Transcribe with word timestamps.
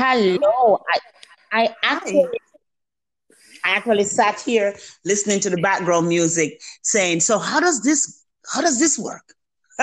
Hello. 0.00 0.82
I, 0.88 0.98
I 1.52 1.74
actually 1.82 2.26
I 3.66 3.70
actually 3.76 4.04
sat 4.04 4.40
here 4.40 4.74
listening 5.04 5.40
to 5.40 5.50
the 5.50 5.58
background 5.58 6.08
music 6.08 6.58
saying, 6.80 7.20
so 7.20 7.38
how 7.38 7.60
does 7.60 7.82
this 7.82 8.24
how 8.50 8.62
does 8.62 8.78
this 8.78 8.98
work? 8.98 9.34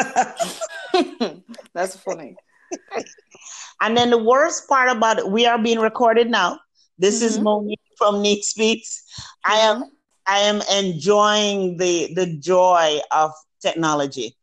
That's 1.75 1.97
funny. 1.97 2.35
and 3.81 3.95
then 3.95 4.09
the 4.09 4.17
worst 4.17 4.67
part 4.67 4.89
about 4.89 5.19
it, 5.19 5.29
we 5.29 5.45
are 5.45 5.61
being 5.61 5.79
recorded 5.79 6.31
now. 6.31 6.59
This 6.97 7.17
mm-hmm. 7.17 7.25
is 7.25 7.39
Monique 7.39 7.79
from 7.95 8.23
Neek 8.23 8.43
Speaks. 8.43 9.03
I 9.45 9.57
am 9.57 9.83
I 10.25 10.39
am 10.39 10.63
enjoying 10.73 11.77
the 11.77 12.11
the 12.15 12.37
joy 12.39 13.01
of 13.11 13.33
technology. 13.61 14.35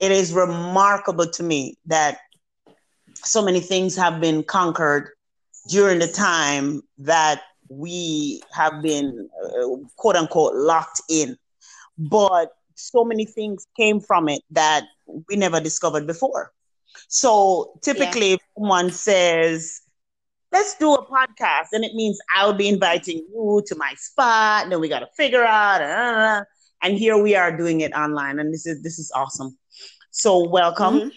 It 0.00 0.10
is 0.10 0.32
remarkable 0.32 1.28
to 1.28 1.42
me 1.44 1.78
that 1.86 2.18
so 3.14 3.44
many 3.44 3.60
things 3.60 3.94
have 3.94 4.20
been 4.20 4.42
conquered 4.42 5.10
during 5.68 5.98
the 5.98 6.08
time 6.08 6.82
that 6.98 7.42
we 7.68 8.42
have 8.52 8.82
been 8.82 9.28
uh, 9.44 9.76
quote 9.96 10.16
unquote 10.16 10.54
locked 10.54 11.02
in. 11.08 11.36
But 11.98 12.52
so 12.74 13.04
many 13.04 13.24
things 13.24 13.66
came 13.76 14.00
from 14.00 14.28
it 14.28 14.42
that 14.50 14.84
we 15.28 15.36
never 15.36 15.60
discovered 15.60 16.06
before. 16.06 16.52
So 17.08 17.78
typically, 17.82 18.28
yeah. 18.28 18.34
if 18.34 18.40
someone 18.56 18.90
says, 18.90 19.82
let's 20.52 20.76
do 20.76 20.94
a 20.94 21.06
podcast, 21.06 21.68
and 21.72 21.84
it 21.84 21.94
means 21.94 22.18
I'll 22.34 22.52
be 22.52 22.68
inviting 22.68 23.18
you 23.18 23.62
to 23.66 23.74
my 23.76 23.94
spot, 23.96 24.64
and 24.64 24.72
then 24.72 24.80
we 24.80 24.88
got 24.88 25.00
to 25.00 25.08
figure 25.16 25.44
out, 25.44 25.82
uh, 25.82 26.44
and 26.82 26.96
here 26.96 27.20
we 27.22 27.36
are 27.36 27.56
doing 27.56 27.80
it 27.80 27.92
online, 27.92 28.38
and 28.38 28.52
this 28.52 28.66
is 28.66 28.82
this 28.82 28.98
is 28.98 29.12
awesome. 29.14 29.56
So 30.10 30.48
welcome. 30.48 31.00
Mm-hmm. 31.00 31.08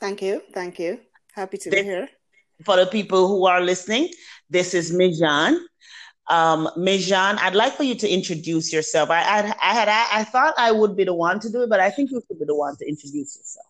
Thank 0.00 0.22
you, 0.22 0.42
thank 0.52 0.78
you. 0.78 1.00
Happy 1.34 1.58
to 1.58 1.70
be 1.70 1.82
here. 1.82 2.08
For 2.64 2.76
the 2.76 2.86
people 2.86 3.28
who 3.28 3.46
are 3.46 3.60
listening, 3.60 4.10
this 4.50 4.74
is 4.74 4.92
Mijanne. 4.92 5.58
Um, 6.28 6.68
Mijanne, 6.76 7.38
I'd 7.40 7.54
like 7.54 7.74
for 7.74 7.82
you 7.82 7.94
to 7.96 8.08
introduce 8.08 8.72
yourself. 8.72 9.10
I, 9.10 9.22
I, 9.22 9.38
I 9.60 9.74
had, 9.74 9.88
I, 9.88 10.06
I, 10.20 10.24
thought 10.24 10.54
I 10.56 10.70
would 10.70 10.96
be 10.96 11.04
the 11.04 11.14
one 11.14 11.40
to 11.40 11.50
do 11.50 11.62
it, 11.62 11.68
but 11.68 11.80
I 11.80 11.90
think 11.90 12.10
you 12.10 12.22
should 12.26 12.38
be 12.38 12.44
the 12.44 12.54
one 12.54 12.76
to 12.76 12.88
introduce 12.88 13.36
yourself. 13.36 13.66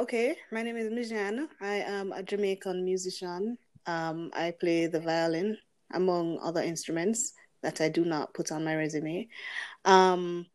Okay, 0.00 0.36
my 0.52 0.62
name 0.62 0.76
is 0.76 0.90
Mijanne. 0.90 1.48
I 1.60 1.76
am 1.76 2.12
a 2.12 2.22
Jamaican 2.22 2.84
musician. 2.84 3.58
Um, 3.86 4.30
I 4.34 4.52
play 4.52 4.86
the 4.86 5.00
violin, 5.00 5.56
among 5.92 6.38
other 6.40 6.62
instruments 6.62 7.32
that 7.62 7.80
I 7.80 7.88
do 7.88 8.04
not 8.04 8.34
put 8.34 8.52
on 8.52 8.64
my 8.64 8.74
resume. 8.74 9.28
Um, 9.84 10.46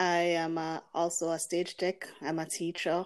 I 0.00 0.36
am 0.36 0.58
a, 0.58 0.82
also 0.94 1.30
a 1.30 1.38
stage 1.38 1.76
tech. 1.76 2.08
I'm 2.22 2.38
a 2.38 2.46
teacher. 2.46 3.04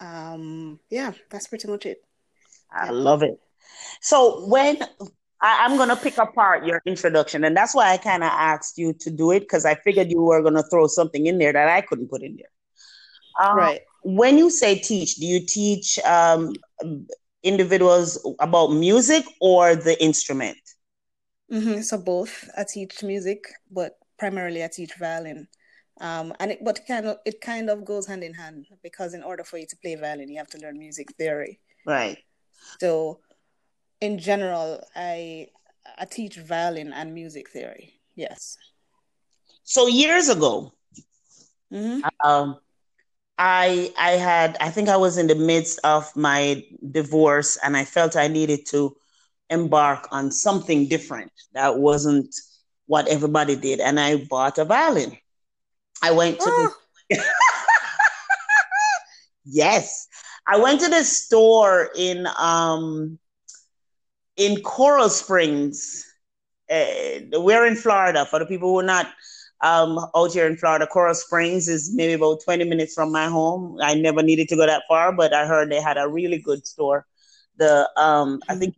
Um, 0.00 0.80
yeah, 0.90 1.12
that's 1.30 1.46
pretty 1.46 1.68
much 1.68 1.86
it. 1.86 2.02
I 2.70 2.90
love 2.90 3.22
it. 3.22 3.38
So 4.00 4.46
when 4.46 4.78
I, 5.40 5.64
am 5.64 5.76
gonna 5.76 5.96
pick 5.96 6.18
apart 6.18 6.66
your 6.66 6.82
introduction, 6.86 7.44
and 7.44 7.56
that's 7.56 7.74
why 7.74 7.92
I 7.92 7.96
kind 7.96 8.22
of 8.22 8.30
asked 8.30 8.78
you 8.78 8.92
to 9.00 9.10
do 9.10 9.30
it 9.30 9.40
because 9.40 9.64
I 9.64 9.74
figured 9.76 10.10
you 10.10 10.22
were 10.22 10.42
gonna 10.42 10.62
throw 10.64 10.86
something 10.86 11.26
in 11.26 11.38
there 11.38 11.52
that 11.52 11.68
I 11.68 11.80
couldn't 11.80 12.08
put 12.08 12.22
in 12.22 12.36
there. 12.36 13.46
Um, 13.48 13.56
right. 13.56 13.80
When 14.02 14.38
you 14.38 14.50
say 14.50 14.78
teach, 14.78 15.16
do 15.16 15.26
you 15.26 15.44
teach 15.44 15.98
um, 16.00 16.54
individuals 17.42 18.18
about 18.40 18.68
music 18.68 19.24
or 19.40 19.76
the 19.76 20.02
instrument? 20.02 20.58
Mm-hmm. 21.52 21.80
So 21.82 21.98
both. 21.98 22.48
I 22.56 22.64
teach 22.64 23.02
music, 23.02 23.44
but 23.70 23.96
primarily 24.18 24.64
I 24.64 24.68
teach 24.68 24.94
violin. 24.98 25.48
Um, 26.00 26.32
and 26.38 26.52
it, 26.52 26.64
but 26.64 26.80
kind 26.86 27.06
of 27.06 27.18
it 27.24 27.40
kind 27.40 27.68
of 27.70 27.84
goes 27.84 28.06
hand 28.06 28.22
in 28.22 28.34
hand 28.34 28.66
because 28.82 29.14
in 29.14 29.22
order 29.22 29.42
for 29.42 29.58
you 29.58 29.66
to 29.66 29.76
play 29.82 29.96
violin, 29.96 30.28
you 30.28 30.38
have 30.38 30.50
to 30.50 30.58
learn 30.58 30.78
music 30.78 31.12
theory. 31.16 31.60
Right. 31.86 32.18
So 32.80 33.20
in 34.00 34.18
general, 34.18 34.82
I 34.94 35.48
I 35.98 36.04
teach 36.04 36.36
violin 36.36 36.92
and 36.92 37.14
music 37.14 37.50
theory. 37.50 38.00
Yes. 38.14 38.56
So 39.64 39.86
years 39.86 40.28
ago, 40.28 40.72
mm-hmm. 41.72 42.00
um, 42.24 42.58
I 43.38 43.92
I 43.98 44.12
had 44.12 44.56
I 44.60 44.70
think 44.70 44.88
I 44.88 44.96
was 44.96 45.18
in 45.18 45.26
the 45.26 45.34
midst 45.34 45.80
of 45.84 46.14
my 46.16 46.64
divorce, 46.90 47.58
and 47.62 47.76
I 47.76 47.84
felt 47.84 48.16
I 48.16 48.28
needed 48.28 48.66
to 48.66 48.96
embark 49.50 50.08
on 50.10 50.30
something 50.30 50.88
different 50.88 51.32
that 51.54 51.78
wasn't 51.78 52.34
what 52.86 53.08
everybody 53.08 53.56
did, 53.56 53.80
and 53.80 54.00
I 54.00 54.24
bought 54.24 54.58
a 54.58 54.64
violin. 54.64 55.16
I 56.02 56.12
went 56.12 56.38
to 56.40 56.48
oh. 56.48 56.74
the 57.10 57.18
yes, 59.44 60.08
I 60.48 60.56
went 60.56 60.80
to 60.80 60.88
this 60.88 61.24
store 61.24 61.90
in 61.94 62.26
um 62.38 63.18
in 64.36 64.62
Coral 64.62 65.10
Springs. 65.10 66.04
Uh, 66.70 67.20
we're 67.32 67.66
in 67.66 67.76
Florida. 67.76 68.24
For 68.24 68.38
the 68.38 68.46
people 68.46 68.70
who 68.70 68.80
are 68.80 68.82
not 68.82 69.06
um, 69.60 69.98
out 70.14 70.32
here 70.32 70.46
in 70.46 70.56
Florida, 70.56 70.86
Coral 70.86 71.14
Springs 71.14 71.68
is 71.68 71.92
maybe 71.94 72.12
about 72.12 72.42
20 72.44 72.64
minutes 72.64 72.94
from 72.94 73.10
my 73.10 73.26
home. 73.26 73.78
I 73.82 73.94
never 73.94 74.22
needed 74.22 74.48
to 74.50 74.56
go 74.56 74.66
that 74.66 74.84
far, 74.88 75.12
but 75.12 75.34
I 75.34 75.46
heard 75.46 75.70
they 75.70 75.80
had 75.80 75.98
a 75.98 76.08
really 76.08 76.38
good 76.38 76.66
store. 76.66 77.06
The 77.56 77.90
um, 77.96 78.40
I 78.48 78.54
think 78.54 78.76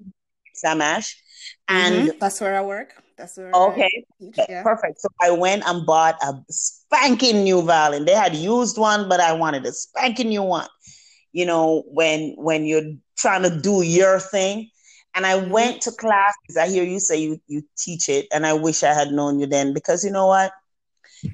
Sam 0.54 0.80
Ash, 0.80 1.20
and 1.69 2.09
mm-hmm. 2.09 2.19
that's 2.19 2.41
where 2.41 2.59
I 2.59 2.62
work. 2.62 2.94
That's 3.19 3.36
where. 3.36 3.53
Okay, 3.53 4.04
yeah. 4.19 4.62
perfect. 4.62 5.00
So 5.00 5.09
I 5.20 5.30
went 5.30 5.64
and 5.66 5.84
bought 5.84 6.16
a 6.22 6.34
spanking 6.48 7.44
new 7.44 7.60
violin. 7.62 8.06
They 8.06 8.14
had 8.14 8.34
used 8.34 8.78
one, 8.78 9.09
but 9.09 9.20
I 9.20 9.34
wanted 9.34 9.66
a 9.66 9.72
spanking 9.72 10.30
new 10.30 10.42
one. 10.42 10.66
You 11.32 11.46
know, 11.46 11.84
when 11.88 12.34
when 12.36 12.64
you're 12.64 12.92
trying 13.16 13.42
to 13.42 13.60
do 13.60 13.82
your 13.82 14.18
thing, 14.18 14.70
and 15.14 15.26
I 15.26 15.38
mm-hmm. 15.38 15.50
went 15.50 15.82
to 15.82 15.92
classes. 15.92 16.56
I 16.58 16.68
hear 16.68 16.84
you 16.84 17.00
say 17.00 17.20
you, 17.20 17.41
you 17.46 17.62
teach 17.76 18.08
it, 18.08 18.26
and 18.32 18.46
I 18.46 18.52
wish 18.52 18.82
I 18.82 18.94
had 18.94 19.12
known 19.12 19.41
you 19.41 19.46
then 19.46 19.72
because 19.72 20.04
you 20.04 20.10
know 20.10 20.26
what? 20.26 20.52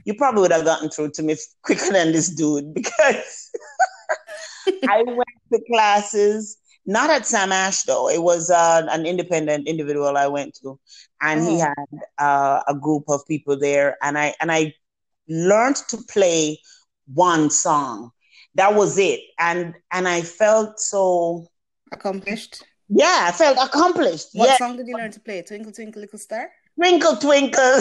You 0.04 0.14
probably 0.14 0.42
would 0.42 0.52
have 0.52 0.64
gotten 0.64 0.90
through 0.90 1.12
to 1.12 1.22
me 1.22 1.36
quicker 1.62 1.92
than 1.92 2.12
this 2.12 2.30
dude 2.30 2.74
because 2.74 3.50
I 4.88 5.02
went 5.06 5.28
to 5.52 5.60
classes, 5.70 6.56
not 6.86 7.10
at 7.10 7.26
Sam 7.26 7.52
Ash 7.52 7.82
though. 7.82 8.08
It 8.08 8.22
was 8.22 8.50
uh, 8.50 8.86
an 8.90 9.06
independent 9.06 9.68
individual 9.68 10.16
I 10.16 10.26
went 10.26 10.54
to, 10.62 10.78
and 11.20 11.40
oh. 11.40 11.50
he 11.50 11.58
had 11.58 11.74
uh, 12.18 12.62
a 12.66 12.74
group 12.74 13.04
of 13.08 13.26
people 13.28 13.58
there, 13.58 13.96
and 14.02 14.18
I 14.18 14.34
and 14.40 14.50
I 14.50 14.74
learned 15.28 15.76
to 15.88 15.98
play 16.08 16.58
one 17.12 17.50
song. 17.50 18.10
That 18.56 18.74
was 18.74 18.98
it, 18.98 19.20
and 19.38 19.74
and 19.92 20.08
I 20.08 20.22
felt 20.22 20.80
so 20.80 21.46
accomplished 21.92 22.64
yeah, 22.88 23.26
I 23.28 23.32
felt 23.32 23.58
accomplished. 23.58 24.28
What 24.32 24.48
yeah. 24.48 24.56
song 24.58 24.76
did 24.76 24.86
you 24.86 24.96
learn 24.96 25.10
to 25.10 25.20
play? 25.20 25.42
Twinkle 25.42 25.72
Twinkle 25.72 26.00
Little 26.02 26.18
Star? 26.18 26.50
Twinkle 26.76 27.16
Twinkle. 27.16 27.80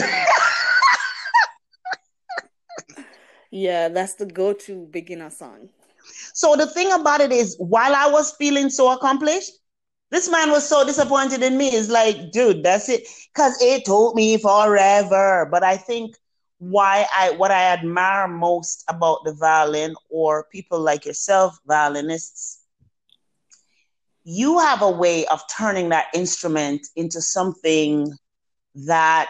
yeah, 3.52 3.90
that's 3.90 4.16
the 4.16 4.26
go-to 4.26 4.88
beginner 4.92 5.30
song. 5.30 5.70
So 6.34 6.56
the 6.56 6.66
thing 6.68 6.92
about 6.92 7.22
it 7.22 7.32
is, 7.32 7.56
while 7.60 7.94
I 7.94 8.10
was 8.10 8.34
feeling 8.38 8.70
so 8.70 8.92
accomplished, 8.92 9.52
this 10.10 10.30
man 10.30 10.50
was 10.50 10.68
so 10.68 10.86
disappointed 10.86 11.44
in 11.44 11.58
me. 11.58 11.70
It's 11.70 11.90
like, 11.90 12.32
dude, 12.32 12.64
that's 12.64 12.90
it. 12.90 13.08
Cause 13.36 13.58
it 13.62 13.86
took 13.86 14.16
me 14.16 14.38
forever. 14.38 15.48
But 15.52 15.64
I 15.64 15.78
think 15.78 16.16
why 16.58 17.06
I 17.14 17.32
what 17.32 17.52
I 17.52 17.64
admire 17.74 18.28
most 18.28 18.84
about 18.88 19.24
the 19.24 19.34
violin 19.34 19.96
or 20.10 20.46
people 20.52 20.80
like 20.80 21.06
yourself, 21.06 21.58
violinists, 21.68 22.64
you 24.24 24.60
have 24.60 24.82
a 24.82 24.90
way 24.90 25.26
of 25.28 25.42
turning 25.56 25.90
that 25.90 26.08
instrument 26.14 26.88
into 26.96 27.22
something 27.22 28.12
that 28.76 29.30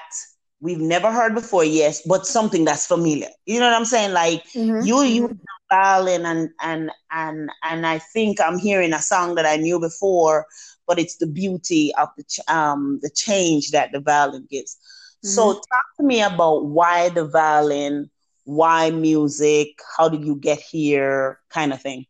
we've 0.62 0.80
never 0.80 1.12
heard 1.12 1.36
before, 1.36 1.64
yes, 1.64 2.02
but 2.02 2.26
something 2.26 2.66
that's 2.66 2.88
familiar. 2.88 3.30
You 3.46 3.60
know 3.60 3.68
what 3.68 3.76
I'm 3.76 3.86
saying? 3.86 4.14
Like 4.14 4.44
mm-hmm. 4.54 4.86
you 4.86 5.02
use 5.04 5.30
the 5.30 5.38
violin 5.70 6.26
and 6.26 6.50
and 6.62 6.92
and 7.12 7.50
and 7.64 7.86
I 7.86 8.00
think 8.00 8.40
I'm 8.40 8.58
hearing 8.58 8.94
a 8.94 9.02
song 9.02 9.36
that 9.36 9.46
I 9.46 9.58
knew 9.58 9.80
before, 9.80 10.46
but 10.88 11.00
it's 11.00 11.18
the 11.18 11.28
beauty 11.28 11.92
of 11.98 12.10
the 12.18 12.24
ch- 12.24 12.50
um 12.50 13.00
the 13.02 13.10
change 13.10 13.72
that 13.72 13.92
the 13.92 14.00
violin 14.00 14.48
gives. 14.50 14.78
Mm-hmm. 15.26 15.34
So 15.34 15.54
talk 15.54 15.86
to 16.00 16.04
me 16.04 16.22
about 16.22 16.66
why 16.66 17.10
the 17.10 17.26
violin, 17.26 18.12
why 18.44 18.92
music, 18.92 19.80
how 19.98 20.08
did 20.08 20.24
you 20.24 20.36
get 20.36 20.60
here, 20.60 21.40
kind 21.50 21.74
of 21.74 21.82
thing. 21.82 22.06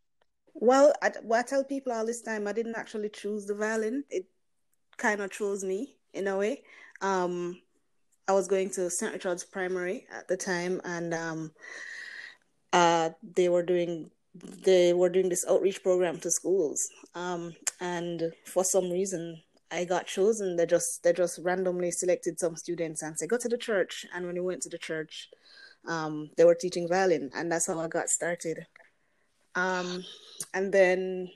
Well, 0.53 0.93
I, 1.01 1.11
well, 1.23 1.39
I 1.39 1.43
tell 1.43 1.63
people 1.63 1.93
all 1.93 2.05
this 2.05 2.21
time 2.21 2.45
I 2.45 2.51
didn't 2.51 2.75
actually 2.75 3.09
choose 3.09 3.45
the 3.45 3.55
violin. 3.55 4.03
It 4.09 4.25
kind 4.97 5.21
of 5.21 5.31
chose 5.31 5.63
me 5.63 5.95
in 6.13 6.27
a 6.27 6.37
way. 6.37 6.63
Um, 7.01 7.61
I 8.27 8.33
was 8.33 8.47
going 8.49 8.69
to 8.71 8.89
St. 8.89 9.13
Richard's 9.13 9.45
Primary 9.45 10.07
at 10.13 10.27
the 10.27 10.35
time, 10.35 10.81
and 10.83 11.13
um, 11.13 11.51
uh, 12.73 13.11
they 13.35 13.47
were 13.47 13.63
doing 13.63 14.11
they 14.65 14.93
were 14.93 15.07
doing 15.07 15.29
this 15.29 15.45
outreach 15.47 15.81
program 15.81 16.19
to 16.19 16.29
schools. 16.29 16.89
Um, 17.13 17.55
and 17.79 18.33
for 18.43 18.65
some 18.65 18.91
reason, 18.91 19.41
I 19.71 19.85
got 19.85 20.07
chosen. 20.07 20.55
They 20.55 20.65
just 20.65 21.03
they 21.03 21.13
just 21.13 21.39
randomly 21.43 21.91
selected 21.91 22.39
some 22.39 22.55
students 22.55 23.01
and 23.01 23.17
said 23.17 23.29
go 23.29 23.37
to 23.37 23.49
the 23.49 23.57
church. 23.57 24.05
And 24.13 24.25
when 24.25 24.35
we 24.35 24.41
went 24.41 24.61
to 24.63 24.69
the 24.69 24.77
church, 24.77 25.29
um, 25.87 26.29
they 26.37 26.45
were 26.45 26.55
teaching 26.55 26.87
violin, 26.87 27.31
and 27.35 27.51
that's 27.51 27.67
how 27.67 27.79
I 27.79 27.87
got 27.87 28.09
started. 28.09 28.65
Um, 29.55 30.03
and 30.53 30.71
then 30.71 31.29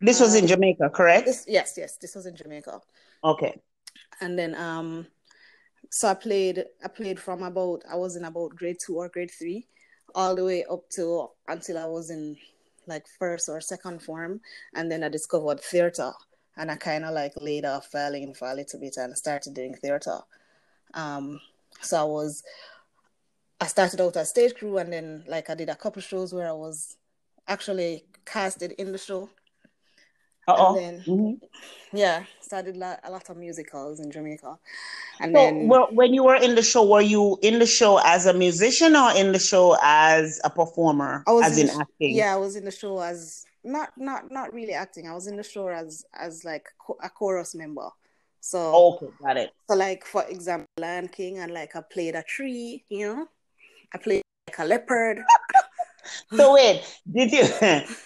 This 0.00 0.20
was 0.20 0.34
in 0.34 0.46
Jamaica, 0.46 0.90
correct? 0.90 1.26
This, 1.26 1.44
yes, 1.48 1.74
yes, 1.76 1.96
this 1.96 2.14
was 2.14 2.26
in 2.26 2.36
Jamaica. 2.36 2.80
Okay. 3.22 3.60
And 4.20 4.38
then 4.38 4.54
um 4.54 5.06
so 5.90 6.08
I 6.08 6.14
played 6.14 6.64
I 6.84 6.88
played 6.88 7.18
from 7.18 7.42
about 7.42 7.82
I 7.90 7.96
was 7.96 8.16
in 8.16 8.24
about 8.24 8.54
grade 8.56 8.76
two 8.84 8.96
or 8.96 9.08
grade 9.08 9.30
three, 9.30 9.66
all 10.14 10.34
the 10.34 10.44
way 10.44 10.64
up 10.70 10.88
to 10.90 11.28
until 11.48 11.78
I 11.78 11.86
was 11.86 12.10
in 12.10 12.36
like 12.86 13.06
first 13.18 13.48
or 13.48 13.60
second 13.60 14.02
form, 14.02 14.40
and 14.74 14.90
then 14.90 15.02
I 15.02 15.08
discovered 15.08 15.60
theater, 15.60 16.12
and 16.56 16.70
I 16.70 16.76
kind 16.76 17.04
of 17.04 17.14
like 17.14 17.32
laid 17.40 17.64
off 17.64 17.90
violin 17.92 18.34
for 18.34 18.48
a 18.50 18.54
little 18.54 18.80
bit 18.80 18.96
and 18.96 19.16
started 19.16 19.54
doing 19.54 19.74
theater. 19.74 20.18
Um, 20.94 21.40
so 21.80 22.00
I 22.00 22.04
was 22.04 22.42
I 23.60 23.66
started 23.66 24.00
out 24.00 24.16
as 24.16 24.30
stage 24.30 24.54
crew, 24.54 24.78
and 24.78 24.92
then 24.92 25.24
like 25.26 25.48
I 25.50 25.54
did 25.54 25.68
a 25.68 25.74
couple 25.76 26.02
shows 26.02 26.34
where 26.34 26.48
I 26.48 26.52
was 26.52 26.96
actually 27.48 28.04
casted 28.24 28.72
in 28.72 28.92
the 28.92 28.98
show. 28.98 29.30
Uh-oh. 30.46 30.76
And 30.76 30.84
then, 30.84 31.04
Mhm. 31.06 31.40
yeah, 31.92 32.24
did 32.62 32.76
la- 32.76 32.96
a 33.02 33.10
lot 33.10 33.28
of 33.30 33.36
musicals 33.38 33.98
in 33.98 34.10
Jamaica. 34.10 34.58
And 35.20 35.34
So, 35.34 35.40
then, 35.40 35.68
well, 35.68 35.88
when 35.90 36.12
you 36.12 36.22
were 36.22 36.36
in 36.36 36.54
the 36.54 36.62
show, 36.62 36.84
were 36.86 37.00
you 37.00 37.38
in 37.40 37.58
the 37.58 37.66
show 37.66 37.98
as 37.98 38.26
a 38.26 38.34
musician 38.34 38.94
or 38.94 39.12
in 39.12 39.32
the 39.32 39.38
show 39.38 39.76
as 39.82 40.40
a 40.44 40.50
performer, 40.50 41.24
I 41.26 41.32
was 41.32 41.46
as 41.46 41.58
in 41.58 41.68
in 41.70 41.80
acting? 41.80 42.14
yeah, 42.14 42.34
I 42.34 42.36
was 42.36 42.56
in 42.56 42.64
the 42.66 42.70
show 42.70 43.00
as 43.00 43.46
not 43.64 43.90
not 43.96 44.30
not 44.30 44.52
really 44.52 44.72
acting. 44.74 45.08
I 45.08 45.14
was 45.14 45.26
in 45.26 45.36
the 45.36 45.42
show 45.42 45.68
as 45.68 46.04
as 46.14 46.44
like 46.44 46.66
a 47.02 47.10
chorus 47.10 47.54
member. 47.54 47.88
So 48.40 48.94
Okay, 48.94 49.06
got 49.22 49.36
it. 49.38 49.50
so 49.68 49.76
like 49.76 50.04
for 50.04 50.24
example, 50.28 50.68
Lion 50.78 51.08
King, 51.08 51.38
and 51.38 51.52
like 51.52 51.74
I 51.76 51.80
played 51.80 52.14
a 52.14 52.22
tree. 52.22 52.84
You 52.88 53.06
know, 53.06 53.26
I 53.94 53.98
played 53.98 54.22
like 54.48 54.58
a 54.58 54.64
leopard. 54.64 55.18
So 56.36 56.52
wait, 56.52 56.82
did 57.10 57.32
you 57.32 57.44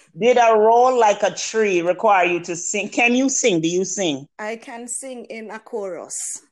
did 0.17 0.37
a 0.37 0.55
role 0.57 0.97
like 0.97 1.21
a 1.21 1.31
tree 1.31 1.81
require 1.81 2.25
you 2.25 2.39
to 2.41 2.55
sing? 2.55 2.87
Can 2.87 3.13
you 3.13 3.27
sing? 3.27 3.59
Do 3.59 3.67
you 3.67 3.83
sing? 3.83 4.25
I 4.39 4.55
can 4.55 4.87
sing 4.87 5.25
in 5.25 5.51
a 5.51 5.59
chorus. 5.59 6.43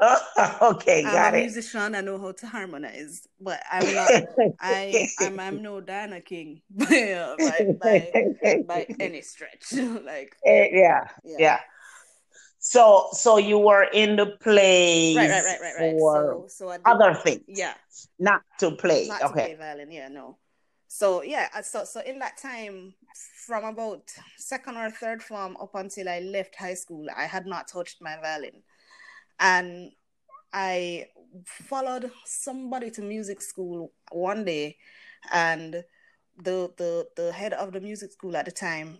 okay, 0.62 1.02
got 1.02 1.14
I'm 1.28 1.34
a 1.34 1.38
it. 1.38 1.40
musician. 1.42 1.94
I 1.94 2.00
know 2.00 2.18
how 2.18 2.32
to 2.32 2.46
harmonize, 2.46 3.26
but 3.40 3.60
I'm 3.70 3.94
not. 3.94 4.10
I 4.60 5.08
I'm, 5.20 5.38
I'm 5.38 5.62
no 5.62 5.80
Diana 5.80 6.20
King 6.20 6.62
by, 6.70 7.76
by 7.80 8.62
by 8.66 8.86
any 8.98 9.20
stretch. 9.20 9.72
like 9.72 10.36
Eh, 10.46 10.68
yeah, 10.72 11.04
yeah. 11.24 11.36
yeah. 11.38 11.60
So, 12.62 13.08
so 13.12 13.38
you 13.38 13.58
were 13.58 13.84
in 13.84 14.16
the 14.16 14.26
play 14.26 15.14
Right, 15.16 15.30
right, 15.30 15.44
right, 15.44 15.60
right, 15.60 15.74
right. 15.78 15.92
for 15.98 16.46
So 16.48 16.66
so 16.66 16.72
did, 16.72 16.80
other 16.84 17.14
things, 17.14 17.42
yeah, 17.48 17.74
not 18.18 18.42
to 18.58 18.72
play. 18.72 19.06
not 19.08 19.20
to 19.20 19.26
okay. 19.28 19.44
play 19.46 19.54
violin. 19.56 19.90
Yeah, 19.90 20.08
no. 20.08 20.36
So 20.88 21.22
yeah, 21.22 21.60
so 21.62 21.84
so 21.84 22.00
in 22.00 22.18
that 22.18 22.36
time, 22.36 22.94
from 23.46 23.64
about 23.64 24.10
second 24.36 24.76
or 24.76 24.90
third 24.90 25.22
form 25.22 25.56
up 25.60 25.74
until 25.74 26.08
I 26.08 26.20
left 26.20 26.54
high 26.56 26.74
school, 26.74 27.06
I 27.16 27.24
had 27.26 27.46
not 27.46 27.68
touched 27.68 28.02
my 28.02 28.16
violin, 28.20 28.62
and 29.40 29.92
I 30.52 31.06
followed 31.44 32.10
somebody 32.24 32.90
to 32.92 33.02
music 33.02 33.40
school 33.40 33.92
one 34.12 34.44
day, 34.44 34.76
and 35.32 35.84
the 36.36 36.72
the 36.76 37.08
the 37.16 37.32
head 37.32 37.52
of 37.52 37.72
the 37.72 37.80
music 37.80 38.12
school 38.12 38.36
at 38.36 38.44
the 38.44 38.52
time, 38.52 38.98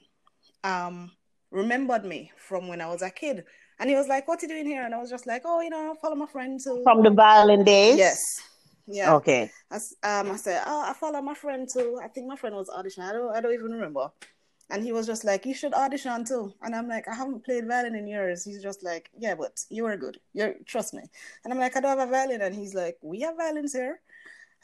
um, 0.65 1.13
remembered 1.51 2.05
me 2.05 2.33
from 2.37 2.69
when 2.69 2.81
I 2.81 2.87
was 2.87 3.03
a 3.03 3.11
kid, 3.11 3.45
and 3.79 3.91
he 3.91 3.97
was 3.97 4.09
like, 4.09 4.27
"What 4.27 4.43
are 4.43 4.47
you 4.47 4.55
doing 4.55 4.67
here?" 4.67 4.85
And 4.85 4.95
I 4.95 4.99
was 4.99 5.11
just 5.11 5.27
like, 5.27 5.43
"Oh, 5.45 5.61
you 5.61 5.71
know, 5.71 5.95
follow 6.01 6.17
my 6.17 6.27
friend 6.27 6.59
to." 6.65 6.83
From 6.83 7.03
the 7.03 7.11
violin 7.11 7.65
days? 7.65 7.99
Yes. 7.99 8.41
Yeah. 8.87 9.15
Okay. 9.15 9.51
I, 9.71 9.77
um, 10.03 10.33
I 10.33 10.37
said, 10.37 10.63
oh, 10.67 10.85
I 10.89 10.93
follow 10.95 11.23
my 11.23 11.35
friend 11.35 11.69
to 11.75 12.01
I 12.03 12.09
think 12.09 12.27
my 12.27 12.35
friend 12.35 12.57
was 12.57 12.69
auditioning. 12.69 13.09
I 13.09 13.13
don't, 13.13 13.37
I 13.37 13.41
don't 13.41 13.55
even 13.55 13.71
remember. 13.71 14.11
And 14.71 14.85
he 14.85 14.93
was 14.93 15.07
just 15.07 15.25
like, 15.25 15.45
you 15.47 15.55
should 15.55 15.75
audition 15.75 16.25
too. 16.25 16.55
And 16.63 16.75
I'm 16.75 16.89
like, 16.89 17.09
I 17.09 17.15
haven't 17.15 17.45
played 17.45 17.67
violin 17.67 17.95
in 17.95 18.07
years. 18.07 18.45
He's 18.45 18.63
just 18.63 18.85
like, 18.85 19.11
yeah, 19.19 19.35
but 19.35 19.61
you 19.69 19.85
are 19.87 19.97
good. 19.97 20.19
You 20.33 20.55
trust 20.65 20.95
me. 20.95 21.03
And 21.45 21.53
I'm 21.53 21.59
like, 21.59 21.77
I 21.77 21.81
don't 21.81 21.99
have 21.99 22.09
a 22.09 22.11
violin. 22.11 22.43
And 22.43 22.55
he's 22.55 22.75
like, 22.75 22.97
we 23.03 23.21
have 23.23 23.37
violins 23.37 23.73
here. 23.73 24.01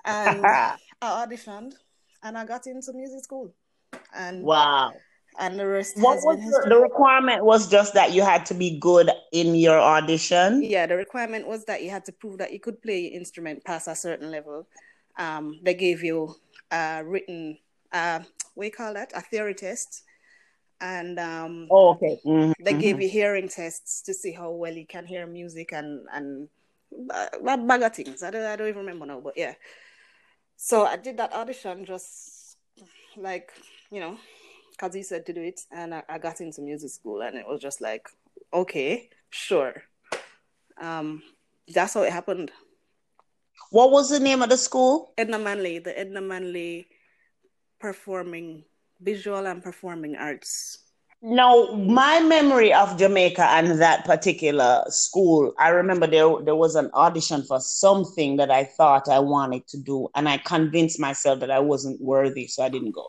And 0.04 0.46
I 0.46 0.76
auditioned, 1.02 1.74
and 2.22 2.38
I 2.38 2.44
got 2.44 2.66
into 2.66 2.92
music 2.92 3.24
school. 3.24 3.52
And 4.14 4.42
wow. 4.42 4.92
and 5.38 5.58
the 5.58 5.66
rest 5.66 5.96
What 5.96 6.18
was 6.22 6.38
the, 6.38 6.68
the 6.68 6.76
requirement? 6.76 7.44
Was 7.44 7.68
just 7.68 7.94
that 7.94 8.12
you 8.12 8.22
had 8.22 8.46
to 8.46 8.54
be 8.54 8.78
good 8.78 9.10
in 9.32 9.54
your 9.54 9.78
audition. 9.78 10.62
Yeah, 10.62 10.86
the 10.86 10.96
requirement 10.96 11.46
was 11.46 11.64
that 11.64 11.82
you 11.82 11.90
had 11.90 12.04
to 12.06 12.12
prove 12.12 12.38
that 12.38 12.52
you 12.52 12.60
could 12.60 12.80
play 12.80 13.00
your 13.00 13.12
instrument 13.12 13.64
past 13.64 13.88
a 13.88 13.96
certain 13.96 14.30
level. 14.30 14.68
Um, 15.18 15.60
they 15.62 15.74
gave 15.74 16.02
you 16.02 16.34
a 16.70 17.02
written, 17.04 17.58
uh, 17.92 18.20
you 18.64 18.70
call 18.70 18.94
that? 18.94 19.12
A 19.14 19.20
theory 19.20 19.54
test. 19.54 20.02
And 20.80 21.18
um, 21.18 21.68
Oh, 21.70 21.90
okay. 21.90 22.20
Mhm, 22.24 22.54
they 22.60 22.74
gave 22.74 23.00
you 23.00 23.08
hearing 23.08 23.48
tests 23.48 24.02
to 24.02 24.14
see 24.14 24.32
how 24.32 24.50
well 24.50 24.72
you 24.72 24.86
can 24.86 25.06
hear 25.06 25.26
music 25.26 25.72
and, 25.72 26.06
and 26.12 26.48
uh, 27.10 27.56
bag 27.56 27.82
of 27.82 27.94
things. 27.94 28.22
I 28.22 28.30
don't, 28.30 28.42
I 28.42 28.56
don't 28.56 28.68
even 28.68 28.80
remember 28.80 29.06
now, 29.06 29.20
but 29.20 29.36
yeah. 29.36 29.54
So 30.56 30.84
I 30.84 30.96
did 30.96 31.16
that 31.18 31.32
audition 31.32 31.84
just 31.84 32.56
like, 33.16 33.52
you 33.90 34.00
know, 34.00 34.18
because 34.72 34.94
he 34.94 35.02
said 35.02 35.26
to 35.26 35.32
do 35.32 35.42
it. 35.42 35.60
And 35.70 35.94
I, 35.94 36.02
I 36.08 36.18
got 36.18 36.40
into 36.40 36.60
music 36.62 36.90
school 36.90 37.22
and 37.22 37.36
it 37.36 37.46
was 37.46 37.60
just 37.60 37.80
like, 37.80 38.08
okay, 38.52 39.10
sure. 39.30 39.82
Um, 40.80 41.22
that's 41.68 41.94
how 41.94 42.02
it 42.02 42.12
happened. 42.12 42.50
What 43.70 43.90
was 43.90 44.10
the 44.10 44.20
name 44.20 44.42
of 44.42 44.48
the 44.48 44.56
school? 44.56 45.12
Edna 45.18 45.38
Manley, 45.38 45.78
the 45.78 45.98
Edna 45.98 46.20
Manley 46.20 46.86
Performing 47.78 48.64
Visual 49.00 49.46
and 49.46 49.62
Performing 49.62 50.16
Arts. 50.16 50.78
Now, 51.22 51.72
my 51.72 52.20
memory 52.20 52.72
of 52.72 52.98
Jamaica 52.98 53.42
and 53.42 53.80
that 53.80 54.04
particular 54.04 54.84
school, 54.88 55.54
I 55.58 55.70
remember 55.70 56.06
there 56.06 56.42
there 56.42 56.54
was 56.54 56.76
an 56.76 56.90
audition 56.94 57.42
for 57.42 57.58
something 57.58 58.36
that 58.36 58.50
I 58.50 58.64
thought 58.64 59.08
I 59.08 59.18
wanted 59.18 59.66
to 59.68 59.78
do, 59.78 60.08
and 60.14 60.28
I 60.28 60.38
convinced 60.38 61.00
myself 61.00 61.40
that 61.40 61.50
I 61.50 61.58
wasn't 61.58 62.00
worthy, 62.00 62.46
so 62.46 62.62
I 62.62 62.68
didn't 62.68 62.92
go. 62.92 63.08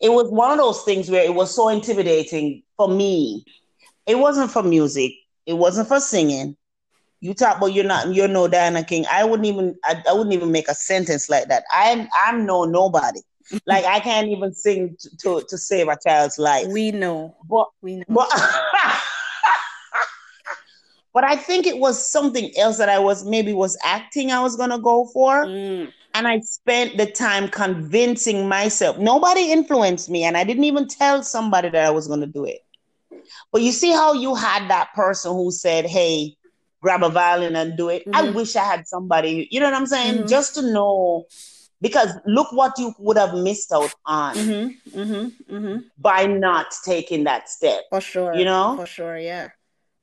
It 0.00 0.10
was 0.10 0.30
one 0.30 0.50
of 0.50 0.58
those 0.58 0.82
things 0.82 1.10
where 1.10 1.24
it 1.24 1.34
was 1.34 1.54
so 1.54 1.68
intimidating 1.68 2.62
for 2.76 2.88
me. 2.88 3.44
It 4.06 4.18
wasn't 4.18 4.50
for 4.50 4.62
music. 4.62 5.12
It 5.46 5.54
wasn't 5.54 5.88
for 5.88 6.00
singing. 6.00 6.56
You 7.20 7.34
talk 7.34 7.58
about 7.58 7.72
you're 7.72 7.84
not 7.84 8.12
you're 8.12 8.28
no 8.28 8.48
Diana 8.48 8.82
King. 8.82 9.04
I 9.10 9.24
wouldn't 9.24 9.46
even 9.46 9.76
I, 9.84 10.02
I 10.08 10.12
wouldn't 10.12 10.34
even 10.34 10.50
make 10.50 10.68
a 10.68 10.74
sentence 10.74 11.28
like 11.28 11.48
that. 11.48 11.64
I'm 11.72 12.08
I'm 12.14 12.44
no 12.44 12.64
nobody. 12.64 13.20
Like 13.66 13.84
I 13.84 14.00
can't 14.00 14.28
even 14.28 14.52
sing 14.54 14.96
to, 15.00 15.16
to, 15.18 15.46
to 15.48 15.58
save 15.58 15.88
a 15.88 15.96
child's 16.06 16.38
life. 16.38 16.66
We 16.68 16.90
know. 16.92 17.36
But 17.48 17.66
We 17.82 17.96
know. 17.96 18.04
but, 18.08 18.28
but 21.12 21.24
I 21.24 21.36
think 21.36 21.66
it 21.66 21.78
was 21.78 22.04
something 22.10 22.50
else 22.56 22.78
that 22.78 22.88
I 22.88 22.98
was 22.98 23.24
maybe 23.24 23.52
was 23.52 23.76
acting 23.84 24.30
I 24.30 24.40
was 24.40 24.56
gonna 24.56 24.78
go 24.78 25.06
for. 25.12 25.46
Mm. 25.46 25.92
And 26.12 26.26
I 26.26 26.40
spent 26.40 26.96
the 26.96 27.06
time 27.06 27.48
convincing 27.48 28.48
myself. 28.48 28.98
Nobody 28.98 29.52
influenced 29.52 30.10
me, 30.10 30.24
and 30.24 30.36
I 30.36 30.42
didn't 30.42 30.64
even 30.64 30.88
tell 30.88 31.22
somebody 31.22 31.68
that 31.68 31.84
I 31.84 31.90
was 31.90 32.08
gonna 32.08 32.26
do 32.26 32.44
it. 32.44 32.58
But 33.52 33.62
you 33.62 33.70
see 33.72 33.92
how 33.92 34.12
you 34.14 34.34
had 34.34 34.68
that 34.70 34.92
person 34.94 35.32
who 35.32 35.52
said, 35.52 35.86
Hey, 35.86 36.36
grab 36.82 37.02
a 37.04 37.10
violin 37.10 37.54
and 37.56 37.76
do 37.76 37.88
it. 37.90 38.02
I 38.12 38.22
Mhm. 38.22 38.34
wish 38.34 38.56
I 38.56 38.64
had 38.64 38.88
somebody, 38.88 39.46
you 39.50 39.60
know 39.60 39.66
what 39.66 39.74
I'm 39.74 39.86
saying? 39.86 40.24
Mhm. 40.24 40.28
Just 40.28 40.54
to 40.54 40.62
know 40.62 41.26
because 41.80 42.10
look 42.26 42.52
what 42.52 42.78
you 42.78 42.94
would 42.98 43.16
have 43.16 43.34
missed 43.34 43.72
out 43.72 43.94
on 44.06 44.34
Mm-hmm. 44.36 45.00
Mm-hmm. 45.00 45.54
Mm-hmm. 45.54 45.76
by 45.98 46.26
not 46.26 46.66
taking 46.84 47.24
that 47.24 47.48
step. 47.48 47.82
For 47.90 48.00
sure. 48.00 48.34
You 48.34 48.44
know? 48.44 48.76
For 48.76 48.86
sure. 48.86 49.18
Yeah. 49.18 49.48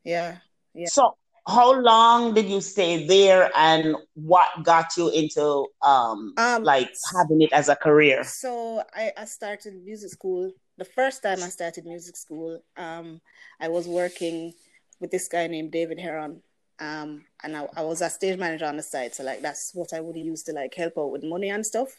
Yeah. 0.03 0.37
Yeah. 0.73 0.87
So 0.87 1.15
how 1.47 1.79
long 1.79 2.33
did 2.33 2.49
you 2.49 2.59
stay 2.59 3.07
there 3.07 3.49
and 3.55 3.95
what 4.15 4.47
got 4.63 4.97
you 4.97 5.09
into 5.09 5.67
um 5.81 6.33
Um, 6.37 6.63
like 6.63 6.91
having 7.15 7.41
it 7.41 7.53
as 7.53 7.69
a 7.69 7.75
career? 7.75 8.23
So 8.23 8.83
I, 8.93 9.11
I 9.17 9.25
started 9.25 9.73
music 9.83 10.11
school. 10.11 10.51
The 10.77 10.85
first 10.85 11.23
time 11.23 11.41
I 11.41 11.49
started 11.49 11.85
music 11.85 12.15
school, 12.17 12.61
um, 12.75 13.21
I 13.59 13.67
was 13.69 13.87
working 13.87 14.53
with 14.99 15.09
this 15.11 15.27
guy 15.27 15.47
named 15.47 15.71
David 15.71 15.99
Heron. 15.99 16.41
Um, 16.79 17.25
and 17.43 17.57
I, 17.57 17.67
I 17.75 17.81
was 17.83 18.01
a 18.01 18.09
stage 18.09 18.37
manager 18.37 18.65
on 18.65 18.77
the 18.77 18.83
side, 18.83 19.15
so 19.15 19.23
like 19.23 19.41
that's 19.41 19.73
what 19.73 19.93
I 19.93 19.99
would 19.99 20.15
use 20.15 20.43
to 20.43 20.53
like 20.53 20.73
help 20.75 20.97
out 20.97 21.11
with 21.11 21.23
money 21.23 21.49
and 21.49 21.65
stuff. 21.65 21.89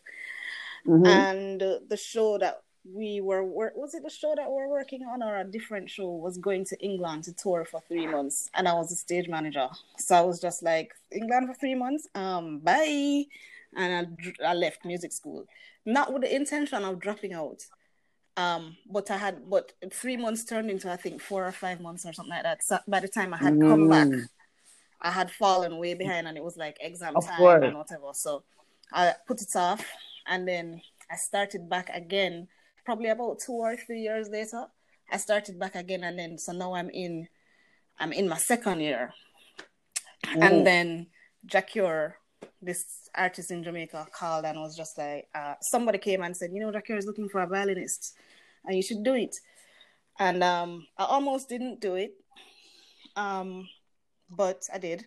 Mhm. 0.86 1.06
And 1.06 1.62
uh, 1.62 1.78
the 1.88 1.96
show 1.96 2.38
that 2.38 2.62
we 2.84 3.20
were 3.20 3.44
wor- 3.44 3.72
was 3.74 3.94
it 3.94 4.02
the 4.02 4.08
show 4.10 4.34
that 4.36 4.48
we 4.48 4.54
were 4.54 4.68
working 4.68 5.02
on 5.04 5.22
or 5.22 5.36
a 5.40 5.44
different 5.44 5.90
show 5.90 6.08
was 6.08 6.38
going 6.38 6.64
to 6.66 6.78
England 6.80 7.24
to 7.24 7.32
tour 7.34 7.64
for 7.64 7.80
three 7.88 8.06
months, 8.06 8.48
and 8.54 8.68
I 8.68 8.72
was 8.74 8.92
a 8.92 8.96
stage 8.96 9.28
manager. 9.28 9.68
So 9.98 10.14
I 10.14 10.20
was 10.22 10.40
just 10.40 10.62
like 10.62 10.94
England 11.10 11.48
for 11.48 11.54
three 11.54 11.74
months, 11.74 12.06
um, 12.14 12.60
bye, 12.60 13.24
and 13.76 14.08
I, 14.40 14.50
I 14.50 14.54
left 14.54 14.84
music 14.84 15.12
school, 15.12 15.44
not 15.84 16.12
with 16.12 16.22
the 16.22 16.34
intention 16.34 16.84
of 16.84 17.00
dropping 17.00 17.34
out. 17.34 17.66
Um, 18.36 18.76
but 18.88 19.10
I 19.10 19.16
had, 19.16 19.50
but 19.50 19.72
three 19.92 20.16
months 20.16 20.44
turned 20.44 20.70
into 20.70 20.90
I 20.90 20.96
think 20.96 21.20
four 21.20 21.44
or 21.44 21.50
five 21.50 21.80
months 21.80 22.06
or 22.06 22.12
something 22.12 22.30
like 22.30 22.44
that. 22.44 22.62
So 22.62 22.78
by 22.86 23.00
the 23.00 23.08
time 23.08 23.34
I 23.34 23.38
had 23.38 23.60
come 23.60 23.88
back, 23.88 24.06
Mm. 24.06 24.28
I 25.00 25.10
had 25.10 25.30
fallen 25.30 25.78
way 25.78 25.94
behind, 25.94 26.26
and 26.26 26.36
it 26.36 26.42
was 26.42 26.56
like 26.56 26.76
exam 26.80 27.16
Of 27.16 27.26
time 27.26 27.38
course. 27.38 27.64
and 27.64 27.76
whatever. 27.76 28.10
So 28.14 28.44
I 28.92 29.14
put 29.26 29.40
it 29.40 29.54
off, 29.54 29.84
and 30.26 30.46
then 30.46 30.80
I 31.10 31.16
started 31.16 31.68
back 31.68 31.90
again, 31.94 32.48
probably 32.84 33.08
about 33.08 33.40
two 33.44 33.52
or 33.52 33.76
three 33.76 34.00
years 34.00 34.28
later, 34.28 34.66
I 35.10 35.16
started 35.16 35.58
back 35.58 35.74
again, 35.74 36.04
and 36.04 36.18
then 36.18 36.38
so 36.38 36.52
now 36.52 36.74
I'm 36.74 36.90
in, 36.90 37.28
I'm 37.98 38.12
in 38.12 38.28
my 38.28 38.36
second 38.36 38.80
year, 38.80 39.12
mm. 40.26 40.42
and 40.42 40.66
then 40.66 41.06
Jah 41.46 41.62
Cure, 41.62 42.16
this 42.60 43.08
artist 43.14 43.50
in 43.50 43.62
Jamaica, 43.62 44.08
called 44.12 44.44
and 44.44 44.60
was 44.60 44.76
just 44.76 44.98
like, 44.98 45.28
uh, 45.34 45.54
somebody 45.60 45.98
came 45.98 46.22
and 46.22 46.36
said, 46.36 46.50
you 46.52 46.60
know, 46.60 46.72
Jah 46.72 46.82
Cure 46.82 46.98
is 46.98 47.06
looking 47.06 47.28
for 47.28 47.40
a 47.40 47.46
violinist, 47.46 48.14
and 48.64 48.76
you 48.76 48.82
should 48.82 49.02
do 49.02 49.14
it. 49.14 49.36
And 50.18 50.42
um, 50.42 50.86
I 50.98 51.04
almost 51.04 51.48
didn't 51.48 51.80
do 51.80 51.94
it, 51.94 52.12
um, 53.16 53.68
but 54.30 54.68
I 54.72 54.78
did. 54.78 55.06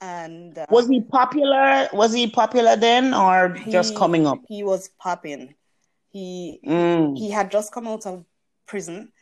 And 0.00 0.56
uh, 0.56 0.66
was 0.70 0.88
he 0.88 1.02
popular? 1.02 1.88
Was 1.92 2.12
he 2.14 2.26
popular 2.26 2.76
then, 2.76 3.12
or 3.12 3.56
just 3.68 3.94
coming 3.94 4.26
up? 4.26 4.40
He 4.48 4.62
was 4.62 4.88
popping. 4.98 5.54
He 6.08 6.60
mm. 6.66 7.16
he 7.18 7.30
had 7.30 7.50
just 7.50 7.72
come 7.72 7.86
out 7.86 8.06
of 8.06 8.24
prison 8.66 9.12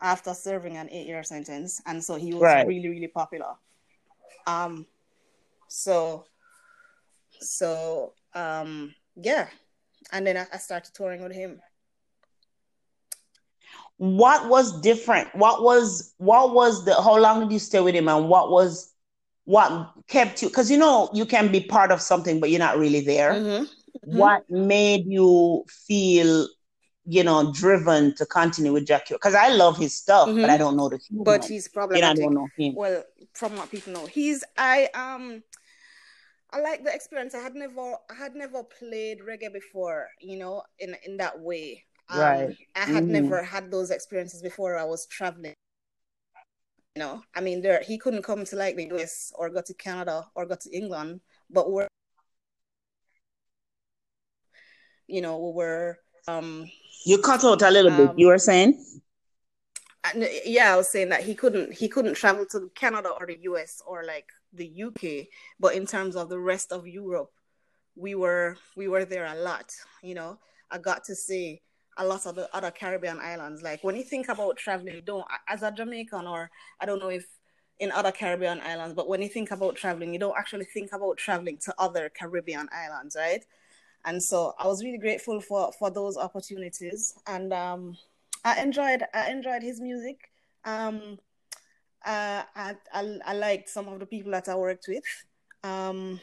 after 0.00 0.34
serving 0.34 0.76
an 0.76 0.90
eight-year 0.90 1.22
sentence, 1.22 1.80
and 1.86 2.02
so 2.02 2.16
he 2.16 2.32
was 2.32 2.42
right. 2.42 2.66
really 2.66 2.88
really 2.88 3.08
popular. 3.08 3.54
Um, 4.46 4.86
so 5.68 6.24
so 7.40 8.14
um 8.34 8.94
yeah, 9.14 9.46
and 10.12 10.26
then 10.26 10.36
I, 10.36 10.46
I 10.52 10.58
started 10.58 10.94
touring 10.94 11.22
with 11.22 11.32
him 11.32 11.60
what 13.98 14.48
was 14.48 14.80
different 14.80 15.28
what 15.34 15.62
was 15.62 16.14
what 16.18 16.52
was 16.52 16.84
the 16.84 16.94
how 16.94 17.16
long 17.16 17.40
did 17.40 17.52
you 17.52 17.58
stay 17.58 17.80
with 17.80 17.94
him 17.94 18.08
and 18.08 18.28
what 18.28 18.50
was 18.50 18.92
what 19.44 19.92
kept 20.08 20.42
you 20.42 20.48
because 20.48 20.70
you 20.70 20.78
know 20.78 21.08
you 21.12 21.24
can 21.24 21.52
be 21.52 21.60
part 21.60 21.92
of 21.92 22.00
something 22.00 22.40
but 22.40 22.50
you're 22.50 22.58
not 22.58 22.78
really 22.78 23.00
there 23.00 23.32
mm-hmm. 23.32 23.64
Mm-hmm. 23.64 24.18
what 24.18 24.48
made 24.50 25.04
you 25.06 25.64
feel 25.68 26.48
you 27.06 27.22
know 27.22 27.52
driven 27.52 28.14
to 28.16 28.26
continue 28.26 28.72
with 28.72 28.86
Jackie 28.86 29.14
because 29.14 29.34
I 29.34 29.48
love 29.48 29.76
his 29.76 29.94
stuff 29.94 30.28
mm-hmm. 30.28 30.40
but 30.40 30.50
I 30.50 30.56
don't 30.56 30.76
know 30.76 30.88
the 30.88 30.98
human. 30.98 31.24
but 31.24 31.44
he's 31.44 31.68
probably 31.68 32.02
I 32.02 32.14
don't 32.14 32.34
know 32.34 32.48
him 32.56 32.74
well 32.74 33.04
from 33.34 33.56
what 33.56 33.70
people 33.70 33.92
know 33.92 34.06
he's 34.06 34.42
I 34.56 34.88
um 34.94 35.42
I 36.50 36.60
like 36.60 36.84
the 36.84 36.94
experience 36.94 37.34
I 37.34 37.40
had 37.40 37.54
never 37.54 37.94
I 38.10 38.14
had 38.14 38.34
never 38.34 38.62
played 38.64 39.18
reggae 39.20 39.52
before 39.52 40.08
you 40.20 40.38
know 40.38 40.62
in 40.78 40.96
in 41.04 41.18
that 41.18 41.38
way 41.38 41.84
um, 42.08 42.20
right 42.20 42.56
I 42.74 42.80
had 42.80 43.04
mm-hmm. 43.04 43.12
never 43.12 43.42
had 43.42 43.70
those 43.70 43.90
experiences 43.90 44.42
before 44.42 44.76
I 44.78 44.84
was 44.84 45.06
traveling 45.06 45.54
you 46.94 47.02
know, 47.02 47.22
I 47.34 47.40
mean, 47.40 47.60
there 47.60 47.82
he 47.82 47.98
couldn't 47.98 48.22
come 48.22 48.44
to 48.44 48.56
like 48.56 48.76
the 48.76 48.86
US 48.92 49.32
or 49.36 49.50
go 49.50 49.60
to 49.62 49.74
Canada 49.74 50.26
or 50.34 50.46
go 50.46 50.54
to 50.54 50.70
England, 50.70 51.20
but 51.50 51.70
we're, 51.70 51.88
you 55.06 55.20
know, 55.20 55.38
we 55.38 55.52
were. 55.52 55.98
Um, 56.28 56.70
you 57.04 57.18
cut 57.18 57.44
out 57.44 57.62
a 57.62 57.70
little 57.70 57.92
um, 57.92 58.06
bit. 58.06 58.18
You 58.18 58.28
were 58.28 58.38
saying. 58.38 58.82
Yeah, 60.44 60.74
I 60.74 60.76
was 60.76 60.90
saying 60.90 61.08
that 61.08 61.24
he 61.24 61.34
couldn't 61.34 61.72
he 61.72 61.88
couldn't 61.88 62.14
travel 62.14 62.46
to 62.52 62.70
Canada 62.74 63.08
or 63.08 63.26
the 63.26 63.38
US 63.42 63.82
or 63.86 64.04
like 64.04 64.28
the 64.52 64.84
UK, 64.84 65.26
but 65.58 65.74
in 65.74 65.86
terms 65.86 66.14
of 66.14 66.28
the 66.28 66.38
rest 66.38 66.70
of 66.70 66.86
Europe, 66.86 67.32
we 67.96 68.14
were 68.14 68.56
we 68.76 68.86
were 68.86 69.04
there 69.04 69.26
a 69.26 69.34
lot. 69.34 69.74
You 70.02 70.14
know, 70.14 70.38
I 70.70 70.78
got 70.78 71.04
to 71.04 71.16
see 71.16 71.62
a 71.96 72.04
lot 72.04 72.26
of 72.26 72.34
the 72.34 72.54
other 72.54 72.70
Caribbean 72.70 73.18
islands. 73.20 73.62
Like 73.62 73.82
when 73.84 73.96
you 73.96 74.02
think 74.02 74.28
about 74.28 74.56
traveling, 74.56 74.94
you 74.94 75.02
don't 75.02 75.24
as 75.48 75.62
a 75.62 75.70
Jamaican 75.70 76.26
or 76.26 76.50
I 76.80 76.86
don't 76.86 76.98
know 76.98 77.10
if 77.10 77.26
in 77.80 77.90
other 77.90 78.12
Caribbean 78.12 78.60
islands, 78.60 78.94
but 78.94 79.08
when 79.08 79.20
you 79.20 79.28
think 79.28 79.50
about 79.50 79.76
traveling, 79.76 80.12
you 80.12 80.18
don't 80.18 80.36
actually 80.38 80.64
think 80.66 80.92
about 80.92 81.16
traveling 81.16 81.58
to 81.58 81.74
other 81.78 82.08
Caribbean 82.08 82.68
islands, 82.72 83.16
right? 83.18 83.44
And 84.04 84.22
so 84.22 84.54
I 84.58 84.66
was 84.66 84.84
really 84.84 84.98
grateful 84.98 85.40
for 85.40 85.72
for 85.78 85.90
those 85.90 86.16
opportunities, 86.16 87.14
and 87.26 87.52
um, 87.52 87.96
I 88.44 88.60
enjoyed 88.62 89.02
I 89.14 89.30
enjoyed 89.30 89.62
his 89.62 89.80
music. 89.80 90.30
Um, 90.64 91.18
uh, 92.04 92.42
I, 92.54 92.76
I 92.92 93.18
I 93.24 93.32
liked 93.34 93.70
some 93.70 93.88
of 93.88 93.98
the 93.98 94.06
people 94.06 94.32
that 94.32 94.48
I 94.48 94.54
worked 94.56 94.86
with. 94.88 95.04
Um, 95.62 96.20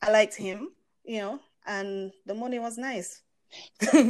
I 0.00 0.12
liked 0.12 0.36
him, 0.36 0.70
you 1.04 1.18
know, 1.18 1.40
and 1.66 2.12
the 2.26 2.34
money 2.34 2.60
was 2.60 2.78
nice 2.78 3.22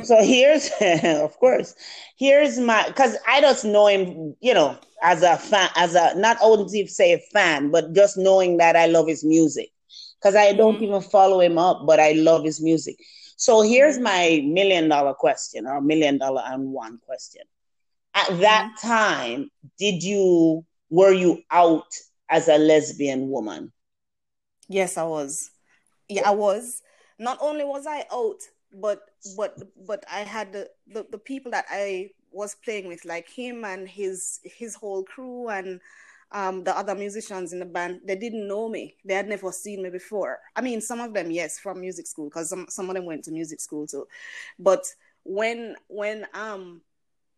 so 0.05 0.23
here's 0.23 0.71
of 0.81 1.37
course 1.39 1.75
here's 2.17 2.59
my 2.59 2.87
because 2.89 3.17
i 3.27 3.41
just 3.41 3.65
know 3.65 3.87
him 3.87 4.35
you 4.41 4.55
know 4.55 4.79
as 5.03 5.23
a 5.23 5.37
fan 5.37 5.69
as 5.77 5.95
a 5.95 6.15
not 6.17 6.37
only 6.41 6.87
say 6.87 7.13
a 7.13 7.19
fan 7.33 7.71
but 7.71 7.93
just 7.95 8.17
knowing 8.17 8.57
that 8.57 8.77
i 8.77 8.87
love 8.87 9.07
his 9.07 9.25
music. 9.25 9.71
Because 10.19 10.35
i 10.35 10.53
don't 10.53 10.77
mm-hmm. 10.77 10.85
even 10.85 11.03
follow 11.03 11.41
him 11.41 11.59
up 11.59 11.87
but 11.87 12.01
i 12.01 12.13
love 12.13 12.45
his 12.45 12.61
music. 12.61 12.97
So 13.37 13.63
here's 13.63 13.97
mm-hmm. 13.97 14.05
my 14.05 14.43
million 14.47 14.89
dollar 14.89 15.15
question 15.15 15.67
or 15.67 15.81
million 15.81 16.19
dollar 16.19 16.43
and 16.47 16.73
one 16.73 16.99
question. 17.05 17.43
At 18.15 18.41
that 18.41 18.73
mm-hmm. 18.79 18.89
time 18.89 19.51
did 19.79 20.03
you 20.03 20.65
were 20.91 21.13
you 21.13 21.43
out 21.51 21.93
as 22.31 22.49
a 22.49 22.57
lesbian 22.57 23.29
woman? 23.29 23.73
Yes 24.69 24.97
i 24.97 25.05
was. 25.05 25.51
Yeah. 26.09 26.23
I 26.27 26.31
was. 26.31 26.83
Not 27.19 27.39
only 27.41 27.65
was 27.65 27.87
i 27.87 28.05
out 28.11 28.43
but 28.73 29.03
but 29.37 29.59
but 29.87 30.05
I 30.13 30.21
had 30.21 30.53
the, 30.53 30.71
the, 30.87 31.07
the 31.11 31.19
people 31.19 31.51
that 31.53 31.67
I 31.71 32.11
was 32.33 32.55
playing 32.55 32.89
with, 32.89 33.05
like 33.05 33.29
him 33.29 33.65
and 33.65 33.89
his 33.89 34.41
his 34.45 34.75
whole 34.75 35.03
crew 35.03 35.49
and 35.49 35.81
um, 36.33 36.65
the 36.65 36.77
other 36.77 36.95
musicians 36.95 37.53
in 37.53 37.61
the 37.61 37.65
band, 37.65 38.01
they 38.05 38.17
didn't 38.17 38.49
know 38.49 38.69
me. 38.69 38.95
They 39.05 39.15
had 39.15 39.29
never 39.29 39.53
seen 39.53 39.83
me 39.83 39.91
before. 39.91 40.41
I 40.57 40.61
mean, 40.61 40.81
some 40.81 41.01
of 41.01 41.15
them, 41.15 41.31
yes, 41.31 41.59
from 41.59 41.81
music 41.81 42.07
school, 42.07 42.27
because 42.27 42.51
some, 42.51 42.67
some 42.69 42.89
of 42.91 42.97
them 42.97 43.05
went 43.05 43.25
to 43.25 43.31
music 43.31 43.61
school 43.61 43.87
too. 43.87 44.07
But 44.59 44.87
when 45.25 45.77
when 45.89 46.27
um 46.35 46.81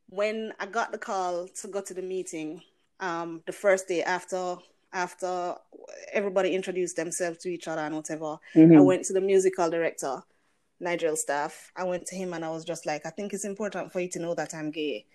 when 0.08 0.52
I 0.58 0.66
got 0.66 0.92
the 0.92 0.98
call 0.98 1.48
to 1.48 1.68
go 1.68 1.80
to 1.80 1.94
the 1.94 2.02
meeting, 2.02 2.62
um, 3.00 3.42
the 3.46 3.52
first 3.52 3.88
day 3.88 4.02
after 4.02 4.56
after 4.92 5.54
everybody 6.12 6.54
introduced 6.54 6.96
themselves 6.96 7.38
to 7.38 7.50
each 7.50 7.68
other 7.68 7.82
and 7.82 7.94
whatever, 7.94 8.38
mm-hmm. 8.54 8.76
I 8.76 8.80
went 8.80 9.04
to 9.04 9.12
the 9.12 9.20
musical 9.20 9.68
director 9.68 10.22
Nigel 10.80 11.16
staff, 11.16 11.72
I 11.76 11.84
went 11.84 12.06
to 12.06 12.16
him 12.16 12.32
and 12.34 12.44
I 12.44 12.50
was 12.50 12.64
just 12.64 12.86
like, 12.86 13.04
I 13.06 13.10
think 13.10 13.32
it's 13.32 13.44
important 13.44 13.92
for 13.92 14.00
you 14.00 14.08
to 14.10 14.18
know 14.18 14.34
that 14.34 14.54
I'm 14.54 14.70
gay 14.70 15.06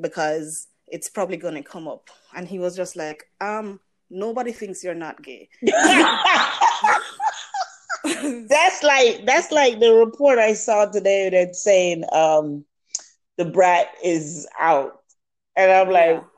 because 0.00 0.68
it's 0.86 1.08
probably 1.08 1.36
going 1.36 1.54
to 1.54 1.62
come 1.62 1.88
up. 1.88 2.08
And 2.34 2.46
he 2.46 2.58
was 2.58 2.76
just 2.76 2.96
like, 2.96 3.24
um, 3.40 3.80
nobody 4.10 4.52
thinks 4.52 4.84
you're 4.84 4.94
not 4.94 5.22
gay. 5.22 5.48
that's 8.48 8.82
like 8.82 9.26
that's 9.26 9.50
like 9.50 9.80
the 9.80 9.92
report 9.92 10.38
I 10.38 10.54
saw 10.54 10.86
today 10.86 11.30
that's 11.30 11.62
saying 11.62 12.04
um 12.12 12.64
the 13.36 13.44
brat 13.44 13.88
is 14.02 14.46
out. 14.58 15.02
And 15.56 15.70
I'm 15.72 15.90
like, 15.90 16.16
yeah. 16.16 16.37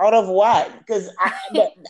Out 0.00 0.14
of 0.14 0.28
what? 0.28 0.78
Because 0.78 1.10
I, 1.18 1.32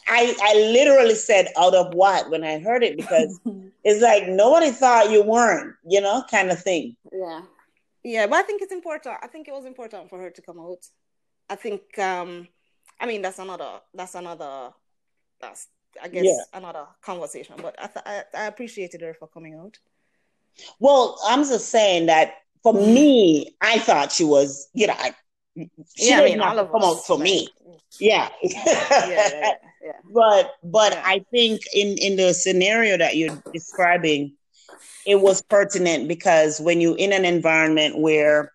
I, 0.08 0.34
I 0.42 0.54
literally 0.54 1.14
said 1.14 1.48
out 1.58 1.74
of 1.74 1.92
what 1.92 2.30
when 2.30 2.42
I 2.42 2.58
heard 2.58 2.82
it 2.82 2.96
because 2.96 3.38
it's 3.84 4.02
like 4.02 4.28
nobody 4.28 4.70
thought 4.70 5.10
you 5.10 5.22
weren't, 5.22 5.74
you 5.86 6.00
know, 6.00 6.24
kind 6.30 6.50
of 6.50 6.62
thing. 6.62 6.96
Yeah, 7.12 7.42
yeah, 8.02 8.26
but 8.26 8.36
I 8.36 8.42
think 8.42 8.62
it's 8.62 8.72
important. 8.72 9.16
I 9.22 9.26
think 9.26 9.48
it 9.48 9.52
was 9.52 9.66
important 9.66 10.08
for 10.08 10.18
her 10.20 10.30
to 10.30 10.42
come 10.42 10.58
out. 10.58 10.86
I 11.50 11.56
think, 11.56 11.98
um, 11.98 12.48
I 13.00 13.06
mean, 13.06 13.22
that's 13.22 13.38
another, 13.38 13.80
that's 13.94 14.14
another, 14.14 14.70
that's 15.40 15.68
I 16.02 16.08
guess 16.08 16.24
yeah. 16.24 16.42
another 16.54 16.86
conversation. 17.02 17.56
But 17.60 17.74
I, 17.78 17.86
th- 17.86 18.06
I, 18.06 18.22
I 18.34 18.46
appreciated 18.46 19.00
her 19.02 19.14
for 19.14 19.28
coming 19.28 19.54
out. 19.54 19.78
Well, 20.78 21.18
I'm 21.26 21.44
just 21.44 21.68
saying 21.68 22.06
that 22.06 22.34
for 22.62 22.74
me, 22.74 23.56
I 23.60 23.78
thought 23.78 24.12
she 24.12 24.24
was, 24.24 24.68
you 24.74 24.86
know, 24.86 24.94
I, 24.96 25.14
she 25.96 26.10
yeah, 26.10 26.20
I 26.20 26.24
mean, 26.24 26.40
all 26.40 26.58
of 26.58 26.70
come 26.70 26.82
out 26.82 27.04
for 27.06 27.16
like, 27.16 27.24
me. 27.24 27.48
Yeah. 28.00 28.28
yeah, 28.42 28.62
yeah, 28.90 29.28
yeah. 29.82 29.92
But 30.12 30.52
but. 30.62 30.92
I 31.04 31.24
think 31.30 31.62
in 31.72 31.96
in 31.98 32.16
the 32.16 32.34
scenario 32.34 32.98
that 32.98 33.16
you're 33.16 33.42
describing, 33.52 34.34
it 35.06 35.16
was 35.16 35.42
pertinent 35.42 36.08
because 36.08 36.60
when 36.60 36.80
you're 36.80 36.98
in 36.98 37.12
an 37.12 37.24
environment 37.24 37.98
where 37.98 38.52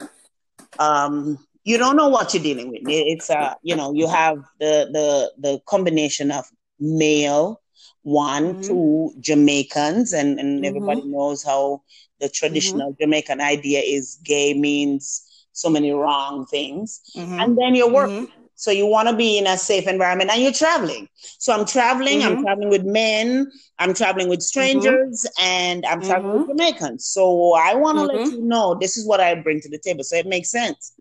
um 0.80 1.38
you 1.64 1.78
don't 1.78 1.96
know 1.96 2.10
what 2.10 2.34
you're 2.34 2.44
dealing 2.44 2.70
with, 2.70 2.82
it's 2.86 3.30
uh 3.30 3.54
you 3.64 3.76
know 3.76 3.94
you 3.94 4.08
have 4.08 4.38
the 4.60 4.90
the 4.92 5.32
the 5.38 5.60
combination 5.66 6.32
of 6.32 6.46
male 6.80 7.62
one, 8.04 8.56
mm-hmm. 8.56 8.62
two 8.62 9.14
Jamaicans, 9.20 10.14
and, 10.14 10.40
and 10.40 10.58
mm-hmm. 10.58 10.66
everybody 10.66 11.02
knows 11.06 11.44
how 11.44 11.82
the 12.20 12.30
traditional 12.30 12.92
mm-hmm. 12.92 13.04
Jamaican 13.04 13.42
idea 13.42 13.80
is 13.80 14.20
gay 14.24 14.54
means 14.54 15.24
so 15.54 15.70
many 15.70 15.92
wrong 15.92 16.46
things. 16.46 17.02
Mm-hmm. 17.16 17.40
And 17.40 17.58
then 17.58 17.76
you're 17.76 17.92
working. 17.92 18.28
Mm-hmm. 18.28 18.40
So 18.56 18.72
you 18.72 18.86
want 18.86 19.10
to 19.10 19.16
be 19.16 19.38
in 19.38 19.48
a 19.48 19.58
safe 19.58 19.88
environment 19.88 20.30
and 20.32 20.42
you're 20.42 20.52
traveling. 20.52 21.08
So 21.16 21.54
I'm 21.54 21.66
traveling, 21.66 22.20
mm-hmm. 22.20 22.38
I'm 22.38 22.44
traveling 22.44 22.70
with 22.70 22.86
men, 22.86 23.52
I'm 23.80 23.94
traveling 23.94 24.30
with 24.30 24.42
strangers, 24.42 25.26
mm-hmm. 25.26 25.44
and 25.44 25.86
I'm 25.86 26.02
traveling 26.02 26.34
with 26.34 26.42
mm-hmm. 26.44 26.60
Jamaicans. 26.60 27.06
So 27.06 27.54
I 27.54 27.76
want 27.76 27.98
to 27.98 28.04
let 28.04 28.18
mm-hmm. 28.18 28.36
you 28.36 28.42
know 28.42 28.78
this 28.80 28.98
is 28.98 29.08
what 29.08 29.20
I 29.20 29.36
bring 29.36 29.60
to 29.62 29.70
the 29.70 29.80
table. 29.80 30.04
So 30.04 30.16
it 30.16 30.28
makes 30.28 30.50
sense. 30.50 30.94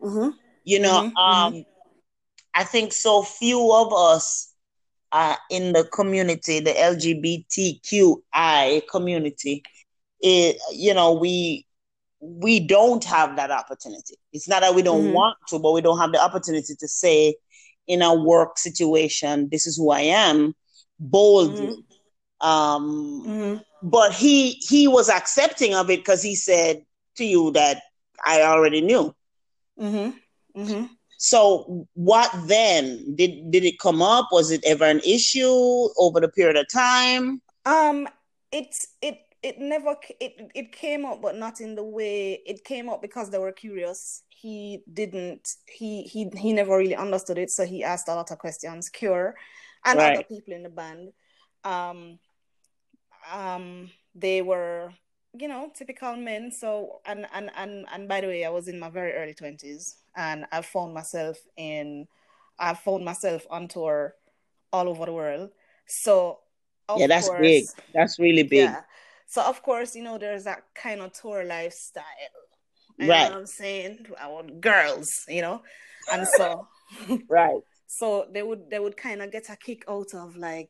You 0.65 0.81
know, 0.81 1.13
um, 1.17 1.65
I 2.55 2.65
think 2.65 2.93
so 2.93 3.23
few 3.23 3.73
of 3.73 3.93
us 3.93 4.53
uh, 5.13 5.37
in 5.51 5.73
the 5.73 5.85
community, 5.85 6.61
the 6.61 6.73
LGBTQI 6.73 8.83
community, 8.91 9.63
it, 10.21 10.59
you 10.73 10.95
know, 10.95 11.13
we 11.13 11.67
we 12.23 12.61
don't 12.61 13.05
have 13.05 13.35
that 13.37 13.51
opportunity. 13.51 14.15
It's 14.33 14.49
not 14.49 14.61
that 14.61 14.75
we 14.75 14.83
don't 14.83 15.07
mm-hmm. 15.07 15.13
want 15.13 15.37
to, 15.49 15.59
but 15.59 15.73
we 15.73 15.81
don't 15.81 15.99
have 15.99 16.13
the 16.13 16.23
opportunity 16.23 16.75
to 16.79 16.89
say 16.89 17.35
in 17.89 18.01
a 18.01 18.15
work 18.15 18.59
situation, 18.59 19.49
this 19.51 19.67
is 19.67 19.77
who 19.77 19.91
I 19.91 20.01
am 20.01 20.55
boldly. 21.01 21.67
Mm-hmm. 21.67 22.49
Um, 22.49 23.25
mm-hmm. 23.27 23.89
But 23.89 24.13
he 24.13 24.53
he 24.53 24.87
was 24.87 25.09
accepting 25.09 25.75
of 25.75 25.91
it 25.91 26.01
because 26.01 26.23
he 26.23 26.37
said 26.37 26.85
to 27.17 27.25
you 27.25 27.51
that 27.53 27.83
I 28.25 28.43
already 28.43 28.81
knew. 28.81 29.15
Mm-hmm. 29.81 30.61
Mm-hmm. 30.61 30.85
So 31.19 31.89
what 31.95 32.31
then? 32.47 33.17
Did 33.17 33.51
did 33.51 33.65
it 33.65 33.81
come 33.81 34.01
up? 34.01 34.29
Was 34.31 34.53
it 34.53 34.63
ever 34.65 34.85
an 34.85 35.01
issue 35.01 35.89
over 35.97 36.21
the 36.21 36.29
period 36.29 36.57
of 36.57 36.69
time? 36.69 37.43
Um, 37.67 38.09
it's 38.53 38.87
it 39.01 39.19
it 39.43 39.59
never 39.59 39.97
it 40.21 40.51
it 40.55 40.73
came 40.73 41.05
up 41.05 41.21
but 41.21 41.37
not 41.37 41.61
in 41.61 41.75
the 41.75 41.83
way 41.83 42.41
it 42.47 42.65
came 42.65 42.89
up 42.89 43.03
because 43.03 43.31
they 43.31 43.39
were 43.39 43.53
curious. 43.53 44.23
He 44.29 44.83
didn't 44.93 45.49
he 45.67 46.03
he 46.03 46.31
he 46.37 46.53
never 46.53 46.77
really 46.77 46.97
understood 46.97 47.39
it 47.39 47.51
so 47.51 47.65
he 47.65 47.85
asked 47.85 48.09
a 48.09 48.15
lot 48.15 48.31
of 48.31 48.39
questions 48.39 48.89
cure 48.89 49.35
and 49.85 49.99
right. 49.99 50.15
other 50.15 50.25
people 50.25 50.55
in 50.55 50.63
the 50.63 50.69
band. 50.69 51.13
Um 51.65 52.19
um 53.33 53.91
they 54.15 54.43
were 54.43 54.93
you 55.39 55.49
know 55.49 55.71
typical 55.75 56.17
men 56.17 56.51
so 56.51 57.01
and 57.07 57.27
and 57.33 57.51
and 57.57 57.87
and 57.93 58.09
by 58.09 58.21
the 58.21 58.27
way 58.27 58.45
i 58.45 58.51
was 58.51 58.69
in 58.69 58.79
my 58.79 58.91
very 58.91 59.13
early 59.15 59.33
20s 59.33 59.95
and 60.15 60.45
i 60.53 60.61
found 60.61 60.93
myself 60.93 61.39
in 61.57 62.07
i 62.59 62.75
found 62.75 63.03
myself 63.03 63.47
on 63.49 63.67
tour 63.67 64.15
all 64.73 64.89
over 64.89 65.07
the 65.07 65.13
world. 65.13 65.51
So 65.87 66.41
yeah 66.97 67.07
that's 67.07 67.29
course, 67.29 67.41
big. 67.41 67.65
That's 67.95 68.19
really 68.19 68.43
big. 68.43 68.71
Yeah 68.71 68.81
so 69.33 69.41
of 69.41 69.63
course, 69.63 69.97
you 69.97 70.03
know, 70.03 70.19
there's 70.19 70.45
that 70.45 70.65
kind 70.75 71.01
of 71.01 71.15
tour 71.15 71.43
lifestyle. 71.43 72.05
You 72.99 73.09
right. 73.09 73.25
know 73.25 73.31
what 73.31 73.39
I'm 73.39 73.47
saying? 73.47 74.07
I 74.21 74.29
want 74.29 74.61
girls, 74.61 75.25
you 75.27 75.41
know? 75.41 75.63
And 76.13 76.29
so 76.29 76.69
Right. 77.31 77.63
So 77.87 78.27
they 78.31 78.43
would 78.43 78.69
they 78.69 78.79
would 78.79 78.95
kind 78.95 79.23
of 79.23 79.33
get 79.33 79.49
a 79.49 79.57
kick 79.57 79.85
out 79.89 80.13
of 80.13 80.37
like 80.37 80.69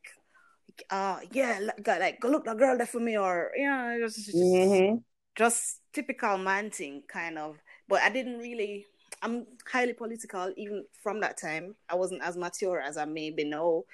uh 0.90 1.18
yeah, 1.32 1.58
like 1.84 2.20
go 2.20 2.28
look 2.28 2.44
the 2.44 2.54
girl 2.54 2.76
there 2.76 2.86
for 2.86 3.00
me 3.00 3.18
or 3.18 3.50
you 3.56 3.66
know, 3.68 3.98
just 4.00 4.26
just, 4.26 4.36
mm-hmm. 4.36 4.98
just 5.34 5.80
typical 5.92 6.38
man 6.38 6.70
thing 6.70 7.02
kind 7.08 7.38
of. 7.38 7.58
But 7.88 8.02
I 8.02 8.10
didn't 8.10 8.38
really 8.38 8.86
I'm 9.22 9.44
highly 9.68 9.94
political 9.94 10.52
even 10.56 10.84
from 11.02 11.18
that 11.22 11.36
time. 11.36 11.74
I 11.88 11.96
wasn't 11.96 12.22
as 12.22 12.36
mature 12.36 12.80
as 12.80 12.96
I 12.96 13.06
maybe 13.06 13.42
know, 13.42 13.86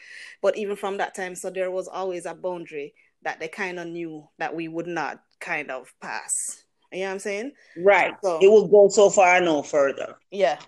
but 0.43 0.59
even 0.59 0.77
from 0.77 0.99
that 0.99 1.15
time, 1.15 1.35
so 1.35 1.49
there 1.49 1.71
was 1.71 1.89
always 1.89 2.27
a 2.27 2.35
boundary 2.35 2.93
that 3.23 3.41
they 3.41 3.49
kind 3.49 3.79
of 3.79 3.87
knew 3.87 4.29
that 4.39 4.55
we 4.55 4.69
would 4.69 4.87
not 4.87 5.21
kind 5.41 5.71
of 5.71 5.93
pass. 6.01 6.63
You 6.93 7.01
know 7.01 7.07
what 7.07 7.13
I'm 7.13 7.19
saying? 7.19 7.53
Right. 7.77 8.15
So, 8.23 8.39
it 8.41 8.49
will 8.49 8.69
go 8.69 8.89
so 8.89 9.11
far 9.11 9.41
no 9.41 9.63
further. 9.63 10.17
Yeah. 10.31 10.59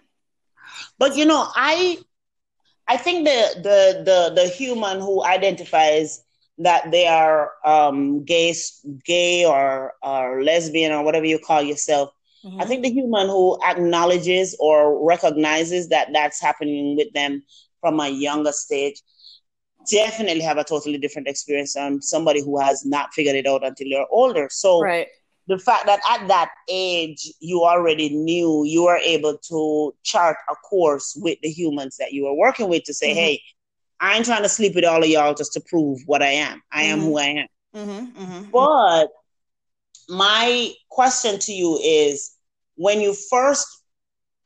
But 0.98 1.16
you 1.16 1.24
know, 1.24 1.46
I 1.54 1.98
I 2.86 2.96
think 2.96 3.24
the 3.24 3.54
the 3.56 4.02
the 4.04 4.42
the 4.42 4.48
human 4.48 5.00
who 5.00 5.24
identifies 5.24 6.22
that 6.58 6.90
they 6.90 7.06
are 7.06 7.52
um, 7.64 8.24
gay, 8.24 8.54
gay 9.04 9.44
or 9.44 9.94
or 10.02 10.42
lesbian 10.42 10.92
or 10.92 11.02
whatever 11.02 11.24
you 11.24 11.38
call 11.38 11.62
yourself. 11.62 12.10
Mm-hmm. 12.44 12.60
I 12.60 12.64
think 12.64 12.82
the 12.82 12.90
human 12.90 13.26
who 13.28 13.58
acknowledges 13.64 14.56
or 14.60 15.06
recognizes 15.06 15.88
that 15.88 16.08
that's 16.12 16.40
happening 16.40 16.96
with 16.96 17.12
them 17.12 17.42
from 17.80 18.00
a 18.00 18.08
younger 18.08 18.52
stage 18.52 19.02
definitely 19.88 20.42
have 20.42 20.58
a 20.58 20.64
totally 20.64 20.98
different 20.98 21.28
experience 21.28 21.74
than 21.74 22.02
somebody 22.02 22.42
who 22.42 22.58
has 22.58 22.84
not 22.84 23.12
figured 23.14 23.36
it 23.36 23.46
out 23.46 23.64
until 23.64 23.88
they're 23.90 24.06
older. 24.10 24.48
So 24.50 24.80
right. 24.80 25.08
the 25.46 25.58
fact 25.58 25.86
that 25.86 26.00
at 26.08 26.28
that 26.28 26.50
age 26.68 27.32
you 27.40 27.62
already 27.62 28.10
knew 28.10 28.64
you 28.64 28.84
were 28.84 28.98
able 28.98 29.38
to 29.38 29.94
chart 30.02 30.36
a 30.50 30.54
course 30.56 31.16
with 31.20 31.38
the 31.42 31.50
humans 31.50 31.96
that 31.98 32.12
you 32.12 32.24
were 32.24 32.34
working 32.34 32.68
with 32.68 32.84
to 32.84 32.94
say, 32.94 33.10
mm-hmm. 33.10 33.18
hey, 33.18 33.42
I 34.00 34.16
ain't 34.16 34.24
trying 34.24 34.42
to 34.42 34.48
sleep 34.48 34.74
with 34.74 34.84
all 34.84 35.02
of 35.02 35.08
y'all 35.08 35.34
just 35.34 35.52
to 35.54 35.60
prove 35.60 36.00
what 36.06 36.22
I 36.22 36.32
am. 36.32 36.62
I 36.72 36.84
mm-hmm. 36.84 36.92
am 36.92 37.00
who 37.00 37.18
I 37.18 37.24
am. 37.24 37.46
Mm-hmm, 37.76 38.22
mm-hmm. 38.22 38.50
But 38.50 39.08
my 40.08 40.72
question 40.88 41.38
to 41.38 41.52
you 41.52 41.78
is 41.82 42.32
when 42.76 43.00
you 43.00 43.14
first 43.30 43.66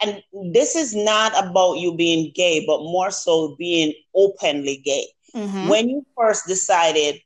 and 0.05 0.23
this 0.53 0.77
is 0.77 0.95
not 0.95 1.33
about 1.39 1.75
you 1.75 1.97
being 1.97 2.33
gay, 2.35 2.65
but 2.67 2.81
more 2.81 3.11
so 3.11 3.57
being 3.57 3.95
openly 4.15 4.83
gay. 4.85 5.07
Mm-hmm. 5.35 5.69
When 5.69 5.89
you 5.89 6.07
first 6.17 6.47
decided, 6.47 7.21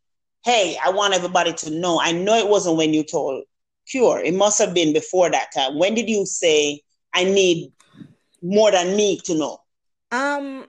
hey, 0.44 0.78
I 0.82 0.90
want 0.90 1.14
everybody 1.14 1.52
to 1.52 1.70
know, 1.70 2.00
I 2.00 2.12
know 2.12 2.36
it 2.36 2.48
wasn't 2.48 2.76
when 2.76 2.94
you 2.94 3.02
told 3.04 3.44
Cure. 3.88 4.20
It 4.20 4.34
must 4.34 4.58
have 4.58 4.74
been 4.74 4.92
before 4.92 5.30
that 5.30 5.50
time. 5.54 5.78
When 5.78 5.94
did 5.94 6.08
you 6.08 6.26
say, 6.26 6.80
I 7.14 7.24
need 7.24 7.72
more 8.42 8.70
than 8.70 8.96
me 8.96 9.18
to 9.24 9.34
know? 9.34 9.58
Um, 10.10 10.66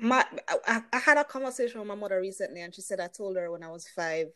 my 0.00 0.24
I, 0.66 0.82
I 0.92 0.98
had 0.98 1.18
a 1.18 1.24
conversation 1.24 1.80
with 1.80 1.88
my 1.88 1.94
mother 1.94 2.20
recently, 2.20 2.62
and 2.62 2.74
she 2.74 2.80
said 2.80 3.00
I 3.00 3.08
told 3.08 3.36
her 3.36 3.50
when 3.50 3.62
I 3.62 3.70
was 3.70 3.88
five 3.88 4.28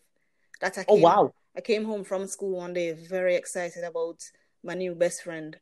that 0.60 0.78
I 0.78 0.84
oh, 0.88 0.94
came, 0.94 1.04
oh 1.04 1.08
wow 1.08 1.34
I 1.56 1.60
came 1.60 1.84
home 1.84 2.04
from 2.04 2.26
school 2.26 2.58
one 2.58 2.72
day 2.72 2.92
very 2.92 3.36
excited 3.36 3.84
about 3.84 4.22
my 4.64 4.74
new 4.74 4.94
best 4.94 5.22
friend, 5.22 5.56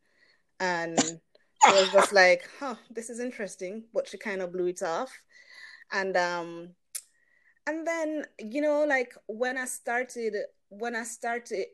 and 0.58 0.98
I 1.64 1.72
was 1.72 1.90
just 1.92 2.12
like, 2.12 2.48
"Huh, 2.58 2.76
this 2.90 3.10
is 3.10 3.20
interesting," 3.20 3.84
but 3.92 4.08
she 4.08 4.18
kind 4.18 4.42
of 4.42 4.52
blew 4.52 4.66
it 4.66 4.82
off 4.82 5.10
and 5.92 6.16
um 6.16 6.70
and 7.66 7.87
then 7.87 8.24
you 8.38 8.61
know 8.61 8.85
like 8.85 9.14
when 9.26 9.57
i 9.57 9.64
started 9.64 10.35
when 10.68 10.94
i 10.96 11.03
started 11.03 11.66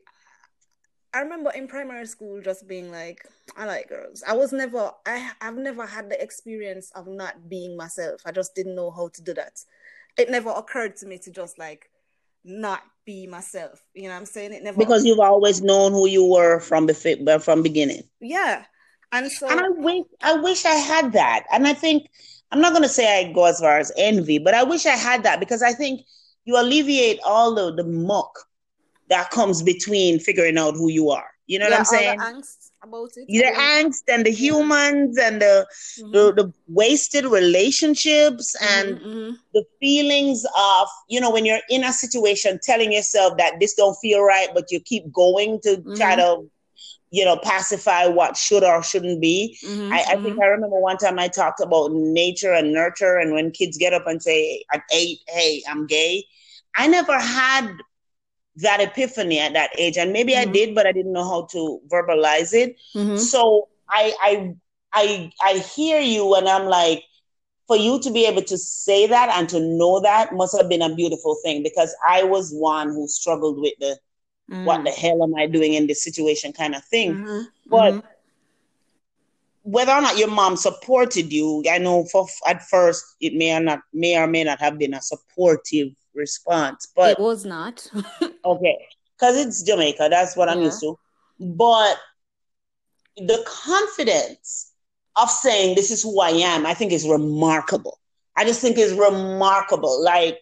i 1.13 1.19
remember 1.19 1.51
in 1.55 1.67
primary 1.67 2.05
school 2.05 2.41
just 2.41 2.67
being 2.67 2.91
like 2.91 3.25
i 3.55 3.65
like 3.65 3.89
girls. 3.89 4.23
I 4.27 4.35
was 4.35 4.51
never 4.51 4.91
i 5.05 5.31
i've 5.41 5.57
never 5.57 5.85
had 5.85 6.09
the 6.09 6.21
experience 6.21 6.91
of 6.95 7.07
not 7.07 7.49
being 7.49 7.77
myself. 7.77 8.21
I 8.25 8.31
just 8.31 8.55
didn't 8.55 8.75
know 8.75 8.91
how 8.91 9.09
to 9.09 9.21
do 9.21 9.33
that. 9.35 9.59
It 10.17 10.29
never 10.29 10.49
occurred 10.49 10.95
to 10.97 11.05
me 11.05 11.17
to 11.19 11.31
just 11.31 11.57
like 11.57 11.89
not 12.43 12.81
be 13.05 13.27
myself. 13.27 13.83
You 13.93 14.03
know 14.03 14.09
what 14.09 14.17
i'm 14.17 14.25
saying? 14.25 14.53
It 14.53 14.63
never 14.63 14.77
because 14.77 15.05
you've 15.05 15.19
always 15.19 15.61
known 15.61 15.91
who 15.93 16.07
you 16.07 16.25
were 16.25 16.59
from 16.59 16.85
the 16.85 17.41
from 17.41 17.63
beginning. 17.63 18.03
Yeah. 18.19 18.65
And 19.11 19.31
so 19.31 19.47
and 19.47 19.61
i 19.61 19.69
wish 19.69 20.05
i 20.21 20.33
wish 20.33 20.65
i 20.65 20.75
had 20.75 21.13
that. 21.13 21.45
And 21.51 21.67
i 21.67 21.73
think 21.73 22.09
I'm 22.51 22.61
not 22.61 22.71
going 22.71 22.83
to 22.83 22.89
say 22.89 23.19
I 23.19 23.31
go 23.31 23.45
as 23.45 23.59
far 23.59 23.77
as 23.77 23.91
envy, 23.97 24.37
but 24.37 24.53
I 24.53 24.63
wish 24.63 24.85
I 24.85 24.95
had 24.95 25.23
that 25.23 25.39
because 25.39 25.61
I 25.61 25.73
think 25.73 26.01
you 26.45 26.59
alleviate 26.59 27.19
all 27.25 27.53
the, 27.53 27.73
the 27.73 27.83
muck 27.83 28.31
that 29.09 29.29
comes 29.31 29.61
between 29.61 30.19
figuring 30.19 30.57
out 30.57 30.75
who 30.75 30.89
you 30.89 31.09
are. 31.09 31.27
You 31.47 31.59
know 31.59 31.65
yeah, 31.67 31.71
what 31.71 31.79
I'm 31.79 31.85
saying? 31.85 32.19
angst 32.19 32.71
about 32.83 33.09
it. 33.15 33.27
The 33.27 33.57
angst 33.57 34.03
and 34.09 34.25
the 34.25 34.31
humans 34.31 35.17
and 35.17 35.41
the, 35.41 35.65
mm-hmm. 35.99 36.11
the, 36.11 36.33
the 36.33 36.53
wasted 36.67 37.25
relationships 37.25 38.55
mm-hmm, 38.61 38.89
and 38.89 38.99
mm-hmm. 38.99 39.35
the 39.53 39.63
feelings 39.79 40.45
of 40.57 40.87
you 41.07 41.21
know 41.21 41.31
when 41.31 41.45
you're 41.45 41.61
in 41.69 41.85
a 41.85 41.93
situation 41.93 42.59
telling 42.61 42.91
yourself 42.91 43.37
that 43.37 43.59
this 43.61 43.75
don't 43.75 43.95
feel 43.95 44.21
right, 44.21 44.49
but 44.53 44.71
you 44.71 44.81
keep 44.81 45.11
going 45.11 45.59
to 45.63 45.77
try 45.95 46.15
mm-hmm. 46.15 46.41
to 46.43 46.49
you 47.09 47.23
know, 47.23 47.37
pacify 47.37 48.05
what 48.05 48.35
should 48.35 48.63
or 48.63 48.83
shouldn't 48.83 49.21
be. 49.21 49.57
Mm-hmm, 49.63 49.93
I, 49.93 49.99
I 49.99 50.15
think 50.15 50.27
mm-hmm. 50.27 50.41
I 50.41 50.45
remember 50.47 50.79
one 50.79 50.97
time 50.97 51.19
I 51.19 51.27
talked 51.27 51.61
about 51.61 51.91
nature 51.91 52.53
and 52.53 52.73
nurture, 52.73 53.17
and 53.17 53.33
when 53.33 53.51
kids 53.51 53.77
get 53.77 53.93
up 53.93 54.07
and 54.07 54.21
say 54.21 54.63
at 54.73 54.83
eight, 54.93 55.19
"Hey, 55.27 55.63
I'm 55.69 55.87
gay," 55.87 56.25
I 56.75 56.87
never 56.87 57.17
had 57.17 57.69
that 58.57 58.81
epiphany 58.81 59.39
at 59.39 59.53
that 59.53 59.71
age, 59.77 59.97
and 59.97 60.11
maybe 60.11 60.33
mm-hmm. 60.33 60.49
I 60.49 60.51
did, 60.51 60.75
but 60.75 60.85
I 60.85 60.91
didn't 60.91 61.13
know 61.13 61.27
how 61.27 61.47
to 61.51 61.79
verbalize 61.87 62.53
it. 62.53 62.77
Mm-hmm. 62.95 63.17
So 63.17 63.69
I, 63.89 64.13
I, 64.21 64.55
I, 64.93 65.31
I 65.43 65.57
hear 65.59 66.01
you, 66.01 66.35
and 66.35 66.49
I'm 66.49 66.65
like, 66.65 67.03
for 67.67 67.75
you 67.75 67.99
to 68.01 68.11
be 68.11 68.25
able 68.25 68.41
to 68.43 68.57
say 68.57 69.07
that 69.07 69.29
and 69.29 69.47
to 69.49 69.59
know 69.59 69.99
that 69.99 70.33
must 70.33 70.57
have 70.57 70.69
been 70.69 70.81
a 70.81 70.95
beautiful 70.95 71.37
thing 71.43 71.61
because 71.63 71.93
I 72.07 72.23
was 72.23 72.51
one 72.53 72.87
who 72.89 73.07
struggled 73.07 73.59
with 73.59 73.73
the 73.79 73.97
mm. 74.49 74.65
what 74.65 74.83
the 74.83 74.91
hell 74.91 75.23
am 75.23 75.35
I 75.35 75.47
doing 75.47 75.73
in 75.73 75.87
this 75.87 76.03
situation 76.03 76.53
kind 76.53 76.75
of 76.75 76.83
thing. 76.83 77.15
Mm-hmm. 77.15 77.41
But 77.67 77.93
mm-hmm. 77.93 78.07
whether 79.63 79.91
or 79.91 80.01
not 80.01 80.17
your 80.17 80.29
mom 80.29 80.55
supported 80.55 81.31
you, 81.31 81.63
I 81.69 81.77
know 81.77 82.05
for 82.05 82.27
at 82.47 82.63
first 82.63 83.03
it 83.19 83.33
may 83.33 83.55
or 83.55 83.59
not 83.59 83.79
may 83.93 84.17
or 84.17 84.27
may 84.27 84.43
not 84.43 84.59
have 84.59 84.77
been 84.77 84.93
a 84.93 85.01
supportive 85.01 85.93
response, 86.13 86.87
but 86.95 87.11
it 87.11 87.19
was 87.19 87.45
not. 87.45 87.89
okay, 88.45 88.77
because 89.15 89.37
it's 89.37 89.63
Jamaica, 89.63 90.07
that's 90.09 90.35
what 90.35 90.49
I'm 90.49 90.59
yeah. 90.59 90.65
used 90.65 90.81
to. 90.81 90.97
But 91.39 91.97
the 93.17 93.43
confidence 93.45 94.71
of 95.15 95.29
saying 95.29 95.75
this 95.75 95.91
is 95.91 96.03
who 96.03 96.21
I 96.21 96.29
am, 96.29 96.65
I 96.65 96.73
think 96.73 96.91
is 96.91 97.07
remarkable. 97.07 97.99
I 98.35 98.45
just 98.45 98.61
think 98.61 98.77
is 98.77 98.93
remarkable. 98.93 100.03
Like 100.03 100.39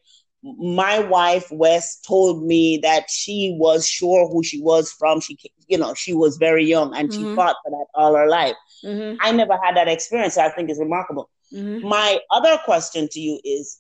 my 0.60 1.00
wife 1.00 1.52
West 1.52 2.06
told 2.06 2.46
me 2.46 2.78
that 2.78 3.10
she 3.10 3.56
was 3.60 3.88
sure 3.88 4.28
who 4.28 4.44
she 4.44 4.62
was 4.62 4.92
from. 4.92 5.20
She, 5.20 5.38
you 5.68 5.78
know, 5.78 5.94
she 5.96 6.14
was 6.14 6.38
very 6.38 6.66
young 6.66 6.96
and 6.96 7.10
mm-hmm. 7.10 7.32
she 7.32 7.36
fought 7.36 7.56
for 7.64 7.72
that 7.72 7.86
all 7.96 8.16
her 8.16 8.28
life. 8.28 8.56
Mm-hmm. 8.84 9.18
I 9.22 9.32
never 9.32 9.58
had 9.64 9.76
that 9.76 9.88
experience. 9.88 10.36
So 10.36 10.42
I 10.42 10.50
think 10.50 10.70
it's 10.70 10.80
remarkable. 10.80 11.30
Mm-hmm. 11.52 11.88
My 11.88 12.20
other 12.32 12.60
question 12.64 13.08
to 13.12 13.20
you 13.20 13.40
is, 13.44 13.80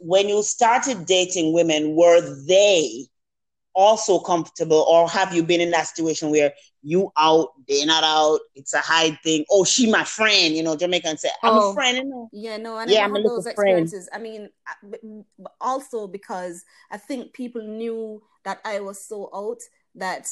when 0.00 0.28
you 0.28 0.42
started 0.42 1.06
dating 1.06 1.52
women, 1.52 1.94
were 1.94 2.20
they 2.46 3.06
also 3.74 4.18
comfortable, 4.18 4.84
or 4.88 5.08
have 5.08 5.34
you 5.34 5.42
been 5.42 5.60
in 5.60 5.70
that 5.70 5.86
situation 5.86 6.30
where 6.30 6.52
you 6.82 7.12
out, 7.16 7.50
they're 7.68 7.86
not 7.86 8.04
out, 8.04 8.40
it's 8.54 8.74
a 8.74 8.78
hide 8.78 9.18
thing? 9.22 9.44
Oh, 9.50 9.64
she 9.64 9.90
my 9.90 10.04
friend, 10.04 10.54
you 10.54 10.62
know, 10.62 10.76
Jamaican 10.76 11.18
say, 11.18 11.30
I'm 11.42 11.54
oh, 11.54 11.70
a 11.70 11.74
friend. 11.74 11.96
You 11.98 12.04
know? 12.04 12.28
Yeah, 12.32 12.56
no, 12.56 12.76
I 12.76 12.84
yeah, 12.86 13.04
I'm 13.04 13.14
had 13.14 13.24
those 13.24 13.46
experiences. 13.46 14.08
Friend. 14.08 14.26
I 14.26 14.90
mean, 15.02 15.32
also 15.60 16.06
because 16.06 16.64
I 16.90 16.98
think 16.98 17.32
people 17.32 17.62
knew 17.62 18.22
that 18.44 18.60
I 18.64 18.80
was 18.80 19.06
so 19.06 19.30
out 19.34 19.60
that 19.94 20.28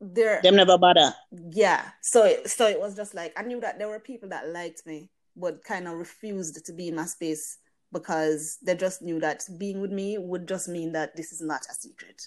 there 0.00 0.40
them 0.42 0.56
never 0.56 0.78
bother. 0.78 1.14
Yeah, 1.50 1.84
so 2.02 2.36
so 2.46 2.66
it 2.66 2.80
was 2.80 2.96
just 2.96 3.14
like 3.14 3.32
I 3.36 3.42
knew 3.42 3.60
that 3.60 3.78
there 3.78 3.88
were 3.88 4.00
people 4.00 4.30
that 4.30 4.48
liked 4.48 4.86
me, 4.86 5.10
but 5.36 5.62
kind 5.62 5.86
of 5.86 5.94
refused 5.94 6.64
to 6.64 6.72
be 6.72 6.88
in 6.88 6.96
my 6.96 7.04
space 7.04 7.58
because 7.92 8.58
they 8.62 8.74
just 8.74 9.02
knew 9.02 9.20
that 9.20 9.44
being 9.58 9.80
with 9.80 9.90
me 9.90 10.18
would 10.18 10.46
just 10.46 10.68
mean 10.68 10.92
that 10.92 11.16
this 11.16 11.32
is 11.32 11.40
not 11.40 11.62
a 11.70 11.74
secret. 11.74 12.26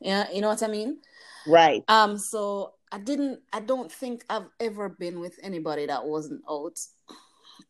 Yeah, 0.00 0.26
you 0.32 0.40
know 0.40 0.48
what 0.48 0.62
I 0.62 0.68
mean? 0.68 0.98
Right. 1.46 1.84
Um, 1.88 2.18
so 2.18 2.74
I 2.90 2.98
didn't 2.98 3.40
I 3.52 3.60
don't 3.60 3.90
think 3.90 4.24
I've 4.28 4.48
ever 4.60 4.88
been 4.88 5.20
with 5.20 5.38
anybody 5.42 5.86
that 5.86 6.04
wasn't 6.04 6.42
out. 6.48 6.78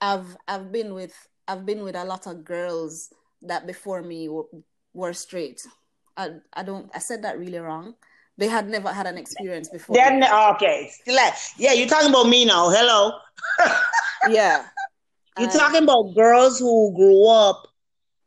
I've 0.00 0.36
I've 0.48 0.72
been 0.72 0.94
with 0.94 1.14
I've 1.48 1.66
been 1.66 1.82
with 1.82 1.96
a 1.96 2.04
lot 2.04 2.26
of 2.26 2.44
girls 2.44 3.12
that 3.42 3.66
before 3.66 4.02
me 4.02 4.28
were, 4.28 4.46
were 4.94 5.12
straight. 5.12 5.66
I 6.16 6.30
I 6.52 6.62
don't 6.62 6.90
I 6.94 6.98
said 6.98 7.22
that 7.22 7.38
really 7.38 7.58
wrong. 7.58 7.94
They 8.38 8.48
had 8.48 8.68
never 8.68 8.88
had 8.88 9.06
an 9.06 9.18
experience 9.18 9.68
before. 9.68 9.94
Then 9.94 10.24
okay. 10.24 10.90
Yeah, 11.58 11.72
you're 11.74 11.88
talking 11.88 12.10
about 12.10 12.28
me 12.28 12.44
now. 12.44 12.70
Hello. 12.70 13.12
yeah. 14.30 14.66
You're 15.38 15.48
uh, 15.48 15.52
talking 15.52 15.82
about 15.82 16.14
girls 16.14 16.58
who 16.58 16.94
grew 16.94 17.28
up 17.28 17.66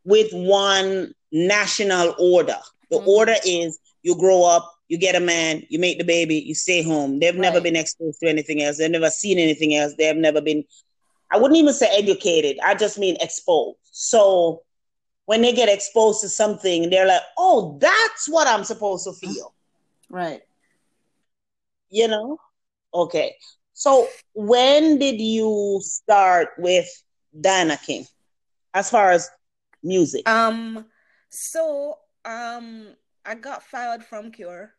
with 0.04 0.32
one 0.32 1.14
national 1.32 2.16
order. 2.20 2.58
The 2.90 2.98
mm-hmm. 2.98 3.10
order 3.10 3.36
is 3.46 3.80
you 4.04 4.16
grow 4.18 4.44
up, 4.46 4.72
you 4.88 4.98
get 4.98 5.16
a 5.16 5.20
man, 5.20 5.64
you 5.70 5.80
make 5.80 5.98
the 5.98 6.04
baby, 6.04 6.36
you 6.36 6.56
stay 6.56 6.84
home. 6.84 7.20
They've 7.20 7.34
right. 7.34 7.42
never 7.42 7.62
been 7.62 7.76
exposed 7.76 8.20
to 8.22 8.30
anything 8.30 8.62
else. 8.62 8.78
They've 8.78 8.90
never 8.92 9.10
seen 9.10 9.40
anything 9.40 9.76
else. 9.76 9.94
They've 9.98 10.16
never 10.16 10.42
been, 10.42 10.64
I 11.32 11.38
wouldn't 11.38 11.58
even 11.58 11.74
say 11.74 11.88
educated. 11.98 12.60
I 12.64 12.76
just 12.76 13.00
mean 13.00 13.18
exposed. 13.20 13.78
So 13.92 14.62
when 15.26 15.42
they 15.42 15.54
get 15.54 15.70
exposed 15.70 16.22
to 16.22 16.30
something, 16.30 16.90
they're 16.90 17.08
like, 17.08 17.24
oh, 17.38 17.78
that's 17.82 18.30
what 18.30 18.48
I'm 18.48 18.64
supposed 18.64 19.06
to 19.06 19.14
feel. 19.14 19.54
Right. 20.10 20.42
You 21.90 22.08
know? 22.08 22.38
Okay. 22.94 23.36
So 23.76 24.08
when 24.34 24.98
did 25.00 25.20
you 25.20 25.82
start 25.84 26.50
with 26.58 26.88
Diana 27.40 27.78
King 27.78 28.08
as 28.74 28.90
far 28.90 29.12
as 29.12 29.30
music? 29.84 30.28
Um 30.28 30.86
so 31.30 32.00
um 32.24 32.96
I 33.26 33.36
got 33.36 33.64
fired 33.64 34.04
from 34.04 34.32
Cure. 34.32 34.72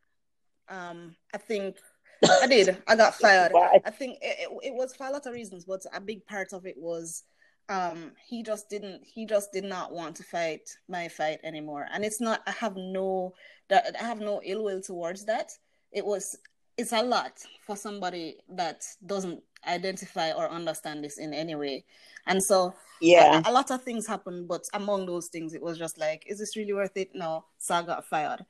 Um 0.71 1.15
I 1.35 1.39
think 1.39 1.77
I 2.25 2.47
did. 2.47 2.83
I 2.89 2.97
got 2.97 3.15
fired. 3.21 3.53
I 3.85 3.91
think 3.91 4.17
it, 4.23 4.49
it, 4.49 4.69
it, 4.69 4.75
was 4.75 4.97
for 4.97 5.07
a 5.07 5.11
lot 5.11 5.27
of 5.27 5.35
reasons, 5.35 5.67
but 5.67 5.85
a 5.93 6.01
big 6.01 6.25
part 6.25 6.55
of 6.55 6.65
it 6.65 6.77
was 6.79 7.25
um 7.69 8.13
he 8.27 8.43
just 8.43 8.71
didn't 8.71 9.03
he 9.05 9.27
just 9.27 9.53
did 9.53 9.65
not 9.65 9.93
want 9.93 10.17
to 10.17 10.23
fight 10.23 10.71
my 10.89 11.07
fight 11.07 11.41
anymore. 11.45 11.87
And 11.93 12.03
it's 12.03 12.21
not 12.21 12.41
I 12.47 12.53
have 12.53 12.77
no 12.77 13.35
that 13.69 13.95
I 14.01 14.05
have 14.05 14.21
no 14.21 14.41
ill 14.43 14.65
will 14.65 14.81
towards 14.81 15.27
that. 15.27 15.53
It 15.93 16.07
was 16.07 16.35
it's 16.77 16.93
a 16.93 17.03
lot 17.03 17.33
for 17.67 17.77
somebody 17.77 18.37
that 18.51 18.85
doesn't 19.05 19.43
identify 19.67 20.33
or 20.33 20.49
understand 20.49 21.03
this 21.03 21.19
in 21.19 21.33
any 21.33 21.55
way. 21.55 21.85
And 22.27 22.43
so 22.43 22.75
yeah, 23.01 23.43
a, 23.45 23.51
a, 23.51 23.53
lot 23.53 23.71
of 23.71 23.83
things 23.83 24.07
happened, 24.07 24.49
but 24.49 24.65
among 24.75 25.07
those 25.07 25.29
things, 25.29 25.55
it 25.55 25.63
was 25.63 25.79
just 25.79 25.99
like, 25.99 26.25
is 26.27 26.39
this 26.39 26.57
really 26.57 26.73
worth 26.73 26.97
it? 26.97 27.11
No. 27.15 27.45
So 27.59 27.75
I 27.75 27.83
got 27.83 28.07
fired. 28.07 28.45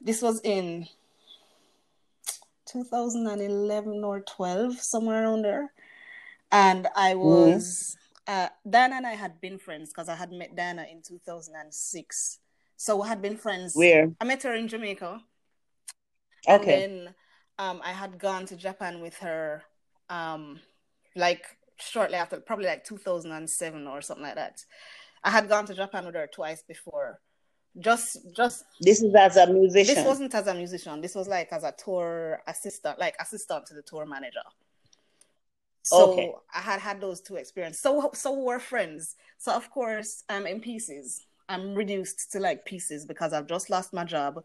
This 0.00 0.22
was 0.22 0.40
in 0.42 0.86
2011 2.66 4.04
or 4.04 4.20
12, 4.20 4.78
somewhere 4.80 5.24
around 5.24 5.42
there. 5.42 5.72
And 6.52 6.88
I 6.96 7.12
mm-hmm. 7.12 7.20
was, 7.20 7.96
mm. 8.28 8.46
uh, 8.46 8.48
Dana 8.68 8.96
and 8.96 9.06
I 9.06 9.14
had 9.14 9.40
been 9.40 9.58
friends 9.58 9.90
because 9.90 10.08
I 10.08 10.14
had 10.14 10.32
met 10.32 10.56
Dana 10.56 10.86
in 10.90 11.02
2006. 11.02 12.38
So 12.76 13.02
we 13.02 13.08
had 13.08 13.20
been 13.20 13.36
friends. 13.36 13.74
Where? 13.74 14.12
I 14.20 14.24
met 14.24 14.42
her 14.44 14.54
in 14.54 14.68
Jamaica. 14.68 15.20
Okay. 16.48 16.84
And 16.84 17.06
then 17.06 17.14
um, 17.60 17.82
I 17.84 17.92
had 17.92 18.18
gone 18.18 18.46
to 18.46 18.56
Japan 18.56 19.00
with 19.00 19.18
her, 19.18 19.62
um, 20.08 20.60
like 21.14 21.44
shortly 21.78 22.16
after, 22.16 22.40
probably 22.40 22.64
like 22.64 22.84
2007 22.84 23.86
or 23.86 24.00
something 24.00 24.24
like 24.24 24.36
that. 24.36 24.64
I 25.22 25.30
had 25.30 25.46
gone 25.46 25.66
to 25.66 25.74
Japan 25.74 26.06
with 26.06 26.14
her 26.14 26.26
twice 26.26 26.62
before. 26.62 27.20
Just, 27.78 28.34
just 28.34 28.64
this 28.80 29.02
is 29.02 29.14
as 29.14 29.36
a 29.36 29.46
musician. 29.46 29.94
This 29.94 30.06
wasn't 30.06 30.34
as 30.34 30.46
a 30.46 30.54
musician. 30.54 31.02
This 31.02 31.14
was 31.14 31.28
like 31.28 31.52
as 31.52 31.62
a 31.62 31.72
tour 31.72 32.40
assistant, 32.46 32.98
like 32.98 33.14
assistant 33.20 33.66
to 33.66 33.74
the 33.74 33.82
tour 33.82 34.06
manager. 34.06 34.40
So 35.82 36.12
okay. 36.12 36.32
I 36.54 36.60
had 36.60 36.80
had 36.80 37.00
those 37.00 37.20
two 37.20 37.36
experiences. 37.36 37.82
So, 37.82 38.10
so 38.14 38.32
we're 38.32 38.58
friends. 38.58 39.16
So 39.36 39.52
of 39.52 39.70
course, 39.70 40.24
I'm 40.30 40.46
in 40.46 40.60
pieces. 40.60 41.26
I'm 41.48 41.74
reduced 41.74 42.32
to 42.32 42.40
like 42.40 42.64
pieces 42.64 43.04
because 43.04 43.34
I've 43.34 43.46
just 43.46 43.68
lost 43.68 43.92
my 43.92 44.04
job. 44.04 44.42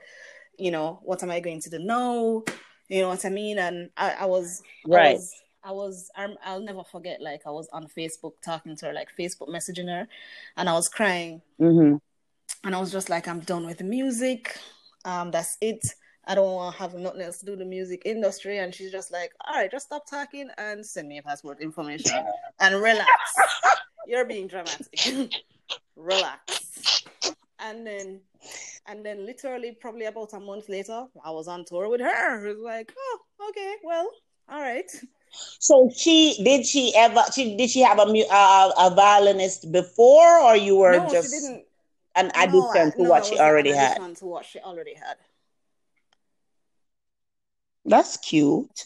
You 0.59 0.71
know, 0.71 0.99
what 1.03 1.23
am 1.23 1.31
I 1.31 1.39
going 1.39 1.61
to 1.61 1.69
do? 1.69 1.79
No, 1.79 2.43
you 2.89 3.01
know 3.01 3.09
what 3.09 3.25
I 3.25 3.29
mean? 3.29 3.57
And 3.57 3.89
I, 3.97 4.11
I 4.21 4.25
was 4.25 4.61
right. 4.85 5.17
I 5.63 5.71
was, 5.71 6.11
I 6.17 6.25
was 6.25 6.37
I'll 6.43 6.61
never 6.61 6.83
forget. 6.83 7.21
Like 7.21 7.41
I 7.45 7.51
was 7.51 7.67
on 7.73 7.87
Facebook 7.87 8.33
talking 8.43 8.75
to 8.77 8.87
her, 8.87 8.93
like 8.93 9.09
Facebook 9.17 9.49
messaging 9.49 9.87
her, 9.87 10.07
and 10.57 10.69
I 10.69 10.73
was 10.73 10.87
crying. 10.87 11.41
Mm-hmm. 11.59 11.97
And 12.65 12.75
I 12.75 12.79
was 12.79 12.91
just 12.91 13.09
like, 13.09 13.27
I'm 13.27 13.41
done 13.41 13.65
with 13.65 13.77
the 13.77 13.83
music. 13.83 14.57
Um, 15.05 15.31
that's 15.31 15.57
it. 15.61 15.85
I 16.27 16.33
don't 16.33 16.51
want 16.51 16.75
to 16.75 16.81
have 16.81 16.95
nothing 16.95 17.21
else 17.21 17.37
to 17.39 17.45
do 17.45 17.55
the 17.55 17.65
music 17.65 18.01
industry. 18.05 18.57
And 18.57 18.73
she's 18.73 18.91
just 18.91 19.11
like, 19.11 19.31
all 19.45 19.53
right, 19.53 19.69
just 19.69 19.85
stop 19.85 20.09
talking 20.09 20.49
and 20.57 20.83
send 20.83 21.07
me 21.07 21.19
a 21.19 21.21
passport 21.21 21.61
information 21.61 22.25
and 22.59 22.81
relax. 22.81 23.07
You're 24.07 24.25
being 24.25 24.47
dramatic. 24.47 25.31
relax. 25.95 27.03
And 27.59 27.87
then 27.87 28.21
and 28.87 29.05
then 29.05 29.25
literally 29.25 29.71
probably 29.79 30.05
about 30.05 30.33
a 30.33 30.39
month 30.39 30.69
later, 30.69 31.05
I 31.23 31.31
was 31.31 31.47
on 31.47 31.65
tour 31.65 31.89
with 31.89 32.01
her. 32.01 32.45
It 32.45 32.57
was 32.57 32.63
like, 32.63 32.93
oh, 32.97 33.19
okay, 33.49 33.75
well, 33.83 34.09
all 34.49 34.61
right. 34.61 34.89
So 35.59 35.89
she 35.95 36.41
did 36.43 36.65
she 36.65 36.93
ever 36.95 37.21
she 37.33 37.57
did 37.57 37.69
she 37.69 37.81
have 37.81 37.99
a 37.99 38.03
uh, 38.03 38.71
a 38.79 38.95
violinist 38.95 39.71
before 39.71 40.39
or 40.39 40.55
you 40.55 40.77
were 40.77 40.97
no, 40.97 41.09
just 41.09 41.33
an 42.15 42.31
addition 42.35 42.61
no, 42.73 42.91
to 42.91 43.03
no, 43.03 43.09
what 43.09 43.25
she 43.25 43.37
already 43.37 43.71
had? 43.71 43.97
To 44.17 44.25
what 44.25 44.45
she 44.45 44.59
already 44.59 44.93
had. 44.93 45.17
That's 47.85 48.17
cute. 48.17 48.85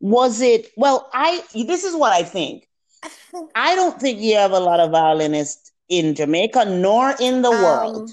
Was 0.00 0.40
it 0.40 0.70
well? 0.76 1.10
I 1.12 1.42
this 1.54 1.84
is 1.84 1.94
what 1.94 2.12
I 2.12 2.22
think. 2.22 2.68
I, 3.02 3.08
think, 3.30 3.50
I 3.54 3.74
don't 3.74 4.00
think 4.00 4.20
you 4.20 4.36
have 4.36 4.52
a 4.52 4.60
lot 4.60 4.80
of 4.80 4.90
violinists 4.90 5.69
in 5.90 6.14
Jamaica 6.14 6.64
nor 6.64 7.14
in 7.20 7.42
the 7.42 7.50
um, 7.50 7.62
world. 7.62 8.10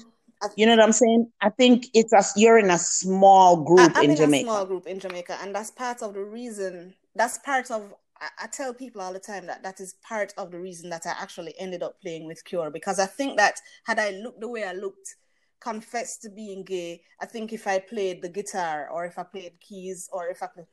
You 0.56 0.66
know 0.66 0.72
what 0.72 0.84
I'm 0.84 0.92
saying? 0.92 1.32
I 1.40 1.48
think 1.48 1.86
it's 1.94 2.12
as 2.12 2.32
you're 2.36 2.58
in 2.58 2.70
a 2.70 2.78
small 2.78 3.64
group 3.64 3.96
I, 3.96 4.04
in, 4.04 4.10
in 4.10 4.16
Jamaica. 4.16 4.44
small 4.44 4.66
group 4.66 4.86
in 4.86 5.00
Jamaica, 5.00 5.38
and 5.42 5.54
that's 5.54 5.70
part 5.70 6.02
of 6.02 6.14
the 6.14 6.22
reason. 6.22 6.94
That's 7.16 7.38
part 7.38 7.70
of. 7.70 7.94
I, 8.20 8.28
I 8.44 8.46
tell 8.46 8.72
people 8.72 9.00
all 9.00 9.12
the 9.12 9.18
time 9.18 9.46
that 9.46 9.62
that 9.64 9.80
is 9.80 9.94
part 10.06 10.34
of 10.36 10.52
the 10.52 10.60
reason 10.60 10.90
that 10.90 11.06
I 11.06 11.14
actually 11.20 11.54
ended 11.58 11.82
up 11.82 12.00
playing 12.00 12.26
with 12.26 12.44
Cure 12.44 12.70
because 12.70 13.00
I 13.00 13.06
think 13.06 13.36
that 13.38 13.60
had 13.84 13.98
I 13.98 14.10
looked 14.10 14.40
the 14.40 14.48
way 14.48 14.62
I 14.62 14.74
looked, 14.74 15.16
confessed 15.60 16.22
to 16.22 16.30
being 16.30 16.64
gay, 16.64 17.02
I 17.20 17.26
think 17.26 17.52
if 17.52 17.66
I 17.66 17.78
played 17.80 18.22
the 18.22 18.28
guitar 18.28 18.88
or 18.92 19.06
if 19.06 19.18
I 19.18 19.24
played 19.24 19.58
keys 19.60 20.08
or 20.12 20.28
if 20.28 20.42
I 20.42 20.46
played, 20.46 20.66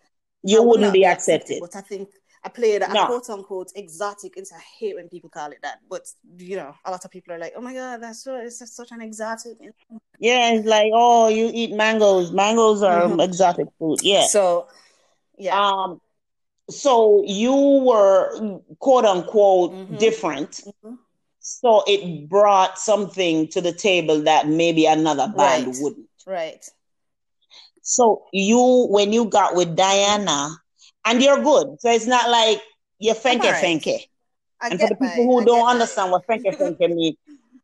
you 0.44 0.62
I 0.62 0.66
wouldn't 0.66 0.94
be 0.94 1.06
accepted. 1.06 1.58
accepted. 1.58 1.62
But 1.62 1.76
I 1.76 1.82
think 1.82 2.10
I 2.46 2.50
played 2.50 2.84
a 2.84 2.94
no. 2.94 3.08
quote 3.08 3.28
unquote 3.32 3.72
exotic. 3.76 4.34
It's 4.38 4.54
I 4.54 4.60
hate 4.80 4.96
when 4.96 5.10
people 5.10 5.32
call 5.32 5.52
it 5.52 5.58
that, 5.64 5.80
but 5.90 6.08
you 6.38 6.56
know, 6.56 6.76
a 6.86 6.92
lot 6.92 7.04
of 7.04 7.10
people 7.10 7.34
are 7.34 7.40
like, 7.40 7.54
"Oh 7.56 7.62
my 7.62 7.74
god, 7.74 8.04
that's 8.04 8.24
so 8.24 8.36
it's 8.36 8.72
such 8.72 8.92
an 8.92 9.02
exotic." 9.02 9.58
Yeah, 10.20 10.52
it's 10.52 10.68
like, 10.68 10.92
oh, 10.94 11.28
you 11.28 11.50
eat 11.52 11.74
mangoes. 11.74 12.32
Mangoes 12.32 12.84
are 12.84 13.02
mm-hmm. 13.02 13.20
exotic 13.20 13.68
food. 13.80 14.00
Yeah. 14.04 14.28
So, 14.28 14.68
yeah. 15.40 15.60
Um, 15.60 16.00
so 16.70 17.24
you 17.26 17.54
were 17.54 18.60
quote 18.78 19.06
unquote 19.06 19.72
mm-hmm. 19.72 19.98
different. 19.98 20.52
Mm-hmm. 20.52 20.96
So 21.40 21.84
it 21.88 22.30
brought 22.30 22.78
something 22.78 23.48
to 23.50 23.62
the 23.62 23.74
table 23.74 24.22
that 24.22 24.48
maybe 24.48 24.86
another 24.86 25.28
band 25.36 25.68
right. 25.68 25.76
wouldn't. 25.80 26.10
Right. 26.28 26.64
So 27.82 28.26
you, 28.32 28.88
when 28.90 29.14
you 29.14 29.26
got 29.26 29.56
with 29.56 29.76
Diana 29.76 30.50
and 31.06 31.22
you're 31.22 31.42
good. 31.42 31.80
So 31.80 31.90
it's 31.92 32.08
not 32.08 32.30
like 32.30 32.62
you're 33.00 33.16
fenke 33.16 33.44
right. 33.44 33.64
fenke. 33.64 34.08
I 34.62 34.70
and 34.70 34.80
for 34.80 34.88
the 34.88 34.96
people 34.96 35.08
my, 35.08 35.16
who 35.16 35.42
I 35.42 35.46
don't 35.46 35.68
understand 35.68 36.12
what 36.12 36.26
fenke 36.28 36.46
fenke 36.58 36.94
mean, 36.94 37.16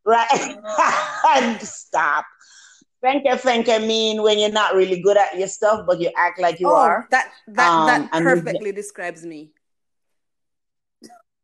right? 0.04 1.58
Stop. 1.60 2.24
Fenke 3.04 3.32
fenke 3.40 3.84
mean 3.84 4.22
when 4.22 4.38
you're 4.38 4.52
not 4.52 4.74
really 4.74 5.00
good 5.00 5.16
at 5.16 5.36
your 5.36 5.48
stuff, 5.48 5.84
but 5.86 6.00
you 6.00 6.10
act 6.16 6.40
like 6.40 6.60
you 6.60 6.68
oh, 6.68 6.76
are. 6.76 7.08
That 7.10 7.32
that 7.48 7.68
um, 7.68 7.86
that 7.86 8.10
perfectly 8.12 8.68
you, 8.68 8.72
describes 8.72 9.24
me. 9.24 9.50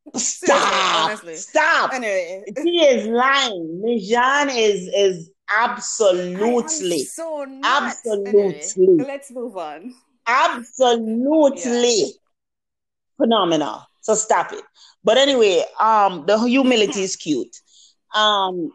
Stop! 0.14 1.18
Stop! 1.34 1.92
Anyway, 1.92 2.44
he 2.62 2.80
is 2.80 3.08
lying. 3.08 3.82
Mijanne 3.84 4.56
is 4.56 4.88
is 4.94 5.30
Absolutely. 5.50 7.02
so 7.04 7.44
not. 7.44 7.82
Absolutely. 7.82 8.62
Anyway, 8.76 9.04
let's 9.04 9.30
move 9.30 9.56
on. 9.56 9.94
Absolutely 10.28 11.98
yeah. 11.98 12.10
phenomenal. 13.16 13.82
So 14.02 14.14
stop 14.14 14.52
it. 14.52 14.62
But 15.02 15.18
anyway, 15.18 15.64
um, 15.80 16.24
the 16.26 16.38
humility 16.38 17.02
is 17.02 17.16
cute. 17.16 17.56
Um, 18.14 18.72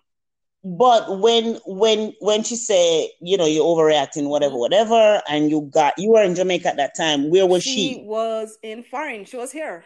but 0.64 1.20
when 1.20 1.60
when 1.66 2.14
when 2.20 2.44
she 2.44 2.56
said, 2.56 3.08
you 3.22 3.38
know, 3.38 3.46
you're 3.46 3.66
overreacting, 3.66 4.30
whatever, 4.30 4.56
whatever, 4.56 5.22
and 5.30 5.50
you 5.50 5.70
got 5.74 5.94
you 5.98 6.12
were 6.12 6.24
in 6.24 6.36
Jamaica 6.36 6.70
at 6.70 6.78
that 6.78 6.96
time. 6.96 7.30
Where 7.30 7.46
was 7.46 7.64
she? 7.64 7.96
She 7.96 8.04
was 8.04 8.58
in 8.64 8.84
foreign. 8.84 9.26
She 9.26 9.38
was 9.38 9.52
here. 9.52 9.84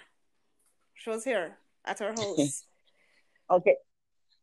She 0.93 1.09
was 1.09 1.23
here 1.23 1.57
at 1.83 1.99
her 1.99 2.11
house. 2.17 2.65
okay. 3.49 3.75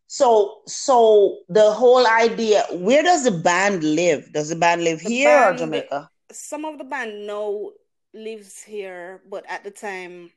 So 0.09 0.63
so 0.67 1.39
the 1.49 1.71
whole 1.71 2.07
idea, 2.07 2.65
where 2.73 3.03
does 3.03 3.25
the 3.25 3.31
band 3.31 3.85
live? 3.85 4.33
Does 4.33 4.49
the 4.49 4.57
band 4.57 4.83
live 4.83 5.01
the 5.01 5.09
here 5.09 5.29
band, 5.29 5.55
or 5.55 5.59
Jamaica? 5.59 6.11
Some 6.35 6.65
of 6.65 6.79
the 6.79 6.85
band 6.85 7.27
now 7.27 7.71
lives 8.13 8.63
here, 8.63 9.23
but 9.29 9.45
at 9.49 9.65
the 9.65 9.71
time 9.71 10.31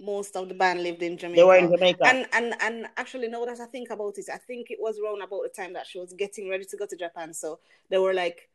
most 0.00 0.36
of 0.36 0.48
the 0.48 0.54
band 0.54 0.82
lived 0.82 1.02
in 1.02 1.16
Jamaica. 1.16 1.40
They 1.40 1.44
were 1.44 1.56
in 1.56 1.70
Jamaica. 1.70 2.04
And 2.04 2.26
and 2.32 2.54
and 2.60 2.86
actually 2.96 3.28
now 3.28 3.44
that 3.44 3.60
I 3.60 3.66
think 3.66 3.90
about 3.90 4.18
it, 4.18 4.26
I 4.32 4.38
think 4.38 4.70
it 4.70 4.78
was 4.80 4.98
around 4.98 5.22
about 5.22 5.42
the 5.42 5.48
time 5.48 5.72
that 5.74 5.86
she 5.86 5.98
was 5.98 6.12
getting 6.12 6.48
ready 6.48 6.64
to 6.64 6.76
go 6.76 6.86
to 6.86 6.96
Japan. 6.96 7.32
So 7.32 7.60
they 7.90 7.98
were 7.98 8.14
like 8.14 8.48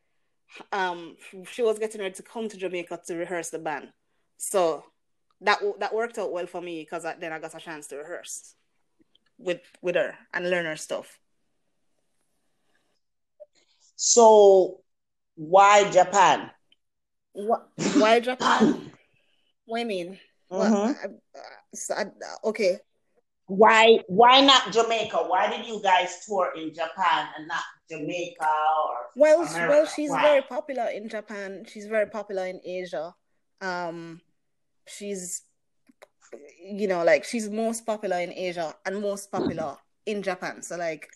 um 0.72 1.16
she 1.52 1.62
was 1.62 1.80
getting 1.80 2.02
ready 2.02 2.16
to 2.16 2.24
come 2.24 2.50
to 2.50 2.58
Jamaica 2.58 3.02
to 3.08 3.16
rehearse 3.16 3.50
the 3.50 3.60
band. 3.60 3.90
So 4.38 4.84
that 5.42 5.60
that 5.80 5.94
worked 5.94 6.18
out 6.18 6.32
well 6.32 6.48
for 6.48 6.62
me 6.62 6.82
because 6.82 7.04
then 7.04 7.32
I 7.32 7.40
got 7.40 7.56
a 7.56 7.60
chance 7.60 7.88
to 7.88 7.98
rehearse 7.98 8.56
with 9.38 9.62
with 9.82 9.96
her 9.96 10.16
and 10.34 10.50
learn 10.50 10.66
her 10.66 10.76
stuff. 10.76 11.20
So 13.96 14.82
why 15.36 15.90
Japan? 15.92 16.52
What, 17.48 17.70
why 17.96 18.20
Japan? 18.20 18.92
what 19.66 19.78
do 19.78 19.82
mean? 19.86 20.20
Mm-hmm. 20.52 21.16
Well, 21.88 22.14
okay. 22.46 22.80
Why 23.48 24.00
why 24.08 24.42
not 24.42 24.72
Jamaica? 24.72 25.18
Why 25.18 25.50
did 25.50 25.66
you 25.66 25.82
guys 25.82 26.24
tour 26.26 26.52
in 26.56 26.74
Japan 26.74 27.30
and 27.38 27.48
not 27.48 27.64
Jamaica 27.90 28.46
or 28.46 28.96
Well, 29.16 29.42
America? 29.42 29.70
well, 29.70 29.86
she's 29.88 30.12
why? 30.12 30.22
very 30.22 30.42
popular 30.44 30.86
in 30.86 31.10
Japan. 31.10 31.66
She's 31.68 31.88
very 31.88 32.08
popular 32.08 32.46
in 32.46 32.62
Asia. 32.64 33.16
Um, 33.62 34.22
she's 34.88 35.44
you 36.64 36.88
know 36.88 37.04
like 37.04 37.24
she's 37.24 37.50
most 37.50 37.86
popular 37.86 38.18
in 38.20 38.34
Asia 38.34 38.76
and 38.86 39.02
most 39.02 39.32
popular 39.32 39.78
in 40.06 40.22
Japan. 40.22 40.62
So 40.62 40.78
like, 40.78 41.08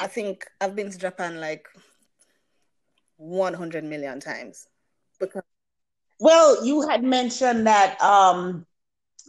I 0.00 0.06
think 0.08 0.44
I've 0.60 0.76
been 0.76 0.90
to 0.90 0.98
Japan 0.98 1.40
like 1.40 1.66
100 3.16 3.84
million 3.84 4.20
times 4.20 4.66
because 5.18 5.42
well, 6.20 6.64
you 6.64 6.88
had 6.88 7.02
mentioned 7.02 7.66
that 7.66 8.00
um 8.00 8.66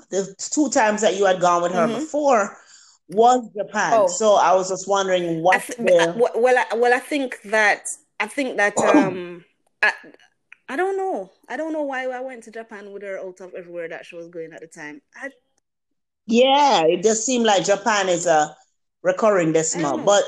the 0.10 0.36
two 0.38 0.70
times 0.70 1.02
that 1.02 1.18
you 1.18 1.26
had 1.26 1.40
gone 1.40 1.62
with 1.62 1.74
her 1.74 1.88
mm-hmm. 1.88 2.00
before 2.00 2.58
was 3.10 3.50
Japan. 3.56 3.94
Oh. 3.94 4.08
So 4.08 4.36
I 4.36 4.54
was 4.54 4.70
just 4.70 4.88
wondering 4.88 5.42
what. 5.42 5.62
Th- 5.62 5.78
the... 5.78 6.30
Well, 6.36 6.58
I, 6.58 6.76
well, 6.76 6.94
I 6.94 7.00
think 7.00 7.42
that 7.46 7.88
I 8.20 8.28
think 8.28 8.58
that 8.58 8.78
um 8.96 9.44
I, 9.82 9.94
I 10.70 10.76
don't 10.76 10.98
know. 10.98 11.32
I 11.48 11.58
don't 11.58 11.74
know 11.74 11.84
why 11.84 12.08
I 12.08 12.20
went 12.22 12.44
to 12.44 12.52
Japan 12.52 12.92
with 12.92 13.04
her 13.04 13.20
out 13.20 13.42
of 13.42 13.54
everywhere 13.54 13.90
that 13.90 14.06
she 14.06 14.16
was 14.16 14.28
going 14.28 14.54
at 14.54 14.62
the 14.62 14.68
time. 14.68 15.02
I... 15.16 15.30
Yeah, 16.26 16.86
it 16.86 17.04
just 17.04 17.26
seemed 17.26 17.46
like 17.46 17.66
Japan 17.66 18.10
is 18.10 18.26
a 18.26 18.56
recurring 19.04 19.54
decimal, 19.54 20.00
but 20.00 20.24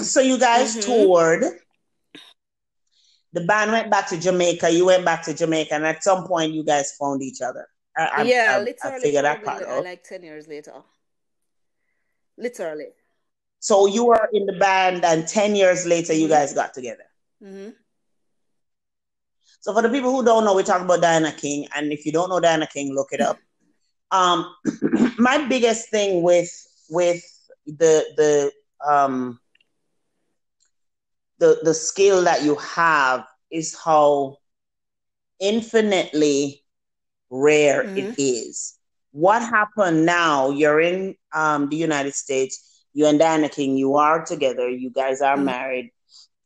so 0.00 0.20
you 0.20 0.38
guys 0.38 0.76
mm-hmm. 0.76 1.06
toured 1.06 1.44
the 3.34 3.40
band 3.44 3.72
went 3.72 3.90
back 3.90 4.08
to 4.08 4.18
Jamaica. 4.18 4.70
You 4.70 4.86
went 4.86 5.04
back 5.04 5.22
to 5.24 5.34
Jamaica, 5.34 5.74
and 5.74 5.84
at 5.84 6.04
some 6.04 6.26
point, 6.26 6.52
you 6.52 6.64
guys 6.64 6.96
found 6.98 7.20
each 7.20 7.42
other. 7.42 7.66
I, 7.96 8.22
yeah, 8.22 8.56
I, 8.56 8.58
literally. 8.62 8.96
I 8.96 9.00
figured 9.00 9.24
that 9.24 9.44
part 9.44 9.62
out. 9.64 9.84
Like 9.84 10.04
ten 10.04 10.22
years 10.22 10.46
later, 10.46 10.72
literally. 12.38 12.88
So 13.58 13.86
you 13.86 14.04
were 14.06 14.28
in 14.32 14.46
the 14.46 14.52
band, 14.52 15.04
and 15.04 15.26
ten 15.26 15.56
years 15.56 15.84
later, 15.84 16.12
you 16.12 16.24
mm-hmm. 16.24 16.32
guys 16.32 16.54
got 16.54 16.74
together. 16.74 17.04
Mm-hmm. 17.42 17.70
So 19.60 19.72
for 19.72 19.82
the 19.82 19.88
people 19.88 20.12
who 20.12 20.24
don't 20.24 20.44
know, 20.44 20.54
we 20.54 20.62
talk 20.62 20.82
about 20.82 21.00
Diana 21.00 21.32
King, 21.32 21.66
and 21.74 21.92
if 21.92 22.06
you 22.06 22.12
don't 22.12 22.28
know 22.28 22.38
Diana 22.38 22.68
King, 22.72 22.94
look 22.94 23.08
it 23.12 23.20
up. 23.20 23.38
Um, 24.10 24.54
my 25.18 25.44
biggest 25.48 25.90
thing 25.90 26.22
with 26.22 26.52
with 26.88 27.24
the 27.66 28.04
the 28.16 28.52
um 28.86 29.40
the 31.38 31.58
the 31.62 31.74
skill 31.74 32.24
that 32.24 32.42
you 32.42 32.56
have 32.56 33.24
is 33.50 33.76
how 33.76 34.38
infinitely 35.40 36.62
rare 37.30 37.84
mm-hmm. 37.84 37.98
it 37.98 38.14
is. 38.18 38.78
What 39.12 39.42
happened 39.42 40.06
now? 40.06 40.50
You're 40.50 40.80
in 40.80 41.14
um, 41.32 41.68
the 41.68 41.76
United 41.76 42.14
States. 42.14 42.82
You 42.92 43.06
and 43.06 43.18
Diana 43.18 43.48
King, 43.48 43.76
you 43.76 43.96
are 43.96 44.24
together. 44.24 44.68
You 44.68 44.90
guys 44.90 45.20
are 45.20 45.36
mm-hmm. 45.36 45.44
married. 45.44 45.90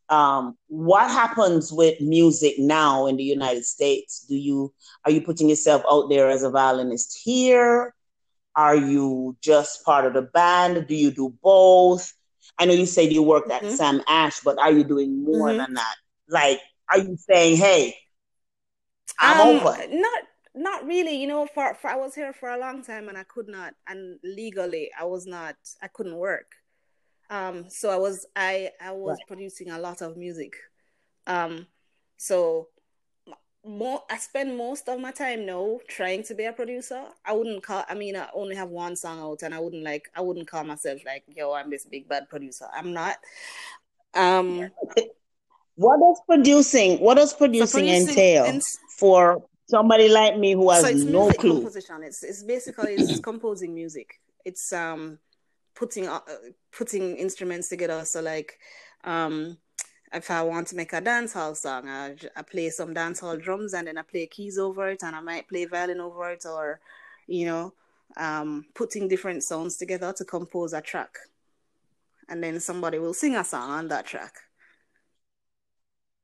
Um, 0.09 0.57
what 0.69 1.11
happens 1.11 1.71
with 1.71 2.01
music 2.01 2.55
now 2.59 3.07
in 3.07 3.17
the 3.17 3.25
United 3.25 3.65
States? 3.65 4.25
Do 4.27 4.37
you 4.37 4.73
are 5.05 5.11
you 5.11 5.21
putting 5.21 5.49
yourself 5.49 5.83
out 5.91 6.09
there 6.09 6.31
as 6.31 6.43
a 6.43 6.51
violinist 6.51 7.21
here? 7.23 7.95
Are 8.57 8.77
you 8.77 9.37
just 9.41 9.85
part 9.85 10.07
of 10.07 10.15
the 10.15 10.23
band? 10.23 10.87
Do 10.89 10.95
you 10.95 11.11
do 11.11 11.35
both? 11.43 12.13
I 12.59 12.65
know 12.65 12.73
you 12.73 12.87
said 12.87 13.13
you 13.13 13.23
worked 13.23 13.51
at 13.51 13.63
mm-hmm. 13.63 13.75
Sam 13.75 14.03
Ash, 14.09 14.41
but 14.41 14.59
are 14.59 14.73
you 14.73 14.85
doing 14.85 15.25
more 15.25 15.49
mm-hmm. 15.49 15.59
than 15.59 15.75
that? 15.75 15.97
Like, 16.29 16.61
are 16.91 16.99
you 16.99 17.17
saying, 17.17 17.57
"Hey, 17.57 17.97
I'm 19.19 19.41
um, 19.41 19.67
open"? 19.67 20.01
Not, 20.01 20.23
not 20.55 20.87
really. 20.87 21.17
You 21.17 21.27
know, 21.27 21.47
for, 21.47 21.75
for 21.75 21.89
I 21.89 21.97
was 21.97 22.15
here 22.15 22.33
for 22.33 22.51
a 22.51 22.59
long 22.59 22.83
time, 22.83 23.09
and 23.09 23.19
I 23.19 23.25
could 23.25 23.49
not, 23.49 23.75
and 23.87 24.19
legally, 24.23 24.91
I 24.99 25.05
was 25.05 25.27
not, 25.27 25.57
I 25.83 25.89
couldn't 25.89 26.17
work. 26.17 26.53
Um, 27.31 27.67
so 27.69 27.91
I 27.91 27.97
was, 27.97 28.27
I, 28.35 28.71
I 28.81 28.93
was 28.93 29.19
right. 29.19 29.27
producing 29.27 29.71
a 29.71 29.79
lot 29.79 30.01
of 30.01 30.17
music. 30.17 30.55
Um, 31.27 31.67
so 32.17 32.69
more 33.65 34.03
I 34.11 34.19
spend 34.19 34.57
most 34.57 34.89
of 34.89 35.01
my 35.01 35.11
time 35.11 35.45
now 35.45 35.81
trying 35.89 36.23
to 36.25 36.35
be 36.35 36.45
a 36.45 36.53
producer. 36.53 37.03
I 37.25 37.33
wouldn't 37.33 37.63
call 37.63 37.85
I 37.89 37.95
mean 37.95 38.17
I 38.17 38.29
only 38.35 38.57
have 38.57 38.69
one 38.69 38.97
song 38.97 39.21
out 39.21 39.43
and 39.43 39.55
I 39.55 39.59
wouldn't 39.59 39.83
like 39.83 40.11
I 40.15 40.21
wouldn't 40.21 40.49
call 40.49 40.65
myself 40.65 41.01
like, 41.05 41.25
yo, 41.35 41.53
I'm 41.53 41.71
this 41.71 41.85
big 41.85 42.09
bad 42.09 42.29
producer. 42.29 42.67
I'm 42.73 42.93
not. 42.93 43.17
Um 44.15 44.71
what 45.75 46.01
does 46.01 46.21
producing 46.27 46.99
what 47.01 47.17
does 47.17 47.35
producing, 47.35 47.81
producing 47.81 48.11
entail 48.11 48.61
for 48.99 49.45
somebody 49.69 50.09
like 50.09 50.39
me 50.39 50.53
who 50.53 50.71
has 50.71 50.83
so 50.83 50.89
it's 50.89 51.05
no 51.05 51.31
clue? 51.33 51.55
Composition. 51.55 52.03
It's 52.03 52.23
it's 52.23 52.43
basically 52.43 52.95
it's 52.95 53.21
composing 53.21 53.75
music. 53.75 54.21
It's 54.45 54.73
um 54.73 55.19
putting 55.75 56.09
uh, 56.09 56.21
putting 56.73 57.17
instruments 57.17 57.69
together. 57.69 58.05
So 58.05 58.21
like 58.21 58.59
um 59.05 59.59
if 60.13 60.31
I 60.31 60.43
want 60.43 60.69
to 60.69 60.77
make 60.77 60.93
a 60.93 61.01
dancehall 61.01 61.57
song, 61.57 61.89
I, 61.89 62.17
I 62.37 62.43
play 62.43 62.71
some 62.71 62.95
dancehall 62.95 63.43
drums 63.43 63.75
and 63.75 63.87
then 63.87 63.99
I 63.99 64.03
play 64.03 64.27
keys 64.27 64.59
over 64.59 64.89
it, 64.89 65.03
and 65.03 65.15
I 65.15 65.21
might 65.21 65.49
play 65.49 65.65
violin 65.65 66.01
over 66.01 66.31
it, 66.31 66.45
or 66.47 66.81
you 67.27 67.47
know, 67.47 67.75
um, 68.17 68.67
putting 68.75 69.09
different 69.09 69.43
sounds 69.43 69.77
together 69.77 70.13
to 70.15 70.25
compose 70.25 70.73
a 70.73 70.81
track, 70.81 71.19
and 72.29 72.43
then 72.43 72.59
somebody 72.61 72.99
will 72.99 73.15
sing 73.15 73.37
a 73.37 73.45
song 73.45 73.71
on 73.71 73.89
that 73.89 74.07
track. 74.07 74.35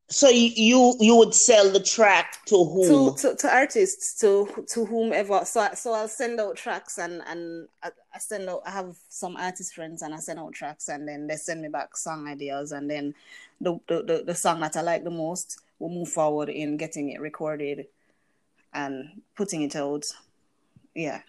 So 0.08 0.28
you 0.28 0.96
you 1.00 1.16
would 1.16 1.34
sell 1.34 1.70
the 1.70 1.80
track 1.80 2.44
to 2.46 2.56
whom? 2.56 3.16
To, 3.16 3.22
to, 3.22 3.36
to 3.36 3.54
artists, 3.54 4.18
to 4.20 4.64
to 4.68 4.84
whomever. 4.84 5.44
So 5.46 5.68
so 5.74 5.92
I'll 5.94 6.08
send 6.08 6.38
out 6.40 6.56
tracks 6.56 6.98
and 6.98 7.22
and 7.26 7.68
I, 7.82 7.90
I, 8.14 8.18
send 8.18 8.48
out. 8.50 8.62
I 8.66 8.70
have 8.70 8.96
some 9.08 9.36
artist 9.36 9.74
friends 9.74 10.02
and 10.02 10.14
I 10.14 10.18
send 10.18 10.38
out 10.38 10.52
tracks 10.52 10.88
and 10.88 11.08
then 11.08 11.26
they 11.26 11.36
send 11.36 11.62
me 11.62 11.68
back 11.68 11.96
song 11.96 12.28
ideas 12.28 12.72
and 12.72 12.90
then 12.90 13.14
the 13.62 13.78
the, 13.88 14.02
the, 14.02 14.24
the 14.26 14.34
song 14.34 14.60
that 14.60 14.76
I 14.76 14.82
like 14.82 15.04
the 15.04 15.10
most 15.10 15.60
will 15.78 15.88
move 15.88 16.10
forward 16.10 16.50
in 16.50 16.76
getting 16.76 17.08
it 17.08 17.20
recorded 17.20 17.86
and 18.74 19.22
putting 19.36 19.62
it 19.62 19.74
out. 19.74 20.04
Yeah. 20.94 21.22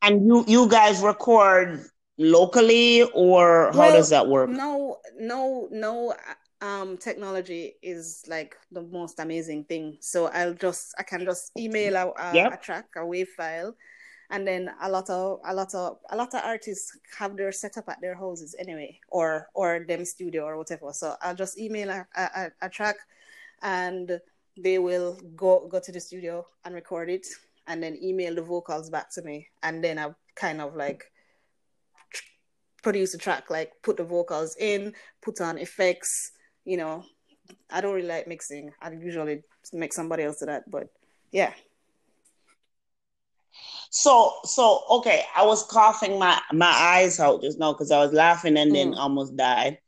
And 0.00 0.24
you 0.26 0.44
you 0.46 0.68
guys 0.68 1.02
record 1.02 1.86
locally 2.18 3.02
or 3.14 3.72
how 3.72 3.78
well, 3.78 3.92
does 3.92 4.10
that 4.10 4.28
work? 4.28 4.48
No, 4.50 4.98
no, 5.18 5.68
no 5.72 6.14
um 6.62 6.96
technology 6.96 7.74
is 7.82 8.22
like 8.28 8.56
the 8.70 8.82
most 8.82 9.18
amazing 9.20 9.64
thing 9.64 9.96
so 10.00 10.26
i'll 10.28 10.54
just 10.54 10.94
i 10.98 11.02
can 11.02 11.24
just 11.24 11.50
email 11.58 11.96
a, 11.96 12.06
a, 12.18 12.34
yep. 12.34 12.54
a 12.54 12.56
track 12.56 12.86
a 12.96 13.04
wave 13.04 13.28
file 13.36 13.74
and 14.30 14.46
then 14.46 14.70
a 14.82 14.88
lot 14.88 15.10
of 15.10 15.40
a 15.44 15.54
lot 15.54 15.74
of 15.74 15.98
a 16.10 16.16
lot 16.16 16.32
of 16.34 16.40
artists 16.44 16.96
have 17.18 17.36
their 17.36 17.52
setup 17.52 17.88
at 17.88 18.00
their 18.00 18.14
houses 18.14 18.54
anyway 18.58 18.98
or 19.08 19.48
or 19.54 19.84
them 19.86 20.04
studio 20.04 20.44
or 20.44 20.56
whatever 20.56 20.92
so 20.92 21.14
i'll 21.20 21.34
just 21.34 21.58
email 21.58 21.90
a, 21.90 22.06
a, 22.16 22.50
a 22.62 22.68
track 22.68 22.96
and 23.62 24.20
they 24.56 24.78
will 24.78 25.18
go 25.34 25.68
go 25.68 25.80
to 25.80 25.92
the 25.92 26.00
studio 26.00 26.46
and 26.64 26.74
record 26.74 27.10
it 27.10 27.26
and 27.66 27.82
then 27.82 27.98
email 28.02 28.34
the 28.34 28.42
vocals 28.42 28.88
back 28.88 29.12
to 29.12 29.20
me 29.22 29.46
and 29.62 29.82
then 29.82 29.98
i 29.98 30.08
kind 30.36 30.60
of 30.60 30.74
like 30.74 31.04
produce 32.82 33.12
the 33.12 33.18
track, 33.18 33.48
like 33.48 33.72
put 33.82 33.96
the 33.96 34.04
vocals 34.04 34.56
in, 34.58 34.92
put 35.22 35.40
on 35.40 35.58
effects. 35.58 36.32
You 36.64 36.76
know, 36.76 37.04
I 37.70 37.80
don't 37.80 37.94
really 37.94 38.08
like 38.08 38.28
mixing. 38.28 38.72
I 38.80 38.92
usually 38.92 39.42
make 39.72 39.92
somebody 39.92 40.24
else 40.24 40.40
do 40.40 40.46
that, 40.46 40.70
but 40.70 40.88
yeah. 41.30 41.52
So 43.90 44.32
so 44.44 44.84
okay, 44.90 45.24
I 45.36 45.44
was 45.44 45.66
coughing 45.66 46.18
my 46.18 46.40
my 46.52 46.70
eyes 46.70 47.20
out 47.20 47.42
just 47.42 47.58
now 47.58 47.72
because 47.72 47.90
I 47.90 47.98
was 47.98 48.12
laughing 48.12 48.56
and 48.56 48.74
then 48.74 48.92
mm. 48.92 48.96
almost 48.96 49.36
died. 49.36 49.78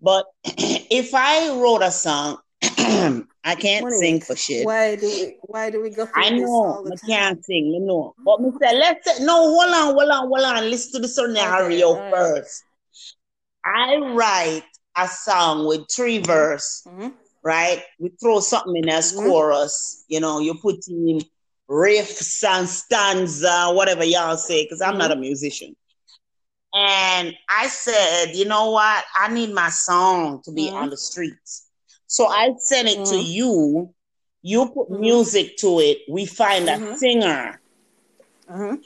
But 0.00 0.26
if 0.44 1.14
I 1.14 1.50
wrote 1.50 1.82
a 1.82 1.90
song, 1.90 2.38
I 2.62 3.54
can't 3.54 3.90
sing 3.92 4.20
for 4.20 4.36
shit. 4.36 4.64
Why 4.64 4.96
do 4.96 5.06
we 5.06 5.36
why 5.42 5.70
do 5.70 5.82
we 5.82 5.90
go 5.90 6.08
I 6.14 6.30
know 6.30 6.86
I 6.86 7.06
can't 7.06 7.44
sing, 7.44 7.66
you 7.66 7.80
know. 7.80 8.14
But 8.24 8.40
me 8.40 8.50
say, 8.60 8.78
let's 8.78 9.18
say, 9.18 9.24
no, 9.24 9.34
hold 9.34 9.74
on, 9.74 9.94
hold 9.94 10.10
on, 10.10 10.28
hold 10.28 10.44
on. 10.44 10.70
Listen 10.70 10.92
to 10.92 10.98
the 11.00 11.08
scenario 11.08 11.96
okay, 11.96 12.10
first. 12.10 12.64
Right. 13.66 14.00
I 14.02 14.14
write 14.14 14.64
a 14.96 15.08
song 15.08 15.66
with 15.66 15.86
three 15.94 16.18
verse, 16.18 16.82
mm-hmm. 16.86 17.08
right? 17.42 17.82
We 17.98 18.10
throw 18.20 18.40
something 18.40 18.76
in 18.76 18.88
as 18.88 19.12
mm-hmm. 19.12 19.28
chorus, 19.28 20.04
you 20.08 20.20
know, 20.20 20.40
you 20.40 20.54
put 20.54 20.86
in 20.88 21.20
riffs 21.68 22.44
and 22.44 22.68
stanza, 22.68 23.70
whatever 23.72 24.04
y'all 24.04 24.36
say, 24.36 24.64
because 24.64 24.80
I'm 24.80 24.90
mm-hmm. 24.92 24.98
not 24.98 25.12
a 25.12 25.16
musician. 25.16 25.76
And 26.72 27.34
I 27.48 27.66
said, 27.68 28.34
you 28.34 28.44
know 28.44 28.70
what? 28.70 29.04
I 29.16 29.32
need 29.32 29.52
my 29.52 29.70
song 29.70 30.42
to 30.44 30.52
be 30.52 30.66
mm-hmm. 30.66 30.76
on 30.76 30.90
the 30.90 30.96
streets. 30.96 31.68
So 32.06 32.26
I 32.26 32.50
sent 32.58 32.88
it 32.88 32.98
mm-hmm. 32.98 33.12
to 33.12 33.20
you. 33.20 33.94
You 34.42 34.66
put 34.66 34.90
mm-hmm. 34.90 35.00
music 35.00 35.56
to 35.58 35.80
it. 35.80 35.98
We 36.08 36.26
find 36.26 36.68
a 36.68 36.72
mm-hmm. 36.72 36.96
singer. 36.96 37.60
Mm-hmm. 38.50 38.76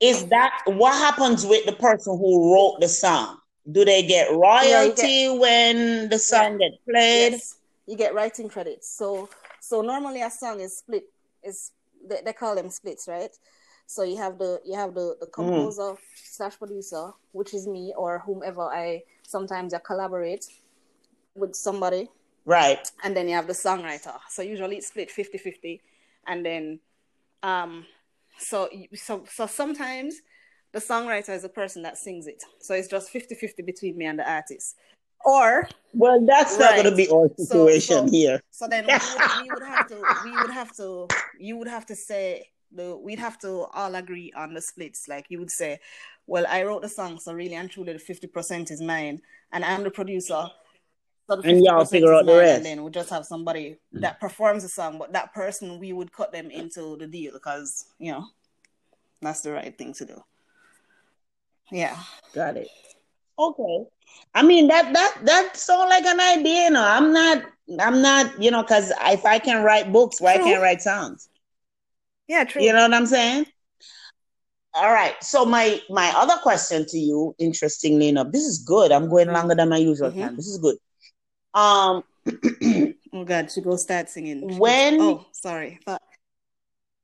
Is 0.00 0.26
that 0.26 0.62
what 0.66 0.92
happens 0.92 1.46
with 1.46 1.64
the 1.66 1.72
person 1.72 2.18
who 2.18 2.54
wrote 2.54 2.80
the 2.80 2.88
song? 2.88 3.38
Do 3.70 3.84
they 3.84 4.02
get 4.02 4.30
royalty 4.30 5.02
yeah, 5.08 5.32
get, 5.32 5.40
when 5.40 6.08
the 6.08 6.18
song 6.18 6.60
yeah. 6.60 6.68
gets 6.68 6.82
played? 6.88 7.32
Yes. 7.32 7.56
You 7.86 7.96
get 7.96 8.14
writing 8.14 8.48
credits. 8.48 8.88
So 8.88 9.28
so 9.60 9.82
normally 9.82 10.22
a 10.22 10.30
song 10.30 10.60
is 10.60 10.78
split 10.78 11.04
is 11.42 11.72
they, 12.08 12.20
they 12.24 12.32
call 12.32 12.54
them 12.54 12.70
splits, 12.70 13.08
right? 13.08 13.30
So 13.86 14.02
you 14.02 14.16
have 14.16 14.38
the 14.38 14.60
you 14.64 14.74
have 14.74 14.94
the 14.94 15.16
the 15.18 15.26
mm. 15.26 15.32
composer 15.32 15.82
mm. 15.82 15.98
slash 16.14 16.58
producer, 16.58 17.12
which 17.32 17.54
is 17.54 17.66
me 17.66 17.92
or 17.96 18.20
whomever 18.20 18.62
I 18.62 19.02
sometimes 19.22 19.74
I 19.74 19.78
collaborate 19.78 20.46
with 21.34 21.54
somebody. 21.54 22.08
Right. 22.44 22.88
And 23.02 23.16
then 23.16 23.28
you 23.28 23.34
have 23.34 23.48
the 23.48 23.52
songwriter. 23.52 24.14
So 24.30 24.42
usually 24.42 24.76
it's 24.76 24.86
split 24.86 25.10
50-50. 25.10 25.80
And 26.26 26.46
then 26.46 26.80
um 27.42 27.86
so 28.38 28.68
so 28.94 29.24
so 29.30 29.46
sometimes 29.46 30.20
the 30.76 30.82
songwriter 30.82 31.30
is 31.30 31.40
the 31.40 31.48
person 31.48 31.82
that 31.82 31.96
sings 31.96 32.26
it. 32.26 32.42
So 32.58 32.74
it's 32.74 32.86
just 32.86 33.10
50-50 33.10 33.64
between 33.64 33.96
me 33.96 34.04
and 34.04 34.18
the 34.18 34.30
artist. 34.30 34.76
Or 35.24 35.66
well, 35.94 36.22
that's 36.26 36.52
right. 36.52 36.60
not 36.60 36.74
going 36.74 36.90
to 36.90 36.94
be 36.94 37.08
our 37.08 37.30
situation 37.38 37.96
so, 37.96 38.06
so, 38.06 38.12
here. 38.12 38.42
So 38.50 38.68
then 38.68 38.84
we 38.86 38.92
would, 38.92 39.42
we 39.42 39.50
would 39.50 39.62
have 39.62 39.88
to, 39.88 40.02
we 40.22 40.32
would 40.32 40.50
have 40.50 40.76
to, 40.76 41.08
you 41.38 41.56
would 41.56 41.68
have 41.68 41.86
to 41.86 41.96
say 41.96 42.50
the, 42.70 42.94
we'd 42.94 43.18
have 43.18 43.38
to 43.38 43.64
all 43.72 43.94
agree 43.94 44.34
on 44.36 44.52
the 44.52 44.60
splits. 44.60 45.08
Like 45.08 45.30
you 45.30 45.38
would 45.38 45.50
say, 45.50 45.80
well, 46.26 46.44
I 46.46 46.62
wrote 46.64 46.82
the 46.82 46.90
song, 46.90 47.18
so 47.20 47.32
really 47.32 47.54
and 47.54 47.70
truly, 47.70 47.94
the 47.94 47.98
fifty 47.98 48.26
percent 48.26 48.70
is 48.70 48.82
mine, 48.82 49.22
and 49.52 49.64
I'm 49.64 49.82
the 49.82 49.90
producer. 49.90 50.48
So 51.28 51.40
and 51.42 51.64
y'all 51.64 51.86
figure 51.86 52.12
out 52.12 52.26
the 52.26 52.36
rest. 52.36 52.56
And 52.56 52.66
then 52.66 52.84
we 52.84 52.90
just 52.90 53.10
have 53.10 53.24
somebody 53.24 53.78
that 53.92 54.20
performs 54.20 54.64
the 54.64 54.68
song, 54.68 54.98
but 54.98 55.14
that 55.14 55.32
person 55.32 55.78
we 55.78 55.94
would 55.94 56.12
cut 56.12 56.32
them 56.32 56.50
into 56.50 56.98
the 56.98 57.06
deal 57.06 57.32
because 57.32 57.86
you 57.98 58.12
know 58.12 58.26
that's 59.22 59.40
the 59.40 59.52
right 59.52 59.76
thing 59.76 59.94
to 59.94 60.04
do. 60.04 60.22
Yeah, 61.70 61.96
got 62.34 62.56
it. 62.56 62.68
Okay, 63.38 63.84
I 64.34 64.42
mean 64.42 64.68
that 64.68 64.92
that 64.92 65.18
that 65.24 65.56
sounds 65.56 65.90
like 65.90 66.04
an 66.04 66.20
idea. 66.20 66.64
You 66.64 66.70
know, 66.70 66.84
I'm 66.84 67.12
not 67.12 67.44
I'm 67.80 68.00
not 68.00 68.40
you 68.42 68.50
know 68.50 68.62
because 68.62 68.92
if 69.02 69.24
I 69.24 69.38
can 69.38 69.62
write 69.62 69.92
books, 69.92 70.20
why 70.20 70.38
can't 70.38 70.62
write 70.62 70.82
songs? 70.82 71.28
Yeah, 72.28 72.44
true. 72.44 72.62
You 72.62 72.72
know 72.72 72.82
what 72.82 72.94
I'm 72.94 73.06
saying? 73.06 73.46
All 74.74 74.92
right. 74.92 75.14
So 75.22 75.44
my 75.44 75.80
my 75.90 76.12
other 76.16 76.36
question 76.42 76.86
to 76.86 76.98
you, 76.98 77.34
interestingly 77.38 78.08
enough, 78.08 78.30
this 78.30 78.44
is 78.44 78.58
good. 78.58 78.92
I'm 78.92 79.08
going 79.08 79.28
longer 79.28 79.54
than 79.54 79.68
my 79.68 79.78
usual 79.78 80.10
mm-hmm. 80.10 80.20
time. 80.20 80.36
This 80.36 80.48
is 80.48 80.58
good. 80.58 80.76
Um. 81.54 82.02
oh 83.12 83.24
God, 83.24 83.50
she 83.50 83.60
go 83.60 83.76
start 83.76 84.08
singing. 84.08 84.58
When? 84.58 85.00
Oh, 85.00 85.26
sorry. 85.32 85.78
But... 85.86 86.02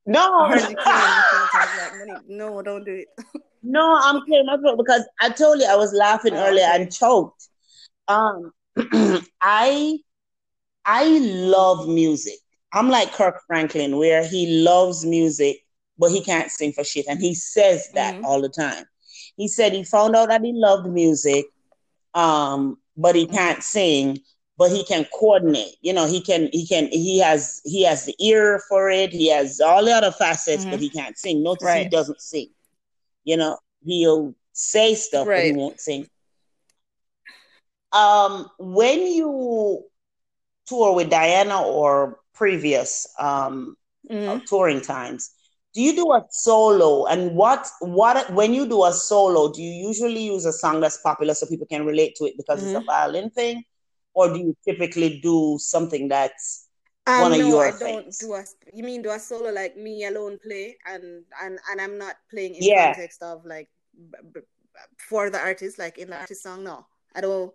No. 0.04 0.48
no, 2.28 2.60
don't 2.62 2.84
do 2.84 2.92
it. 2.94 3.08
no, 3.62 3.98
I'm 4.02 4.24
clearing 4.24 4.46
my 4.46 4.56
throat 4.56 4.76
because 4.76 5.06
I 5.20 5.30
told 5.30 5.60
you 5.60 5.66
I 5.66 5.76
was 5.76 5.92
laughing 5.92 6.34
oh, 6.34 6.46
earlier 6.46 6.64
okay. 6.64 6.82
and 6.82 6.92
choked. 6.92 7.48
Um, 8.08 8.52
I 9.40 9.98
I 10.84 11.18
love 11.18 11.88
music. 11.88 12.38
I'm 12.72 12.88
like 12.88 13.12
Kirk 13.12 13.40
Franklin, 13.46 13.96
where 13.96 14.26
he 14.26 14.62
loves 14.62 15.04
music, 15.04 15.64
but 15.98 16.10
he 16.10 16.22
can't 16.22 16.50
sing 16.50 16.72
for 16.72 16.84
shit. 16.84 17.06
And 17.08 17.20
he 17.20 17.34
says 17.34 17.88
that 17.94 18.14
mm-hmm. 18.14 18.24
all 18.24 18.40
the 18.40 18.48
time. 18.48 18.84
He 19.36 19.48
said 19.48 19.72
he 19.72 19.84
found 19.84 20.16
out 20.16 20.28
that 20.28 20.42
he 20.42 20.52
loved 20.52 20.88
music, 20.88 21.46
um, 22.14 22.78
but 22.96 23.14
he 23.14 23.26
can't 23.26 23.62
sing, 23.62 24.18
but 24.58 24.70
he 24.70 24.84
can 24.84 25.06
coordinate. 25.18 25.76
You 25.82 25.92
know, 25.92 26.06
he 26.06 26.20
can, 26.20 26.48
he 26.52 26.66
can, 26.66 26.88
he 26.88 27.20
has, 27.20 27.60
he 27.64 27.84
has 27.84 28.06
the 28.06 28.14
ear 28.20 28.60
for 28.68 28.90
it. 28.90 29.10
He 29.10 29.30
has 29.30 29.60
all 29.60 29.84
the 29.84 29.92
other 29.92 30.12
facets, 30.12 30.62
mm-hmm. 30.62 30.70
but 30.70 30.80
he 30.80 30.88
can't 30.88 31.18
sing. 31.18 31.42
Notice 31.42 31.64
right. 31.64 31.84
he 31.84 31.88
doesn't 31.88 32.20
sing. 32.20 32.48
You 33.24 33.36
know, 33.36 33.58
he'll 33.84 34.34
say 34.52 34.94
stuff, 34.94 35.26
right. 35.26 35.38
but 35.38 35.44
he 35.44 35.52
won't 35.52 35.80
sing. 35.80 36.08
Um, 37.92 38.48
when 38.58 39.06
you 39.06 39.84
tour 40.66 40.94
with 40.94 41.10
Diana 41.10 41.60
or 41.62 42.18
previous 42.34 43.06
um, 43.18 43.76
mm-hmm. 44.10 44.28
uh, 44.28 44.40
touring 44.46 44.80
times. 44.80 45.30
Do 45.74 45.80
you 45.80 45.94
do 45.94 46.12
a 46.12 46.24
solo? 46.30 47.06
And 47.06 47.34
what 47.34 47.66
what 47.80 48.30
when 48.32 48.52
you 48.52 48.66
do 48.66 48.84
a 48.84 48.92
solo, 48.92 49.52
do 49.52 49.62
you 49.62 49.88
usually 49.88 50.24
use 50.24 50.44
a 50.44 50.52
song 50.52 50.80
that's 50.80 50.98
popular 50.98 51.34
so 51.34 51.46
people 51.46 51.66
can 51.66 51.86
relate 51.86 52.14
to 52.16 52.24
it 52.24 52.34
because 52.36 52.60
mm-hmm. 52.60 52.68
it's 52.68 52.76
a 52.76 52.80
mm-hmm. 52.80 52.86
violin 52.86 53.30
thing, 53.30 53.64
or 54.12 54.28
do 54.32 54.38
you 54.38 54.56
typically 54.64 55.20
do 55.20 55.56
something 55.58 56.08
that's 56.08 56.61
um, 57.06 57.20
one 57.22 57.32
of 57.32 57.38
no, 57.38 57.48
your 57.48 57.66
I 57.66 57.70
don't 57.70 57.78
things? 57.78 58.18
do 58.18 58.34
a. 58.34 58.44
You 58.72 58.84
mean 58.84 59.02
do 59.02 59.10
a 59.10 59.18
solo 59.18 59.50
like 59.50 59.76
me 59.76 60.04
alone 60.04 60.38
play, 60.42 60.76
and 60.86 61.24
and 61.42 61.58
and 61.70 61.80
I'm 61.80 61.98
not 61.98 62.16
playing 62.30 62.54
in 62.54 62.62
yeah. 62.62 62.92
context 62.92 63.22
of 63.22 63.44
like 63.44 63.68
b- 63.94 64.18
b- 64.32 64.40
for 64.98 65.30
the 65.30 65.38
artist, 65.38 65.78
like 65.78 65.98
in 65.98 66.10
the 66.10 66.18
artist 66.18 66.42
song. 66.42 66.64
No, 66.64 66.86
I 67.14 67.20
don't. 67.20 67.52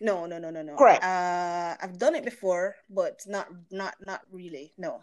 No, 0.00 0.26
no, 0.26 0.38
no, 0.38 0.50
no, 0.50 0.62
no. 0.62 0.76
Correct. 0.76 1.02
Uh, 1.02 1.74
I've 1.80 1.98
done 1.98 2.14
it 2.14 2.24
before, 2.24 2.76
but 2.90 3.22
not, 3.26 3.48
not, 3.70 3.94
not 4.04 4.20
really. 4.30 4.72
No. 4.76 5.00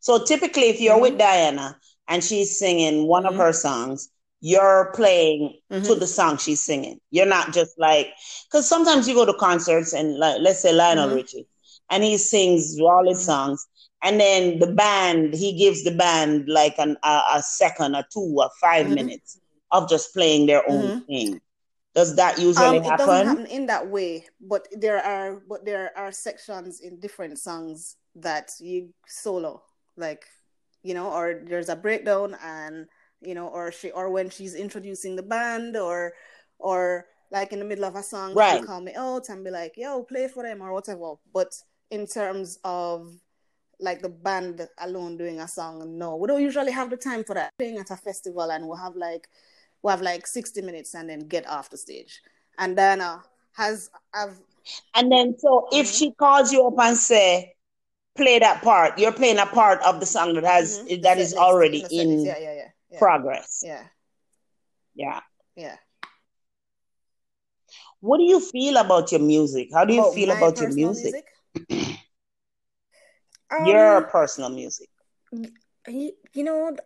So 0.00 0.24
typically, 0.24 0.64
if 0.64 0.80
you're 0.80 0.94
mm-hmm. 0.94 1.02
with 1.02 1.18
Diana 1.18 1.78
and 2.08 2.22
she's 2.22 2.58
singing 2.58 3.06
one 3.06 3.22
mm-hmm. 3.24 3.34
of 3.34 3.38
her 3.38 3.52
songs, 3.52 4.10
you're 4.40 4.92
playing 4.94 5.58
mm-hmm. 5.70 5.84
to 5.84 5.94
the 5.94 6.06
song 6.06 6.38
she's 6.38 6.62
singing. 6.62 7.00
You're 7.10 7.26
not 7.26 7.52
just 7.52 7.78
like 7.78 8.08
because 8.50 8.68
sometimes 8.68 9.08
you 9.08 9.14
go 9.14 9.26
to 9.26 9.34
concerts 9.34 9.92
and 9.92 10.16
like 10.18 10.40
let's 10.40 10.60
say 10.60 10.72
Lionel 10.72 11.08
mm-hmm. 11.08 11.16
Richie, 11.16 11.46
and 11.90 12.04
he 12.04 12.16
sings 12.16 12.78
all 12.80 13.08
his 13.08 13.18
mm-hmm. 13.18 13.26
songs, 13.26 13.66
and 14.02 14.20
then 14.20 14.58
the 14.58 14.72
band 14.72 15.34
he 15.34 15.56
gives 15.56 15.84
the 15.84 15.94
band 15.94 16.48
like 16.48 16.74
an, 16.78 16.96
a, 17.02 17.22
a 17.34 17.42
second 17.42 17.96
or 17.96 18.04
two 18.12 18.34
or 18.38 18.50
5 18.60 18.86
mm-hmm. 18.86 18.94
minutes 18.94 19.40
of 19.70 19.88
just 19.88 20.14
playing 20.14 20.46
their 20.46 20.68
own 20.68 21.02
thing. 21.02 21.40
Does 21.94 22.14
that 22.16 22.38
usually 22.38 22.64
um, 22.64 22.74
it 22.76 22.84
happen? 22.84 23.06
doesn't 23.06 23.26
happen 23.26 23.46
in 23.46 23.66
that 23.66 23.88
way, 23.88 24.26
but 24.40 24.68
there 24.72 25.04
are 25.04 25.42
but 25.48 25.64
there 25.64 25.90
are 25.96 26.12
sections 26.12 26.80
in 26.80 27.00
different 27.00 27.38
songs 27.38 27.96
that 28.14 28.52
you 28.60 28.94
solo, 29.08 29.62
like 29.96 30.24
you 30.84 30.94
know, 30.94 31.10
or 31.10 31.42
there's 31.44 31.68
a 31.68 31.74
breakdown 31.74 32.36
and 32.42 32.86
you 33.20 33.34
know, 33.34 33.48
or 33.48 33.72
she 33.72 33.90
or 33.90 34.10
when 34.10 34.30
she's 34.30 34.54
introducing 34.54 35.16
the 35.16 35.22
band, 35.22 35.76
or 35.76 36.12
or 36.58 37.06
like 37.30 37.52
in 37.52 37.58
the 37.58 37.64
middle 37.64 37.84
of 37.84 37.96
a 37.96 38.02
song, 38.02 38.34
right. 38.34 38.64
call 38.64 38.80
me 38.80 38.94
out 38.94 39.28
and 39.28 39.44
be 39.44 39.50
like, 39.50 39.76
"Yo, 39.76 40.02
play 40.02 40.28
for 40.28 40.42
them" 40.42 40.62
or 40.62 40.72
whatever. 40.72 41.14
But 41.32 41.54
in 41.90 42.06
terms 42.06 42.58
of 42.64 43.14
like 43.80 44.02
the 44.02 44.08
band 44.08 44.66
alone 44.78 45.16
doing 45.16 45.40
a 45.40 45.48
song, 45.48 45.98
no, 45.98 46.16
we 46.16 46.26
don't 46.28 46.42
usually 46.42 46.72
have 46.72 46.90
the 46.90 46.96
time 46.96 47.24
for 47.24 47.34
that. 47.34 47.52
Playing 47.58 47.78
at 47.78 47.90
a 47.90 47.96
festival 47.96 48.50
and 48.50 48.66
we'll 48.66 48.76
have 48.76 48.96
like 48.96 49.28
we'll 49.82 49.92
have 49.92 50.02
like 50.02 50.26
60 50.26 50.62
minutes 50.62 50.94
and 50.94 51.08
then 51.08 51.20
get 51.20 51.48
off 51.48 51.70
the 51.70 51.76
stage. 51.76 52.20
And 52.58 52.76
Diana 52.76 53.22
has 53.56 53.90
I've 54.12 54.38
and 54.94 55.10
then 55.10 55.38
so 55.38 55.48
mm-hmm. 55.48 55.80
if 55.80 55.86
she 55.86 56.12
calls 56.12 56.52
you 56.52 56.66
up 56.66 56.74
and 56.78 56.96
say 56.96 57.54
play 58.16 58.38
that 58.38 58.62
part, 58.62 58.98
you're 58.98 59.12
playing 59.12 59.38
a 59.38 59.46
part 59.46 59.80
of 59.82 60.00
the 60.00 60.06
song 60.06 60.34
that 60.34 60.44
has 60.44 60.80
mm-hmm. 60.80 61.02
that 61.02 61.18
is 61.18 61.34
already 61.34 61.84
in, 61.90 62.24
yeah, 62.24 62.38
yeah, 62.38 62.54
yeah, 62.54 62.68
yeah, 62.90 62.98
progress. 62.98 63.62
Yeah. 63.64 63.84
Yeah. 64.94 65.20
Yeah. 65.56 65.76
What 68.00 68.18
do 68.18 68.24
you 68.24 68.40
feel 68.40 68.76
about 68.76 69.10
your 69.12 69.20
music? 69.20 69.68
How 69.72 69.84
do 69.84 69.94
you 69.94 70.04
oh, 70.04 70.12
feel 70.12 70.30
about 70.30 70.60
your 70.60 70.72
music? 70.72 71.24
music? 71.68 71.98
your 73.66 73.96
um, 73.98 74.10
personal 74.10 74.50
music. 74.50 74.88
You, 75.86 76.12
you 76.32 76.44
know, 76.44 76.76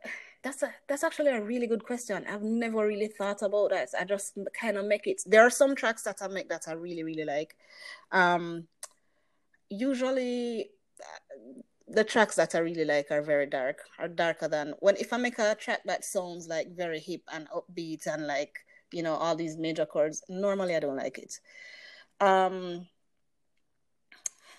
that's 0.42 0.62
a 0.62 0.72
that's 0.88 1.04
actually 1.04 1.30
a 1.30 1.42
really 1.42 1.66
good 1.66 1.84
question. 1.84 2.24
I've 2.28 2.42
never 2.42 2.86
really 2.86 3.08
thought 3.08 3.42
about 3.42 3.70
that. 3.70 3.90
I 3.98 4.04
just 4.04 4.36
kind 4.58 4.76
of 4.76 4.86
make 4.86 5.06
it. 5.06 5.22
There 5.26 5.42
are 5.42 5.50
some 5.50 5.74
tracks 5.74 6.02
that 6.02 6.18
I 6.22 6.28
make 6.28 6.48
that 6.48 6.66
I 6.66 6.72
really 6.72 7.02
really 7.02 7.24
like. 7.24 7.56
Um, 8.10 8.66
usually, 9.68 10.70
uh, 11.00 11.62
the 11.92 12.04
tracks 12.04 12.36
that 12.36 12.54
I 12.54 12.58
really 12.58 12.84
like 12.86 13.10
are 13.10 13.22
very 13.22 13.46
dark, 13.46 13.82
are 13.98 14.08
darker 14.08 14.48
than 14.48 14.74
when 14.80 14.96
if 14.96 15.12
I 15.12 15.18
make 15.18 15.38
a 15.38 15.54
track 15.54 15.80
that 15.84 16.04
sounds 16.04 16.48
like 16.48 16.74
very 16.74 16.98
hip 16.98 17.20
and 17.32 17.46
upbeat 17.50 18.06
and 18.06 18.26
like 18.26 18.58
you 18.92 19.02
know 19.02 19.14
all 19.14 19.36
these 19.36 19.56
major 19.58 19.84
chords. 19.86 20.22
Normally, 20.28 20.74
I 20.74 20.80
don't 20.80 20.96
like 20.96 21.18
it. 21.18 21.38
Um, 22.20 22.86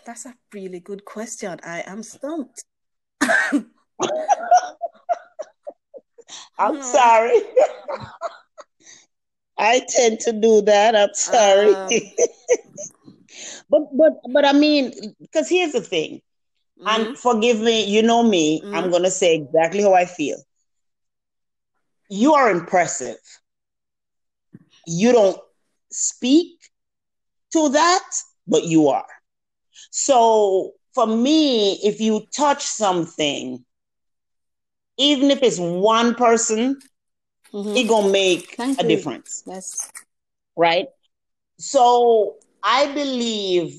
that's 0.05 0.25
a 0.25 0.36
really 0.53 0.79
good 0.79 1.05
question. 1.05 1.59
I 1.63 1.84
am 1.88 2.03
stumped. 2.03 2.65
I'm 6.57 6.81
sorry. 6.81 7.41
I 9.57 9.81
tend 9.88 10.19
to 10.21 10.34
do 10.34 10.61
that. 10.61 10.95
I'm 10.95 11.13
sorry. 11.13 11.73
Um, 11.73 11.89
but 13.69 13.97
but 13.97 14.13
but 14.31 14.45
I 14.45 14.53
mean, 14.53 15.15
because 15.19 15.49
here's 15.49 15.71
the 15.71 15.81
thing, 15.81 16.21
mm-hmm. 16.86 17.07
and 17.07 17.17
forgive 17.17 17.59
me, 17.59 17.86
you 17.86 18.01
know 18.01 18.23
me, 18.23 18.61
mm-hmm. 18.61 18.75
I'm 18.75 18.91
gonna 18.91 19.11
say 19.11 19.36
exactly 19.36 19.81
how 19.81 19.93
I 19.93 20.05
feel. 20.05 20.38
You 22.09 22.34
are 22.34 22.51
impressive. 22.51 23.17
You 24.86 25.11
don't 25.11 25.39
speak 25.91 26.59
to 27.53 27.69
that, 27.69 28.09
but 28.47 28.65
you 28.65 28.89
are. 28.89 29.07
So 29.91 30.73
for 30.93 31.07
me, 31.07 31.73
if 31.84 32.01
you 32.01 32.25
touch 32.31 32.63
something 32.63 33.63
even 34.97 35.31
if 35.31 35.41
it's 35.41 35.59
one 35.59 36.15
person, 36.15 36.79
mm-hmm. 37.53 37.75
it 37.75 37.88
gonna 37.88 38.09
make 38.11 38.55
Thank 38.55 38.79
a 38.79 38.84
you. 38.84 38.89
difference. 38.89 39.43
Yes. 39.45 39.91
Right. 40.55 40.88
So 41.57 42.36
I 42.63 42.93
believe 42.93 43.73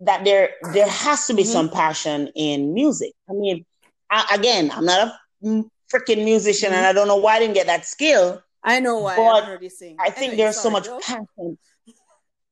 that 0.00 0.24
there 0.24 0.50
there 0.72 0.88
has 0.88 1.26
to 1.26 1.34
be 1.34 1.42
mm-hmm. 1.42 1.52
some 1.52 1.70
passion 1.70 2.30
in 2.34 2.74
music. 2.74 3.12
I 3.28 3.32
mean, 3.32 3.64
I, 4.10 4.34
again, 4.34 4.70
I'm 4.72 4.84
not 4.84 5.08
a 5.08 5.12
freaking 5.92 6.24
musician, 6.24 6.70
mm-hmm. 6.70 6.78
and 6.78 6.86
I 6.86 6.92
don't 6.92 7.08
know 7.08 7.16
why 7.16 7.36
I 7.36 7.38
didn't 7.40 7.54
get 7.54 7.66
that 7.66 7.86
skill. 7.86 8.42
I 8.62 8.80
know 8.80 8.98
why. 8.98 9.16
But 9.16 9.44
I, 9.44 9.58
I 10.06 10.10
think 10.10 10.36
there's 10.36 10.56
so 10.56 10.70
much 10.70 10.88
passion. 11.02 11.58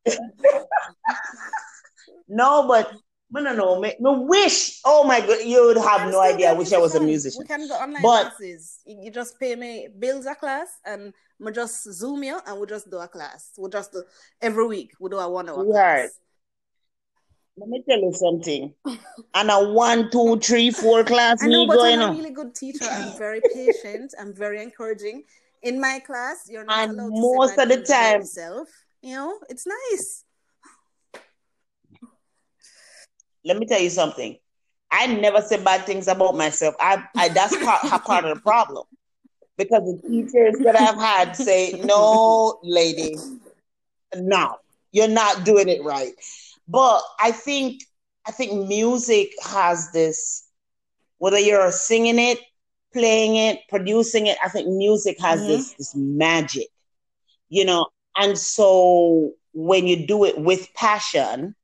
no, 2.28 2.68
but 2.68 2.92
no, 3.30 3.40
no, 3.40 3.54
no. 3.54 3.80
Me, 3.80 3.94
me 3.98 4.10
wish. 4.26 4.80
Oh 4.84 5.04
my 5.04 5.20
god, 5.20 5.38
you 5.44 5.64
would 5.66 5.78
have 5.78 6.10
no 6.10 6.20
idea. 6.20 6.50
I 6.50 6.52
wish 6.52 6.72
I 6.72 6.78
was 6.78 6.94
a 6.94 7.00
musician. 7.00 7.40
We 7.40 7.46
can 7.46 7.66
go 7.66 7.74
online 7.74 8.02
but, 8.02 8.36
classes. 8.36 8.80
You 8.84 9.10
just 9.10 9.40
pay 9.40 9.56
me 9.56 9.88
bills 9.98 10.26
a 10.26 10.34
class, 10.34 10.68
and 10.84 11.14
we 11.40 11.50
just 11.52 11.90
zoom 11.92 12.22
you, 12.24 12.38
and 12.46 12.60
we 12.60 12.66
just 12.66 12.90
do 12.90 12.98
a 12.98 13.08
class. 13.08 13.52
We 13.56 13.70
just 13.70 13.92
do 13.92 14.02
every 14.40 14.66
week. 14.66 14.92
We 15.00 15.08
do 15.08 15.18
a 15.18 15.28
one 15.28 15.48
hour. 15.48 15.64
Right. 15.64 16.10
Let 17.56 17.68
me 17.68 17.82
tell 17.88 17.98
you 17.98 18.12
something. 18.12 18.74
and 19.34 19.50
a 19.50 19.68
one, 19.72 20.10
two, 20.10 20.38
three, 20.38 20.70
four 20.70 21.04
class. 21.04 21.42
I 21.42 21.48
know, 21.48 21.66
but 21.66 21.80
I'm 21.80 22.00
a 22.00 22.10
really 22.12 22.30
good 22.30 22.54
teacher. 22.54 22.86
I'm 22.90 23.16
very 23.18 23.40
patient. 23.54 24.14
I'm 24.18 24.34
very 24.34 24.62
encouraging. 24.62 25.24
In 25.62 25.80
my 25.80 26.00
class, 26.00 26.48
you're 26.48 26.64
not 26.64 26.88
and 26.88 26.98
allowed 26.98 27.10
most 27.10 27.58
of 27.58 27.68
the 27.68 27.82
time. 27.82 28.20
Yourself. 28.20 28.68
You 29.02 29.14
know, 29.16 29.38
it's 29.48 29.66
nice 29.66 30.24
let 33.44 33.56
me 33.56 33.66
tell 33.66 33.80
you 33.80 33.90
something. 33.90 34.36
I 34.90 35.06
never 35.06 35.40
say 35.40 35.62
bad 35.62 35.86
things 35.86 36.08
about 36.08 36.36
myself. 36.36 36.74
I, 36.78 37.02
I 37.16 37.28
that's 37.28 37.56
part, 37.64 37.82
part 38.04 38.24
of 38.24 38.36
the 38.36 38.42
problem 38.42 38.84
because 39.56 39.82
the 39.84 40.08
teachers 40.08 40.58
that 40.60 40.76
I've 40.76 40.96
had 40.96 41.34
say, 41.36 41.80
"No, 41.84 42.58
lady, 42.62 43.16
no, 44.14 44.56
you're 44.92 45.08
not 45.08 45.44
doing 45.44 45.68
it 45.68 45.82
right." 45.82 46.12
But 46.68 47.02
I 47.20 47.32
think 47.32 47.82
I 48.26 48.30
think 48.30 48.68
music 48.68 49.32
has 49.42 49.90
this, 49.92 50.46
whether 51.18 51.38
you're 51.38 51.72
singing 51.72 52.18
it, 52.18 52.38
playing 52.92 53.36
it, 53.36 53.60
producing 53.68 54.26
it. 54.26 54.38
I 54.44 54.48
think 54.48 54.68
music 54.68 55.20
has 55.20 55.40
mm-hmm. 55.40 55.48
this 55.48 55.72
this 55.74 55.94
magic, 55.94 56.68
you 57.48 57.64
know. 57.64 57.86
And 58.16 58.38
so 58.38 59.32
when 59.52 59.86
you 59.86 60.06
do 60.06 60.24
it 60.24 60.38
with 60.38 60.72
passion, 60.74 61.54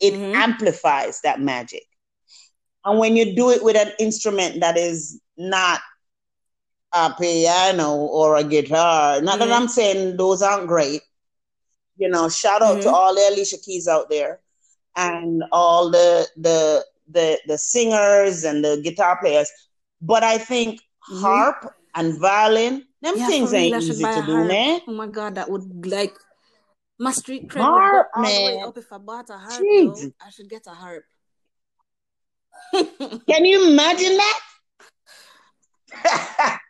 it 0.00 0.14
mm-hmm. 0.14 0.34
amplifies 0.34 1.20
that 1.22 1.40
magic. 1.40 1.84
And 2.84 2.98
when 2.98 3.16
you 3.16 3.34
do 3.34 3.50
it 3.50 3.64
with 3.64 3.76
an 3.76 3.92
instrument 3.98 4.60
that 4.60 4.76
is 4.76 5.20
not 5.36 5.80
a 6.92 7.12
piano 7.18 7.96
or 7.96 8.36
a 8.36 8.44
guitar, 8.44 9.20
not 9.20 9.40
mm-hmm. 9.40 9.48
that 9.48 9.60
I'm 9.60 9.68
saying 9.68 10.16
those 10.16 10.42
aren't 10.42 10.68
great. 10.68 11.02
You 11.96 12.08
know, 12.08 12.28
shout 12.28 12.62
out 12.62 12.74
mm-hmm. 12.74 12.82
to 12.82 12.90
all 12.90 13.14
the 13.14 13.28
Alicia 13.30 13.58
Keys 13.58 13.88
out 13.88 14.10
there 14.10 14.40
and 14.96 15.42
all 15.52 15.90
the 15.90 16.26
the 16.36 16.84
the 17.08 17.38
the 17.46 17.58
singers 17.58 18.44
and 18.44 18.64
the 18.64 18.80
guitar 18.82 19.18
players. 19.20 19.50
But 20.00 20.22
I 20.22 20.38
think 20.38 20.80
mm-hmm. 20.80 21.20
harp 21.20 21.74
and 21.94 22.18
violin, 22.20 22.84
them 23.00 23.16
yeah, 23.16 23.26
things 23.26 23.54
ain't 23.54 23.82
easy 23.82 24.04
to 24.04 24.22
do, 24.26 24.44
man. 24.44 24.80
Oh 24.86 24.92
my 24.92 25.06
god, 25.06 25.36
that 25.36 25.50
would 25.50 25.86
like 25.86 26.14
my 26.98 27.12
street 27.12 27.48
cred 27.48 27.60
harp, 27.60 28.08
would 28.16 28.22
go 28.22 28.28
all 28.28 28.34
man. 28.34 28.44
the 28.44 28.56
way 28.56 28.62
up 28.62 28.78
if 28.78 28.92
I 28.92 28.98
bought 28.98 29.30
a 29.30 29.38
harp. 29.38 29.60
Though, 29.60 30.12
I 30.20 30.30
should 30.30 30.48
get 30.48 30.66
a 30.66 30.70
harp. 30.70 31.04
Can 32.72 33.44
you 33.44 33.70
imagine 33.70 34.16
that? 34.16 34.40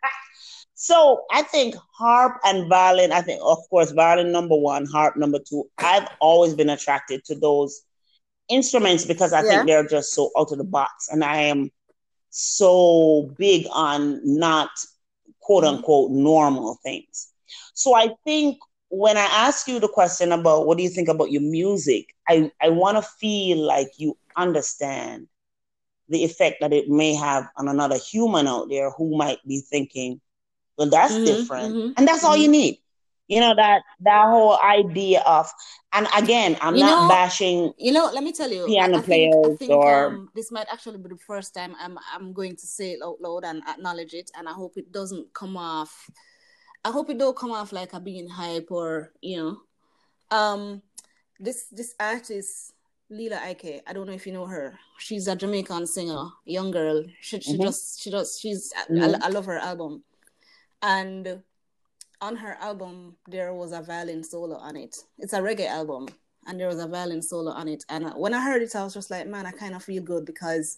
so 0.79 1.23
I 1.31 1.41
think 1.41 1.73
harp 1.91 2.39
and 2.45 2.69
violin, 2.69 3.11
I 3.11 3.21
think, 3.21 3.41
of 3.43 3.57
course, 3.67 3.89
violin 3.89 4.31
number 4.31 4.55
one, 4.55 4.85
harp 4.85 5.17
number 5.17 5.39
two. 5.39 5.67
I've 5.79 6.07
always 6.19 6.53
been 6.53 6.69
attracted 6.69 7.25
to 7.25 7.35
those 7.35 7.81
instruments 8.47 9.03
because 9.03 9.33
I 9.33 9.41
yeah. 9.41 9.49
think 9.49 9.65
they're 9.65 9.87
just 9.87 10.13
so 10.13 10.29
out 10.37 10.51
of 10.51 10.59
the 10.59 10.63
box. 10.63 11.09
And 11.11 11.23
I 11.23 11.37
am 11.37 11.71
so 12.29 13.33
big 13.39 13.65
on 13.73 14.21
not 14.23 14.69
quote 15.39 15.63
mm-hmm. 15.63 15.77
unquote 15.77 16.11
normal 16.11 16.75
things. 16.83 17.31
So 17.73 17.95
I 17.95 18.09
think 18.23 18.59
when 18.89 19.17
I 19.17 19.25
ask 19.31 19.67
you 19.67 19.79
the 19.79 19.87
question 19.87 20.31
about 20.31 20.67
what 20.67 20.77
do 20.77 20.83
you 20.83 20.89
think 20.89 21.07
about 21.07 21.31
your 21.31 21.41
music, 21.41 22.13
I, 22.29 22.51
I 22.61 22.69
want 22.69 22.97
to 22.97 23.01
feel 23.01 23.57
like 23.57 23.89
you 23.97 24.15
understand 24.35 25.27
the 26.07 26.23
effect 26.23 26.57
that 26.61 26.71
it 26.71 26.87
may 26.87 27.15
have 27.15 27.49
on 27.57 27.67
another 27.67 27.97
human 27.97 28.45
out 28.45 28.69
there 28.69 28.91
who 28.91 29.17
might 29.17 29.39
be 29.47 29.61
thinking, 29.61 30.21
well, 30.77 30.89
that's 30.89 31.13
mm-hmm, 31.13 31.25
different. 31.25 31.73
Mm-hmm, 31.73 31.93
and 31.97 32.07
that's 32.07 32.19
mm-hmm. 32.19 32.27
all 32.27 32.37
you 32.37 32.47
need. 32.47 32.79
You 33.27 33.41
know, 33.41 33.55
that 33.55 33.81
that 34.01 34.25
whole 34.27 34.57
idea 34.63 35.21
of 35.25 35.51
and 35.91 36.07
again, 36.15 36.57
I'm 36.61 36.75
you 36.75 36.83
not 36.83 37.03
know, 37.03 37.09
bashing 37.09 37.73
you 37.77 37.91
know, 37.91 38.09
let 38.13 38.23
me 38.23 38.31
tell 38.31 38.49
you 38.49 38.65
piano 38.67 38.99
I, 38.99 39.01
players 39.01 39.33
think, 39.33 39.45
I 39.45 39.55
think, 39.57 39.71
or 39.71 40.05
um, 40.05 40.29
this 40.33 40.49
might 40.49 40.67
actually 40.71 40.99
be 40.99 41.09
the 41.09 41.17
first 41.17 41.53
time 41.53 41.75
I'm 41.77 41.99
I'm 42.13 42.31
going 42.31 42.55
to 42.55 42.65
say 42.65 42.93
it 42.93 42.99
out 43.03 43.19
loud 43.19 43.43
and 43.43 43.61
acknowledge 43.67 44.13
it 44.13 44.31
and 44.37 44.47
I 44.47 44.53
hope 44.53 44.77
it 44.77 44.93
doesn't 44.93 45.33
come 45.33 45.57
off 45.57 46.09
I 46.87 46.91
hope 46.91 47.09
it 47.09 47.17
don't 47.17 47.35
come 47.35 47.51
off 47.51 47.73
like 47.73 47.91
a 47.91 47.99
being 47.99 48.29
hype 48.29 48.67
or 48.71 49.11
you 49.21 49.37
know. 49.37 49.57
Um, 50.31 50.81
this 51.37 51.65
this 51.69 51.93
artist 51.99 52.73
Lila 53.09 53.41
Ike. 53.43 53.83
I 53.85 53.91
don't 53.91 54.07
know 54.07 54.13
if 54.13 54.25
you 54.25 54.33
know 54.33 54.45
her. 54.45 54.79
She's 54.97 55.27
a 55.27 55.35
Jamaican 55.35 55.85
singer, 55.87 56.27
young 56.45 56.71
girl. 56.71 57.03
She 57.19 57.41
she 57.41 57.53
mm-hmm. 57.53 57.63
just 57.63 58.01
she 58.01 58.09
does 58.09 58.39
she's 58.39 58.71
mm-hmm. 58.89 59.21
I, 59.21 59.27
I 59.27 59.29
love 59.29 59.45
her 59.45 59.57
album, 59.57 60.03
and 60.81 61.41
on 62.19 62.35
her 62.35 62.57
album 62.59 63.15
there 63.27 63.53
was 63.53 63.71
a 63.71 63.81
violin 63.81 64.23
solo 64.23 64.55
on 64.55 64.75
it. 64.75 64.95
It's 65.19 65.33
a 65.33 65.39
reggae 65.39 65.67
album, 65.67 66.07
and 66.45 66.59
there 66.59 66.67
was 66.67 66.79
a 66.79 66.87
violin 66.87 67.21
solo 67.21 67.51
on 67.51 67.67
it. 67.67 67.83
And 67.89 68.05
uh, 68.05 68.13
when 68.13 68.33
I 68.33 68.41
heard 68.41 68.61
it, 68.61 68.75
I 68.75 68.83
was 68.83 68.93
just 68.93 69.11
like, 69.11 69.27
man, 69.27 69.45
I 69.45 69.51
kind 69.51 69.75
of 69.75 69.83
feel 69.83 70.03
good 70.03 70.25
because 70.25 70.77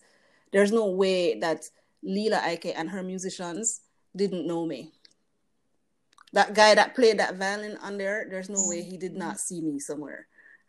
there's 0.51 0.71
no 0.71 0.89
way 0.89 1.39
that 1.39 1.69
Lila 2.03 2.41
Ike 2.43 2.73
and 2.75 2.89
her 2.89 3.03
musicians 3.03 3.81
didn't 4.15 4.47
know 4.47 4.65
me 4.65 4.91
that 6.33 6.53
guy 6.53 6.75
that 6.75 6.95
played 6.95 7.19
that 7.19 7.35
violin 7.35 7.77
on 7.77 7.97
there, 7.97 8.27
there's 8.29 8.49
no 8.49 8.67
way 8.67 8.83
he 8.83 8.97
did 8.97 9.15
not 9.15 9.39
see 9.39 9.61
me 9.61 9.79
somewhere. 9.79 10.27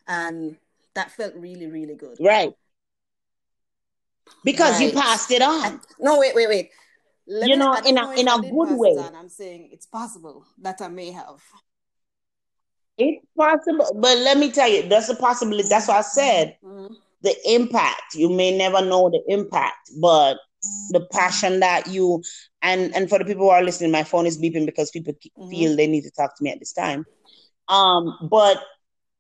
And 0.09 0.57
that 0.95 1.11
felt 1.11 1.35
really, 1.35 1.67
really 1.67 1.95
good. 1.95 2.17
Right. 2.21 2.53
Because 4.45 4.81
right. 4.81 4.93
you 4.93 4.99
passed 4.99 5.31
it 5.31 5.43
on. 5.43 5.65
And, 5.65 5.81
no, 5.99 6.19
wait, 6.19 6.35
wait, 6.35 6.49
wait. 6.49 6.71
Let 7.33 7.49
you 7.49 7.57
me, 7.57 7.65
know, 7.65 7.75
in 7.87 7.97
a 7.97 8.11
in 8.13 8.27
a 8.27 8.41
good 8.41 8.77
way. 8.77 8.97
I'm 8.99 9.29
saying 9.29 9.69
it's 9.73 9.87
possible 9.87 10.45
that 10.63 10.81
I 10.83 10.89
may 10.89 11.13
have. 11.13 11.41
It's 12.99 13.25
possible, 13.39 13.87
but 14.01 14.19
let 14.19 14.37
me 14.37 14.51
tell 14.51 14.69
you, 14.69 14.89
that's 14.89 15.09
a 15.11 15.15
possibility. 15.15 15.69
That's 15.69 15.87
what 15.87 15.99
I 15.99 16.01
said. 16.01 16.57
Mm-hmm. 16.65 16.93
The 17.23 17.37
impact. 17.55 18.17
You 18.17 18.31
may 18.31 18.59
never 18.59 18.85
know 18.85 19.11
the 19.11 19.23
impact, 19.29 19.93
but 20.01 20.39
the 20.91 21.07
passion 21.13 21.61
that 21.61 21.87
you 21.87 22.21
and 22.63 22.93
and 22.97 23.09
for 23.09 23.21
the 23.21 23.25
people 23.25 23.45
who 23.45 23.51
are 23.51 23.63
listening, 23.63 23.93
my 23.93 24.03
phone 24.03 24.27
is 24.27 24.37
beeping 24.37 24.67
because 24.67 24.91
people 24.91 25.13
mm-hmm. 25.13 25.51
feel 25.51 25.77
they 25.77 25.87
need 25.87 26.03
to 26.03 26.11
talk 26.11 26.37
to 26.37 26.43
me 26.43 26.51
at 26.51 26.59
this 26.59 26.73
time. 26.73 27.07
Um, 27.69 28.29
but 28.29 28.61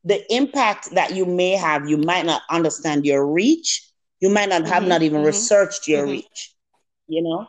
the 0.02 0.20
impact 0.34 0.90
that 0.96 1.14
you 1.14 1.26
may 1.26 1.52
have, 1.52 1.88
you 1.88 1.96
might 1.96 2.26
not 2.26 2.42
understand 2.50 3.06
your 3.06 3.24
reach. 3.24 3.86
You 4.18 4.30
might 4.30 4.48
not 4.48 4.66
have 4.66 4.80
mm-hmm. 4.80 4.88
not 4.88 5.02
even 5.02 5.18
mm-hmm. 5.18 5.26
researched 5.26 5.86
your 5.86 6.02
mm-hmm. 6.02 6.10
reach, 6.10 6.54
you 7.06 7.22
know. 7.22 7.46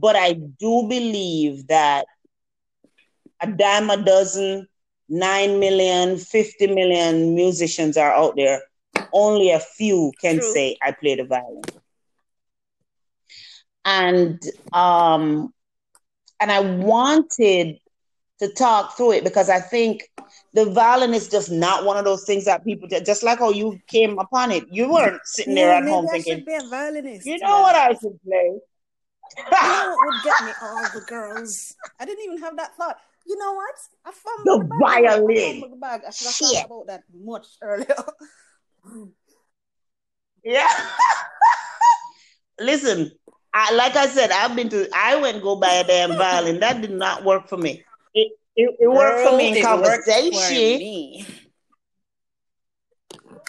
But 0.00 0.16
I 0.16 0.32
do 0.32 0.86
believe 0.88 1.66
that 1.66 2.06
a 3.40 3.46
dime 3.46 3.90
a 3.90 4.02
dozen, 4.02 4.66
9 5.08 5.60
million, 5.60 6.16
50 6.16 6.66
million 6.68 7.34
musicians 7.34 7.96
are 7.96 8.12
out 8.12 8.36
there. 8.36 8.62
Only 9.12 9.50
a 9.50 9.60
few 9.60 10.12
can 10.20 10.38
True. 10.38 10.52
say, 10.52 10.76
I 10.82 10.92
play 10.92 11.16
the 11.16 11.24
violin. 11.24 11.62
And 13.84 14.40
um, 14.72 15.52
and 16.38 16.52
I 16.52 16.60
wanted 16.60 17.78
to 18.40 18.52
talk 18.54 18.96
through 18.96 19.12
it 19.12 19.24
because 19.24 19.50
I 19.50 19.60
think 19.60 20.08
the 20.54 20.66
violin 20.66 21.14
is 21.14 21.28
just 21.28 21.50
not 21.50 21.84
one 21.84 21.96
of 21.96 22.04
those 22.04 22.24
things 22.24 22.46
that 22.46 22.64
people 22.64 22.88
just 22.88 23.22
like 23.22 23.38
how 23.38 23.50
you 23.50 23.78
came 23.86 24.18
upon 24.18 24.50
it. 24.50 24.64
You 24.70 24.90
weren't 24.90 25.20
sitting 25.24 25.54
there 25.54 25.72
at 25.72 25.84
home 25.84 26.06
I 26.06 26.12
thinking, 26.12 26.44
You 27.26 27.38
know 27.38 27.60
what 27.60 27.74
I 27.74 27.88
should 27.94 28.22
play? 28.22 28.60
You 29.36 29.44
know 29.44 29.96
what 29.96 30.06
would 30.06 30.22
get 30.24 30.44
me? 30.44 30.52
All 30.62 30.82
the 30.94 31.00
girls. 31.08 31.74
I 31.98 32.04
didn't 32.04 32.24
even 32.24 32.38
have 32.38 32.56
that 32.56 32.76
thought. 32.76 32.96
You 33.26 33.36
know 33.38 33.52
what? 33.54 33.74
I 34.04 34.12
found 34.12 34.44
the, 34.44 34.58
the 34.58 34.78
violin. 34.80 35.60
The 35.60 35.76
bag. 35.76 36.02
I 36.06 36.10
should 36.10 36.26
have 36.26 36.66
thought 36.66 36.66
about 36.66 36.86
that 36.88 37.02
much 37.12 37.46
earlier. 37.62 37.94
yeah. 40.44 40.68
Listen, 42.60 43.12
I, 43.52 43.74
like 43.74 43.96
I 43.96 44.06
said, 44.06 44.30
I've 44.30 44.56
been 44.56 44.68
to. 44.70 44.88
I 44.94 45.16
went 45.16 45.42
go 45.42 45.56
buy 45.56 45.74
a 45.74 45.84
damn 45.84 46.16
violin. 46.16 46.60
That 46.60 46.80
did 46.80 46.92
not 46.92 47.24
work 47.24 47.48
for 47.48 47.56
me. 47.56 47.84
It 48.14 48.32
it, 48.56 48.76
it 48.80 48.88
worked 48.88 49.28
for 49.28 49.36
me 49.36 49.56
in 49.56 49.64
conversation. 49.64 51.26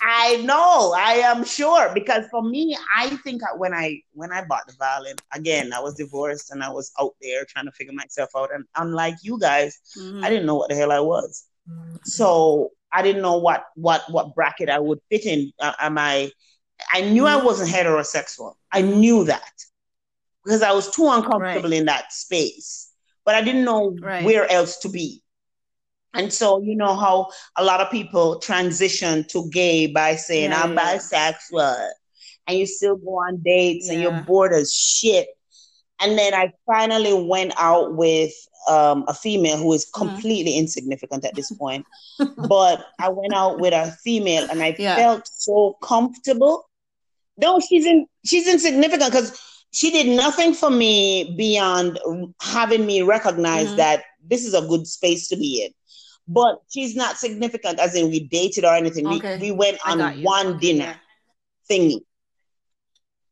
I 0.02 0.38
know, 0.38 0.94
I 0.98 1.14
am 1.24 1.44
sure 1.44 1.92
because 1.94 2.26
for 2.32 2.42
me, 2.42 2.76
I 2.96 3.10
think 3.18 3.42
when 3.58 3.74
I 3.74 4.02
when 4.14 4.32
I 4.32 4.44
bought 4.46 4.68
the 4.68 4.74
violin 4.80 5.16
again, 5.34 5.74
I 5.74 5.80
was 5.80 5.96
divorced 5.96 6.52
and 6.52 6.64
I 6.64 6.70
was 6.70 6.92
out 7.00 7.14
there 7.22 7.46
trying 7.46 7.66
to 7.66 7.72
figure 7.72 7.94
myself 7.94 8.30
out. 8.36 8.50
And 8.54 8.66
unlike 8.76 9.16
you 9.22 9.40
guys, 9.40 9.80
mm-hmm. 9.98 10.24
I 10.24 10.30
didn't 10.30 10.46
know 10.46 10.56
what 10.56 10.70
the 10.70 10.76
hell 10.76 10.92
I 10.92 11.00
was, 11.00 11.46
mm-hmm. 11.70 11.98
so 12.04 12.72
I 12.92 13.02
didn't 13.02 13.22
know 13.22 13.38
what 13.38 13.66
what 13.76 14.04
what 14.10 14.34
bracket 14.36 14.70
I 14.70 14.80
would 14.80 15.00
fit 15.10 15.26
in. 15.26 15.52
Uh, 15.60 15.74
am 15.80 15.98
I? 15.98 16.32
I 16.92 17.02
knew 17.02 17.24
mm-hmm. 17.24 17.42
I 17.42 17.46
wasn't 17.46 17.70
heterosexual. 17.70 18.56
I 18.72 18.82
knew 18.82 19.26
that 19.26 19.54
because 20.44 20.64
I 20.64 20.72
was 20.72 20.90
too 20.90 21.08
uncomfortable 21.08 21.70
right. 21.70 21.80
in 21.80 21.86
that 21.86 22.12
space 22.12 22.92
but 23.26 23.36
I 23.36 23.42
didn't 23.42 23.66
know 23.66 23.96
right. 24.02 24.24
where 24.24 24.50
else 24.52 24.78
to 24.80 24.90
be. 24.90 25.24
And 26.14 26.34
so, 26.34 26.62
you 26.62 26.76
know 26.76 26.96
how 26.96 27.30
a 27.58 27.64
lot 27.64 27.80
of 27.80 27.90
people 27.90 28.40
transition 28.40 29.26
to 29.30 29.50
gay 29.50 29.88
by 29.88 30.16
saying, 30.16 30.52
yeah, 30.52 30.62
I'm 30.62 30.74
yeah. 30.74 30.98
bisexual. 30.98 31.90
And 32.48 32.58
you 32.58 32.66
still 32.66 32.98
go 32.98 33.20
on 33.20 33.42
dates 33.44 33.88
yeah. 33.88 33.94
and 33.94 34.02
you're 34.02 34.22
bored 34.24 34.52
as 34.52 34.74
shit. 34.74 35.30
And 36.02 36.18
then 36.18 36.34
I 36.34 36.52
finally 36.66 37.14
went 37.14 37.54
out 37.58 37.96
with 37.96 38.34
um, 38.68 39.06
a 39.08 39.14
female 39.14 39.58
who 39.58 39.74
is 39.74 39.86
mm-hmm. 39.86 40.08
completely 40.08 40.58
insignificant 40.58 41.26
at 41.26 41.36
this 41.36 41.52
point. 41.58 41.86
but 42.48 42.86
I 43.00 43.10
went 43.10 43.34
out 43.34 43.60
with 43.60 43.74
a 43.74 43.92
female 44.04 44.48
and 44.50 44.62
I 44.62 44.74
felt 44.74 45.28
so 45.28 45.78
comfortable. 45.82 46.68
No, 47.38 47.60
she's 47.60 47.86
in 47.86 48.08
she's 48.26 48.48
insignificant 48.48 49.12
because 49.12 49.40
she 49.72 49.90
did 49.90 50.08
nothing 50.08 50.54
for 50.54 50.70
me 50.70 51.34
beyond 51.38 52.00
having 52.42 52.86
me 52.86 53.02
recognize 53.02 53.68
mm-hmm. 53.68 53.78
that 53.78 54.04
this 54.24 54.46
is 54.46 54.54
a 54.54 54.62
good 54.62 54.86
space 54.86 55.28
to 55.30 55.38
be 55.38 55.64
in. 55.66 55.72
But 56.28 56.62
she's 56.70 56.96
not 56.96 57.18
significant 57.18 57.80
as 57.80 57.96
in 57.96 58.10
we 58.10 58.28
dated 58.28 58.64
or 58.64 58.74
anything. 58.74 59.08
Okay. 59.08 59.38
We, 59.38 59.52
we 59.52 59.58
went 59.58 59.80
on 59.86 60.22
one 60.22 60.60
dinner 60.60 60.96
thingy. 61.70 62.02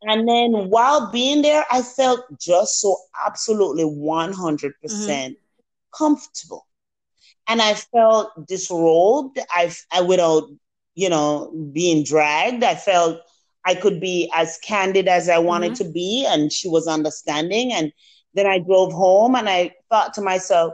And 0.02 0.28
then 0.28 0.70
while 0.70 1.12
being 1.12 1.42
there, 1.42 1.66
I 1.70 1.82
felt 1.82 2.22
just 2.40 2.80
so 2.80 2.96
absolutely 3.26 3.84
100% 3.84 4.34
mm 4.36 5.28
hmm 5.28 5.34
comfortable. 5.92 6.68
And 7.48 7.62
I 7.62 7.74
felt 7.74 8.48
disrobed. 8.48 9.40
I, 9.50 9.74
I, 9.92 10.02
without, 10.02 10.44
you 10.94 11.10
know, 11.10 11.52
being 11.74 12.04
dragged, 12.04 12.64
I 12.64 12.76
felt 12.76 13.22
I 13.66 13.76
could 13.76 14.00
be 14.00 14.32
as 14.34 14.60
candid 14.64 15.08
as 15.08 15.30
I 15.30 15.40
wanted 15.40 15.74
mm-hmm. 15.74 15.84
to 15.86 15.92
be, 15.92 16.28
and 16.30 16.52
she 16.54 16.70
was 16.70 16.88
understanding. 16.88 17.74
And 17.74 17.92
then 18.34 18.46
I 18.46 18.60
drove 18.60 18.94
home 18.94 19.36
and 19.36 19.50
I 19.50 19.74
thought 19.90 20.14
to 20.14 20.22
myself, 20.22 20.74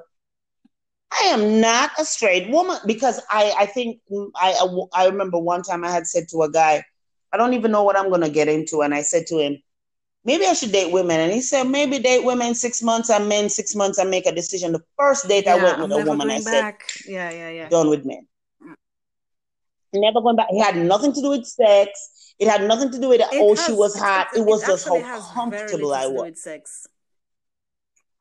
I 1.12 1.26
am 1.28 1.62
not 1.62 1.91
a 1.99 2.06
straight 2.06 2.49
woman 2.49 2.78
because 2.86 3.22
I, 3.30 3.53
I 3.58 3.66
think 3.66 4.01
I, 4.36 4.56
I 4.93 5.06
remember 5.08 5.38
one 5.38 5.64
time 5.64 5.84
I 5.84 5.91
had 5.91 6.08
said 6.08 6.28
to 6.30 6.43
a 6.43 6.51
guy, 6.51 6.84
I 7.32 7.38
don't 7.38 7.53
even 7.53 7.72
know 7.72 7.84
what 7.84 7.97
I'm 7.97 8.10
going 8.10 8.22
to 8.22 8.30
get 8.30 8.47
into. 8.47 8.82
And 8.82 8.93
I 8.93 9.01
said 9.01 9.28
to 9.28 9.39
him, 9.39 9.58
maybe 10.24 10.45
I 10.45 10.53
should 10.53 10.72
date 10.72 10.91
women. 10.91 11.20
And 11.20 11.32
he 11.32 11.41
said, 11.41 11.64
maybe 11.64 11.99
date 11.99 12.24
women 12.24 12.56
six 12.56 12.82
months 12.82 13.10
and 13.10 13.30
men 13.30 13.49
six 13.49 13.76
months 13.76 13.97
and 13.97 14.10
make 14.10 14.26
a 14.26 14.34
decision. 14.34 14.72
The 14.72 14.84
first 14.97 15.28
date 15.28 15.45
yeah, 15.45 15.56
I 15.56 15.64
went 15.64 15.80
with 15.80 15.91
I'm 15.91 16.01
a 16.01 16.06
woman, 16.06 16.30
I 16.30 16.41
back. 16.41 16.84
said, 16.89 17.12
yeah, 17.12 17.30
yeah, 17.32 17.49
yeah. 17.49 17.70
Done 17.70 17.89
with 17.89 18.06
men. 18.06 18.28
Never 19.93 20.22
going 20.22 20.36
back. 20.36 20.47
He 20.49 20.60
had 20.60 20.76
nothing 20.76 21.14
to 21.14 21.22
do 21.22 21.30
with 21.30 21.45
sex. 21.45 22.34
It 22.38 22.49
had 22.49 22.64
nothing 22.68 22.91
to 22.91 22.99
do 22.99 23.10
with 23.10 23.22
it 23.22 23.28
oh 23.32 23.56
has, 23.56 23.66
she 23.66 23.72
was 23.72 23.97
hot. 23.97 24.28
It, 24.34 24.39
it 24.39 24.45
was 24.45 24.66
just 24.66 24.86
how 24.86 25.01
comfortable 25.34 25.93
I 25.93 26.08
was. 26.08 26.41
sex. 26.41 26.88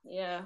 Yeah. 0.05 0.43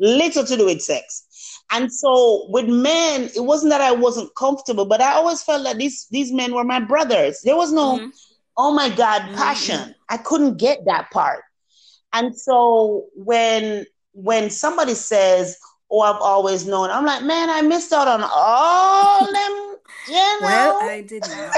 Little 0.00 0.44
to 0.44 0.56
do 0.56 0.64
with 0.66 0.82
sex. 0.82 1.26
And 1.70 1.92
so 1.92 2.46
with 2.48 2.66
men, 2.66 3.30
it 3.36 3.44
wasn't 3.44 3.70
that 3.70 3.80
I 3.80 3.92
wasn't 3.92 4.34
comfortable, 4.34 4.86
but 4.86 5.00
I 5.00 5.12
always 5.12 5.42
felt 5.42 5.64
that 5.64 5.78
these 5.78 6.06
these 6.10 6.32
men 6.32 6.52
were 6.54 6.64
my 6.64 6.80
brothers. 6.80 7.42
There 7.42 7.56
was 7.56 7.72
no, 7.72 7.98
mm-hmm. 7.98 8.08
oh 8.56 8.72
my 8.72 8.88
God, 8.88 9.22
mm-hmm. 9.22 9.36
passion. 9.36 9.78
Mm-hmm. 9.78 9.90
I 10.08 10.16
couldn't 10.16 10.56
get 10.56 10.84
that 10.86 11.10
part. 11.12 11.42
And 12.12 12.36
so 12.36 13.06
when 13.14 13.86
when 14.12 14.50
somebody 14.50 14.94
says, 14.94 15.56
Oh, 15.92 16.00
I've 16.00 16.20
always 16.20 16.66
known, 16.66 16.88
I'm 16.88 17.04
like, 17.04 17.24
man, 17.24 17.50
I 17.50 17.62
missed 17.62 17.92
out 17.92 18.06
on 18.06 18.22
all 18.22 19.26
them, 19.32 19.76
you 20.06 20.14
know. 20.14 20.38
Well, 20.42 20.82
I 20.82 21.00
did 21.02 21.22
not. 21.22 21.56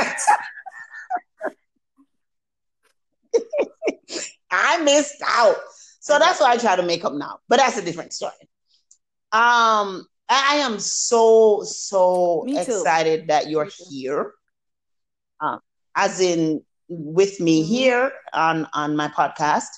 I 4.50 4.82
missed 4.82 5.22
out. 5.26 5.56
So 6.02 6.18
that's 6.18 6.40
why 6.40 6.50
I 6.50 6.56
try 6.56 6.74
to 6.74 6.82
make 6.82 7.04
up 7.04 7.14
now. 7.14 7.38
But 7.48 7.60
that's 7.60 7.78
a 7.78 7.82
different 7.82 8.12
story. 8.12 8.32
Um, 9.30 10.04
I 10.28 10.56
am 10.56 10.80
so 10.80 11.62
so 11.62 12.44
excited 12.48 13.28
that 13.28 13.48
you're 13.48 13.68
here. 13.88 14.32
Um, 15.40 15.60
as 15.94 16.20
in 16.20 16.62
with 16.88 17.38
me 17.38 17.62
mm-hmm. 17.62 17.72
here 17.72 18.12
on 18.34 18.66
on 18.74 18.96
my 18.96 19.08
podcast. 19.08 19.68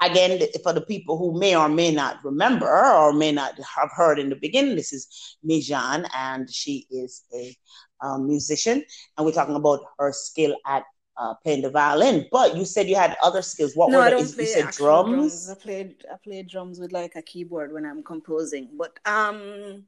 Again, 0.00 0.40
for 0.62 0.72
the 0.72 0.80
people 0.80 1.18
who 1.18 1.38
may 1.38 1.56
or 1.56 1.68
may 1.68 1.92
not 1.92 2.24
remember 2.24 2.68
or 2.68 3.12
may 3.12 3.32
not 3.32 3.58
have 3.58 3.90
heard 3.92 4.18
in 4.18 4.30
the 4.30 4.36
beginning, 4.36 4.76
this 4.76 4.92
is 4.92 5.36
Mijanne, 5.44 6.08
and 6.14 6.48
she 6.48 6.86
is 6.88 7.24
a 7.34 7.54
um, 8.00 8.28
musician, 8.28 8.84
and 9.16 9.26
we're 9.26 9.32
talking 9.32 9.56
about 9.56 9.80
her 9.98 10.12
skill 10.12 10.56
at 10.64 10.84
uh, 11.18 11.34
playing 11.34 11.62
the 11.62 11.70
violin, 11.70 12.26
but 12.30 12.56
you 12.56 12.64
said 12.64 12.88
you 12.88 12.96
had 12.96 13.16
other 13.22 13.42
skills. 13.42 13.74
What 13.74 13.90
no, 13.90 13.98
were 13.98 14.04
I 14.04 14.10
don't 14.10 14.32
play 14.32 14.44
you 14.44 14.50
said 14.50 14.70
drums? 14.70 15.10
drums? 15.10 15.50
I 15.50 15.54
played 15.54 16.04
I 16.12 16.16
played 16.22 16.48
drums 16.48 16.78
with 16.78 16.92
like 16.92 17.16
a 17.16 17.22
keyboard 17.22 17.72
when 17.72 17.84
I'm 17.84 18.02
composing, 18.02 18.68
but 18.78 18.98
um, 19.04 19.84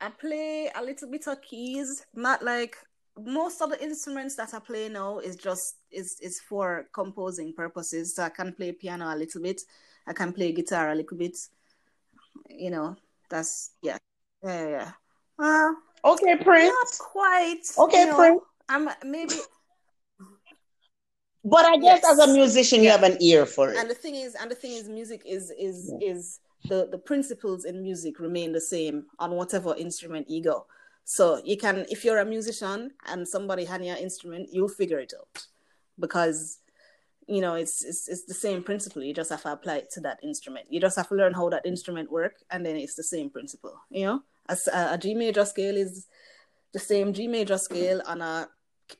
I 0.00 0.08
play 0.08 0.70
a 0.74 0.82
little 0.82 1.10
bit 1.10 1.26
of 1.28 1.42
keys. 1.42 2.06
Not 2.14 2.42
like 2.42 2.76
most 3.16 3.60
of 3.60 3.70
the 3.70 3.82
instruments 3.82 4.36
that 4.36 4.54
I 4.54 4.58
play 4.58 4.88
now 4.88 5.18
is 5.18 5.36
just 5.36 5.76
is 5.90 6.18
is 6.20 6.40
for 6.40 6.86
composing 6.92 7.52
purposes. 7.52 8.14
So 8.14 8.24
I 8.24 8.30
can 8.30 8.52
play 8.52 8.72
piano 8.72 9.14
a 9.14 9.16
little 9.16 9.42
bit. 9.42 9.60
I 10.06 10.14
can 10.14 10.32
play 10.32 10.52
guitar 10.52 10.90
a 10.90 10.94
little 10.94 11.16
bit. 11.16 11.36
You 12.48 12.70
know, 12.70 12.96
that's 13.28 13.72
yeah, 13.82 13.98
yeah, 14.42 14.68
yeah. 14.68 14.92
Uh, 15.38 15.72
okay, 16.12 16.36
Prince. 16.36 16.72
Not 16.72 16.98
quite. 16.98 17.62
Okay, 17.78 18.00
you 18.00 18.06
know, 18.06 18.16
Prince. 18.16 18.42
I'm 18.68 18.88
maybe 19.04 19.34
but 21.44 21.64
I 21.66 21.76
guess 21.76 22.00
yes. 22.02 22.12
as 22.12 22.28
a 22.28 22.32
musician, 22.32 22.82
you 22.82 22.90
have 22.90 23.02
an 23.02 23.18
ear 23.20 23.44
for 23.44 23.70
it. 23.70 23.76
And 23.76 23.90
the 23.90 23.94
thing 23.94 24.14
is, 24.14 24.34
and 24.34 24.50
the 24.50 24.54
thing 24.54 24.72
is, 24.72 24.88
music 24.88 25.22
is 25.26 25.52
is 25.58 25.92
is 26.00 26.40
the 26.68 26.88
the 26.90 26.98
principles 26.98 27.64
in 27.66 27.82
music 27.82 28.18
remain 28.18 28.52
the 28.52 28.60
same 28.60 29.06
on 29.18 29.32
whatever 29.32 29.74
instrument 29.76 30.30
you 30.30 30.42
go. 30.42 30.66
So 31.04 31.42
you 31.44 31.58
can, 31.58 31.84
if 31.90 32.02
you're 32.02 32.18
a 32.18 32.24
musician 32.24 32.92
and 33.06 33.28
somebody 33.28 33.66
hand 33.66 33.84
your 33.84 33.96
instrument, 33.96 34.48
you'll 34.50 34.68
figure 34.70 34.98
it 34.98 35.12
out 35.18 35.46
because 36.00 36.60
you 37.26 37.42
know 37.42 37.54
it's, 37.54 37.84
it's 37.84 38.08
it's 38.08 38.24
the 38.24 38.34
same 38.34 38.62
principle. 38.62 39.02
You 39.02 39.12
just 39.12 39.30
have 39.30 39.42
to 39.42 39.52
apply 39.52 39.76
it 39.76 39.90
to 39.92 40.00
that 40.00 40.20
instrument. 40.22 40.66
You 40.70 40.80
just 40.80 40.96
have 40.96 41.08
to 41.08 41.14
learn 41.14 41.34
how 41.34 41.50
that 41.50 41.66
instrument 41.66 42.10
work, 42.10 42.36
and 42.50 42.64
then 42.64 42.76
it's 42.76 42.94
the 42.94 43.02
same 43.02 43.28
principle. 43.28 43.78
You 43.90 44.06
know, 44.06 44.22
as 44.48 44.66
a, 44.68 44.94
a 44.94 44.98
G 44.98 45.12
major 45.12 45.44
scale 45.44 45.76
is 45.76 46.06
the 46.72 46.78
same 46.78 47.12
G 47.12 47.28
major 47.28 47.58
scale 47.58 48.00
on 48.06 48.22
a 48.22 48.48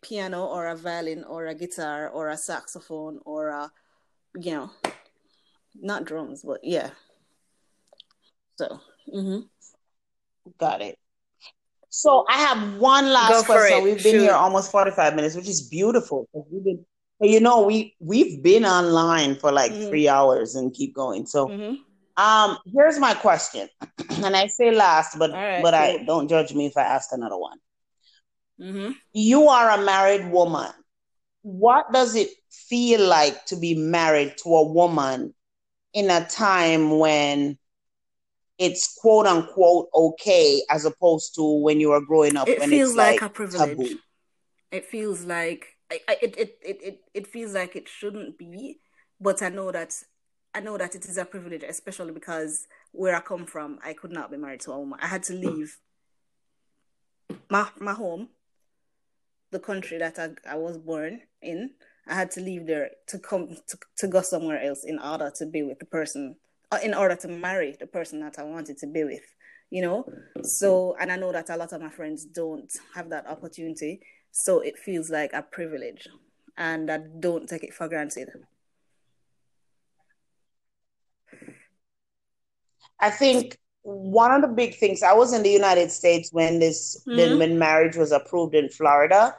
piano 0.03 0.47
or 0.47 0.67
a 0.67 0.77
violin 0.77 1.25
or 1.25 1.47
a 1.47 1.55
guitar 1.55 2.09
or 2.09 2.29
a 2.29 2.37
saxophone 2.37 3.19
or 3.25 3.49
a 3.49 3.71
you 4.41 4.53
know 4.53 4.71
not 5.81 6.05
drums 6.05 6.43
but 6.45 6.61
yeah 6.63 6.91
so 8.57 8.81
mm-hmm. 9.13 9.41
got 10.59 10.81
it 10.81 10.99
so 11.89 12.25
i 12.29 12.39
have 12.39 12.79
one 12.79 13.13
last 13.13 13.47
Go 13.47 13.55
question 13.55 13.83
we've 13.85 14.03
been 14.03 14.13
Shoot. 14.15 14.21
here 14.23 14.33
almost 14.33 14.71
45 14.71 15.15
minutes 15.15 15.35
which 15.35 15.49
is 15.49 15.69
beautiful 15.69 16.29
we've 16.33 16.65
been 16.65 16.85
you 17.21 17.41
know, 17.41 17.63
we 17.63 17.95
we've 18.01 18.43
been 18.43 18.65
online 18.65 19.37
for 19.37 19.53
like 19.53 19.73
mm-hmm. 19.73 19.89
three 19.89 20.09
hours 20.09 20.55
and 20.55 20.73
keep 20.73 20.95
going. 20.95 21.27
So 21.27 21.49
mm-hmm. 21.49 22.23
um 22.23 22.59
here's 22.73 22.99
my 22.99 23.15
question. 23.15 23.69
and 24.25 24.37
I 24.37 24.47
say 24.49 24.71
last, 24.73 25.19
but 25.19 25.31
right, 25.31 25.63
but 25.63 25.73
cool. 25.73 25.81
I 25.81 26.05
don't 26.05 26.29
judge 26.29 26.55
me 26.55 26.67
if 26.67 26.77
I 26.77 26.83
ask 26.83 27.11
another 27.13 27.39
one. 27.39 27.59
Mm-hmm. 28.61 28.93
You 29.13 29.49
are 29.49 29.71
a 29.71 29.83
married 29.83 30.31
woman. 30.31 30.71
What 31.43 31.93
does 31.93 32.15
it 32.15 32.29
feel 32.51 33.07
like 33.07 33.45
to 33.47 33.57
be 33.57 33.75
married 33.75 34.37
to 34.39 34.49
a 34.55 34.67
woman 34.73 35.35
in 35.93 36.11
a 36.11 36.25
time 36.27 36.99
when 36.99 37.59
it's 38.59 38.97
quote 39.01 39.27
unquote 39.27 39.89
okay 39.95 40.63
as 40.71 40.85
opposed 40.85 41.35
to 41.35 41.43
when 41.43 41.81
you 41.81 41.91
were 41.91 42.01
growing 42.01 42.37
up 42.37 42.49
it 42.49 42.59
when 42.59 42.71
feels 42.71 42.91
it's 42.91 42.97
like, 42.97 43.21
like 43.21 43.31
a 43.31 43.33
privilege 43.33 43.77
taboo. 43.77 43.99
it 44.71 44.85
feels 44.87 45.25
like 45.25 45.77
I, 45.91 46.01
I, 46.09 46.17
it, 46.23 46.39
it, 46.39 46.59
it, 46.63 46.79
it, 46.83 47.01
it 47.15 47.27
feels 47.27 47.53
like 47.53 47.77
it 47.77 47.89
shouldn't 47.89 48.39
be 48.39 48.79
but 49.21 49.43
i 49.43 49.49
know 49.49 49.73
that 49.73 49.95
i 50.55 50.61
know 50.61 50.79
that 50.79 50.95
it 50.95 51.05
is 51.07 51.19
a 51.19 51.25
privilege 51.25 51.65
especially 51.65 52.13
because 52.13 52.67
where 52.93 53.17
i 53.17 53.21
come 53.21 53.45
from 53.45 53.79
i 53.85 53.93
could 53.93 54.13
not 54.13 54.31
be 54.31 54.37
married 54.37 54.61
to 54.61 54.73
a 54.73 54.79
woman 54.79 54.99
i 55.03 55.07
had 55.07 55.25
to 55.25 55.33
leave 55.33 55.79
my 57.51 57.69
my 57.81 57.93
home 57.93 58.29
the 59.55 59.61
country 59.61 59.97
that 59.99 60.19
I, 60.19 60.31
I 60.55 60.57
was 60.57 60.77
born 60.77 61.21
in 61.41 61.71
i 62.07 62.15
had 62.15 62.31
to 62.33 62.41
leave 62.41 62.67
there 62.67 62.91
to 63.09 63.19
come 63.19 63.57
to, 63.69 63.79
to 64.01 64.07
go 64.09 64.21
somewhere 64.21 64.61
else 64.63 64.85
in 64.85 64.99
order 64.99 65.33
to 65.39 65.47
be 65.47 65.63
with 65.63 65.79
the 65.79 65.87
person 65.87 66.37
uh, 66.75 66.79
in 66.83 66.95
order 66.95 67.15
to 67.15 67.29
marry 67.29 67.77
the 67.79 67.87
person 67.87 68.21
that 68.21 68.39
I 68.39 68.43
wanted 68.43 68.79
to 68.79 68.87
be 68.87 69.05
with, 69.05 69.23
you 69.71 69.83
know? 69.83 70.07
So, 70.43 70.97
and 71.01 71.13
I 71.13 71.17
know 71.17 71.31
that 71.31 71.51
a 71.51 71.57
lot 71.57 71.73
of 71.73 71.81
my 71.81 71.91
friends 71.91 72.25
don't 72.25 72.73
have 72.95 73.11
that 73.11 73.29
opportunity. 73.29 74.01
So 74.33 74.61
it 74.61 74.79
feels 74.79 75.11
like 75.11 75.33
a 75.35 75.43
privilege 75.43 76.09
and 76.57 76.91
I 76.91 76.99
don't 77.21 77.49
take 77.49 77.63
it 77.63 77.75
for 77.75 77.89
granted. 77.89 78.31
I 82.99 83.11
think 83.11 83.59
one 83.83 84.33
of 84.33 84.41
the 84.43 84.49
big 84.49 84.77
things 84.77 85.03
I 85.03 85.13
was 85.13 85.33
in 85.33 85.43
the 85.43 85.51
United 85.51 85.93
States 85.93 86.31
when 86.33 86.59
this 86.59 87.05
mm-hmm. 87.07 87.39
when 87.39 87.59
marriage 87.59 87.97
was 87.97 88.11
approved 88.11 88.55
in 88.55 88.69
Florida. 88.69 89.37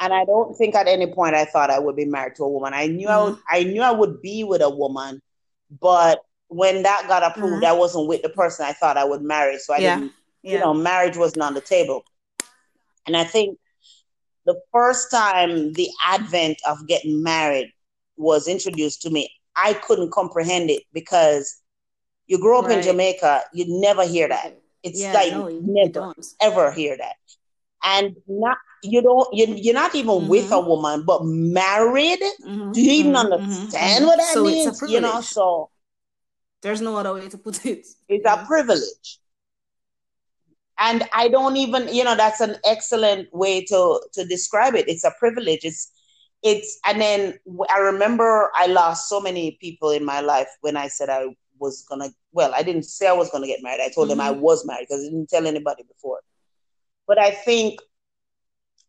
And 0.00 0.12
I 0.14 0.24
don't 0.24 0.56
think 0.56 0.74
at 0.74 0.86
any 0.86 1.12
point 1.12 1.34
I 1.34 1.44
thought 1.44 1.70
I 1.70 1.78
would 1.78 1.96
be 1.96 2.04
married 2.04 2.36
to 2.36 2.44
a 2.44 2.48
woman. 2.48 2.72
I 2.72 2.86
knew 2.86 3.08
mm-hmm. 3.08 3.10
I 3.10 3.24
would 3.24 3.38
I 3.50 3.64
knew 3.64 3.82
I 3.82 3.90
would 3.90 4.22
be 4.22 4.44
with 4.44 4.62
a 4.62 4.70
woman, 4.70 5.20
but 5.80 6.20
when 6.48 6.82
that 6.82 7.06
got 7.08 7.22
approved, 7.22 7.62
mm-hmm. 7.62 7.66
I 7.66 7.72
wasn't 7.72 8.08
with 8.08 8.22
the 8.22 8.30
person 8.30 8.64
I 8.66 8.72
thought 8.72 8.96
I 8.96 9.04
would 9.04 9.22
marry. 9.22 9.58
So 9.58 9.74
I 9.74 9.78
yeah. 9.78 9.96
didn't, 9.96 10.12
yeah. 10.42 10.52
you 10.52 10.58
know, 10.60 10.74
marriage 10.74 11.16
wasn't 11.16 11.42
on 11.42 11.54
the 11.54 11.60
table. 11.60 12.04
And 13.06 13.16
I 13.16 13.24
think 13.24 13.58
the 14.46 14.60
first 14.72 15.10
time 15.10 15.72
the 15.74 15.88
advent 16.06 16.58
of 16.66 16.86
getting 16.86 17.22
married 17.22 17.72
was 18.16 18.48
introduced 18.48 19.02
to 19.02 19.10
me, 19.10 19.30
I 19.56 19.74
couldn't 19.74 20.12
comprehend 20.12 20.70
it 20.70 20.84
because 20.92 21.60
you 22.26 22.38
grow 22.38 22.60
up 22.60 22.66
right. 22.66 22.78
in 22.78 22.84
Jamaica, 22.84 23.42
you 23.52 23.64
never 23.80 24.06
hear 24.06 24.28
that. 24.28 24.58
It's 24.82 25.00
yeah, 25.00 25.12
like 25.12 25.32
no, 25.32 25.48
you, 25.48 25.60
never 25.62 26.14
ever 26.40 26.70
hear 26.72 26.96
that. 26.96 27.16
And 27.88 28.16
not 28.26 28.58
you 28.82 29.02
don't 29.02 29.28
you, 29.32 29.46
you're 29.56 29.74
not 29.74 29.94
even 29.94 30.10
mm-hmm. 30.10 30.28
with 30.28 30.52
a 30.52 30.60
woman, 30.60 31.04
but 31.04 31.24
married. 31.24 32.20
Mm-hmm. 32.46 32.72
Do 32.72 32.82
you 32.82 32.92
even 32.92 33.12
mm-hmm. 33.12 33.32
understand 33.32 34.06
what 34.06 34.18
that 34.18 34.34
so 34.34 34.44
means? 34.44 34.82
You 34.86 35.00
know, 35.00 35.20
so 35.20 35.70
there's 36.62 36.80
no 36.80 36.96
other 36.96 37.14
way 37.14 37.28
to 37.28 37.38
put 37.38 37.64
it. 37.64 37.86
It's 38.08 38.26
a 38.26 38.44
privilege. 38.46 39.18
And 40.80 41.08
I 41.12 41.28
don't 41.28 41.56
even, 41.56 41.92
you 41.92 42.04
know, 42.04 42.14
that's 42.14 42.40
an 42.40 42.56
excellent 42.64 43.32
way 43.32 43.64
to 43.64 44.00
to 44.12 44.24
describe 44.26 44.74
it. 44.74 44.88
It's 44.88 45.04
a 45.04 45.14
privilege. 45.18 45.64
It's 45.64 45.90
it's 46.42 46.78
and 46.86 47.00
then 47.00 47.38
I 47.68 47.78
remember 47.78 48.50
I 48.54 48.66
lost 48.66 49.08
so 49.08 49.20
many 49.20 49.58
people 49.60 49.90
in 49.90 50.04
my 50.04 50.20
life 50.20 50.48
when 50.60 50.76
I 50.76 50.88
said 50.88 51.08
I 51.08 51.26
was 51.58 51.84
gonna 51.88 52.10
well, 52.32 52.52
I 52.54 52.62
didn't 52.62 52.84
say 52.84 53.08
I 53.08 53.12
was 53.12 53.30
gonna 53.30 53.48
get 53.48 53.62
married. 53.62 53.80
I 53.80 53.90
told 53.90 54.08
mm-hmm. 54.08 54.18
them 54.18 54.26
I 54.26 54.32
mm-hmm. 54.32 54.42
was 54.42 54.64
married 54.66 54.86
because 54.88 55.02
I 55.04 55.10
didn't 55.10 55.30
tell 55.30 55.46
anybody 55.46 55.82
before. 55.82 56.20
But 57.08 57.18
I 57.18 57.32
think 57.32 57.80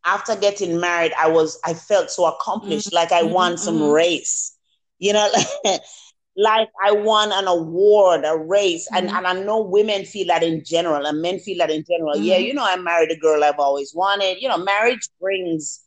after 0.04 0.36
getting 0.36 0.78
married, 0.78 1.12
I 1.18 1.28
was 1.28 1.58
I 1.64 1.74
felt 1.74 2.10
so 2.10 2.26
accomplished, 2.26 2.88
mm-hmm. 2.88 2.96
like 2.96 3.12
I 3.12 3.22
won 3.22 3.58
some 3.58 3.78
mm-hmm. 3.78 3.92
race. 3.92 4.56
You 4.98 5.14
know, 5.14 5.28
like 6.36 6.68
I 6.84 6.92
won 6.92 7.32
an 7.32 7.48
award, 7.48 8.24
a 8.24 8.36
race. 8.36 8.86
Mm-hmm. 8.92 9.08
And, 9.08 9.16
and 9.16 9.26
I 9.26 9.32
know 9.42 9.62
women 9.62 10.04
feel 10.04 10.28
that 10.28 10.42
in 10.42 10.62
general, 10.64 11.06
and 11.06 11.20
men 11.20 11.38
feel 11.40 11.58
that 11.58 11.70
in 11.70 11.84
general. 11.88 12.14
Mm-hmm. 12.14 12.24
Yeah, 12.24 12.36
you 12.36 12.54
know, 12.54 12.64
I 12.64 12.76
married 12.76 13.10
a 13.10 13.16
girl 13.16 13.42
I've 13.42 13.58
always 13.58 13.94
wanted. 13.94 14.40
You 14.40 14.48
know, 14.48 14.58
marriage 14.58 15.08
brings 15.20 15.80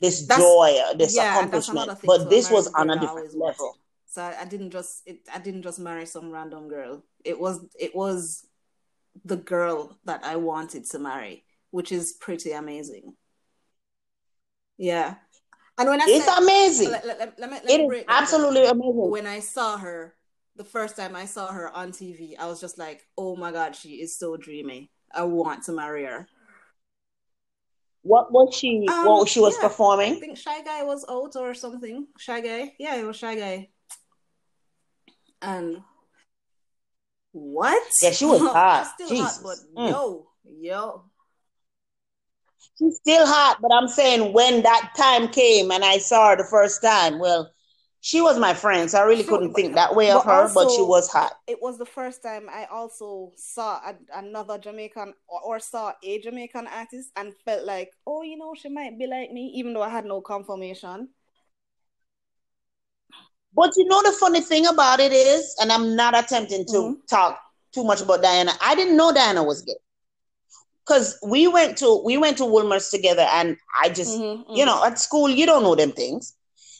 this 0.00 0.26
that's, 0.26 0.40
joy, 0.40 0.76
this 0.96 1.16
yeah, 1.16 1.36
accomplishment. 1.36 1.98
But 2.04 2.30
this 2.30 2.50
was 2.50 2.72
on 2.74 2.90
a 2.90 2.98
different 2.98 3.36
level. 3.36 3.76
So 4.06 4.22
I 4.22 4.44
didn't 4.44 4.70
just 4.70 5.02
it, 5.06 5.20
I 5.32 5.38
didn't 5.38 5.62
just 5.62 5.78
marry 5.78 6.06
some 6.06 6.32
random 6.32 6.68
girl. 6.68 7.04
It 7.24 7.38
was 7.38 7.64
it 7.78 7.94
was 7.94 8.44
the 9.24 9.36
girl 9.36 9.98
that 10.04 10.24
I 10.24 10.36
wanted 10.36 10.84
to 10.86 10.98
marry, 10.98 11.44
which 11.70 11.92
is 11.92 12.12
pretty 12.12 12.52
amazing. 12.52 13.14
Yeah. 14.76 15.14
And 15.78 15.88
when 15.88 16.00
I 16.00 16.04
it's 16.08 16.24
said, 16.24 16.38
amazing. 16.38 16.90
Let, 16.90 17.06
let, 17.06 17.18
let, 17.18 17.38
let 17.38 17.50
me, 17.50 17.74
it 17.74 17.80
is 17.80 18.04
absolutely 18.08 18.62
down. 18.62 18.72
amazing. 18.72 19.10
When 19.10 19.26
I 19.26 19.40
saw 19.40 19.78
her, 19.78 20.14
the 20.56 20.64
first 20.64 20.96
time 20.96 21.16
I 21.16 21.24
saw 21.24 21.52
her 21.52 21.74
on 21.74 21.92
TV, 21.92 22.34
I 22.38 22.46
was 22.46 22.60
just 22.60 22.76
like, 22.76 23.06
"Oh 23.16 23.36
my 23.36 23.50
god, 23.50 23.74
she 23.74 24.00
is 24.02 24.18
so 24.18 24.36
dreamy. 24.36 24.90
I 25.14 25.24
want 25.24 25.64
to 25.64 25.72
marry 25.72 26.04
her." 26.04 26.28
What 28.02 28.32
was 28.32 28.54
she? 28.54 28.86
Um, 28.88 29.06
what 29.06 29.28
she 29.28 29.40
was 29.40 29.56
yeah, 29.56 29.68
performing? 29.68 30.12
I 30.14 30.20
think 30.20 30.38
Shy 30.38 30.62
Guy 30.62 30.82
was 30.82 31.04
out 31.08 31.36
or 31.36 31.54
something. 31.54 32.06
Shy 32.18 32.40
Guy, 32.40 32.74
yeah, 32.78 32.96
it 32.96 33.04
was 33.04 33.16
Shy 33.16 33.36
Guy. 33.36 33.68
And 35.42 35.82
what? 37.32 37.82
Yeah, 38.02 38.10
she 38.10 38.26
was 38.26 38.40
hot. 38.52 38.92
still 38.94 39.08
Jesus. 39.08 39.36
hot, 39.36 39.42
but 39.42 39.82
mm. 39.82 39.90
yo, 39.90 40.26
yo, 40.44 41.04
she's 42.80 42.96
still 42.96 43.26
hot, 43.26 43.58
but 43.60 43.72
I'm 43.72 43.88
saying 43.88 44.32
when 44.32 44.62
that 44.62 44.92
time 44.96 45.28
came 45.28 45.70
and 45.70 45.84
I 45.84 45.98
saw 45.98 46.30
her 46.30 46.36
the 46.36 46.44
first 46.44 46.82
time, 46.82 47.18
well, 47.18 47.52
she 48.02 48.22
was 48.22 48.38
my 48.38 48.54
friend, 48.54 48.90
so 48.90 48.98
I 48.98 49.02
really 49.02 49.22
sure, 49.22 49.32
couldn't 49.32 49.52
think 49.52 49.74
that 49.74 49.94
way 49.94 50.10
of 50.10 50.24
her, 50.24 50.42
also, 50.42 50.54
but 50.54 50.70
she 50.70 50.80
was 50.80 51.12
hot. 51.12 51.34
It 51.46 51.58
was 51.60 51.76
the 51.76 51.84
first 51.84 52.22
time 52.22 52.48
I 52.50 52.64
also 52.64 53.32
saw 53.36 53.76
a, 53.76 53.94
another 54.14 54.56
Jamaican 54.56 55.12
or, 55.28 55.40
or, 55.42 55.58
saw 55.60 55.92
a 56.02 56.18
Jamaican 56.18 56.66
artist 56.66 57.10
and 57.16 57.34
felt 57.44 57.66
like, 57.66 57.92
oh, 58.06 58.22
you 58.22 58.38
know, 58.38 58.54
she 58.54 58.70
might 58.70 58.98
be 58.98 59.06
like 59.06 59.30
me, 59.30 59.52
even 59.54 59.74
though 59.74 59.82
I 59.82 59.90
had 59.90 60.06
no 60.06 60.22
confirmation. 60.22 61.10
But 63.52 63.74
you 63.76 63.84
know, 63.84 64.00
the 64.02 64.12
funny 64.12 64.40
thing 64.40 64.66
about 64.66 65.00
it 65.00 65.12
is, 65.12 65.54
and 65.60 65.70
I'm 65.70 65.94
not 65.94 66.18
attempting 66.18 66.64
to 66.66 66.72
mm-hmm. 66.72 67.00
talk 67.06 67.38
too 67.74 67.84
much 67.84 68.00
about 68.00 68.22
Diana, 68.22 68.52
I 68.62 68.74
didn't 68.74 68.96
know 68.96 69.12
Diana 69.12 69.44
was 69.44 69.60
gay 69.60 69.74
because 70.90 71.18
we 71.22 71.46
went 71.46 71.78
to 71.78 72.02
we 72.04 72.18
went 72.18 72.36
to 72.38 72.44
Wolmer's 72.44 72.88
together, 72.88 73.26
and 73.30 73.56
I 73.80 73.88
just 73.90 74.18
mm-hmm, 74.18 74.42
mm-hmm. 74.42 74.56
you 74.56 74.66
know 74.66 74.84
at 74.84 74.98
school 74.98 75.28
you 75.28 75.46
don't 75.46 75.62
know 75.62 75.76
them 75.76 75.92
things. 75.92 76.34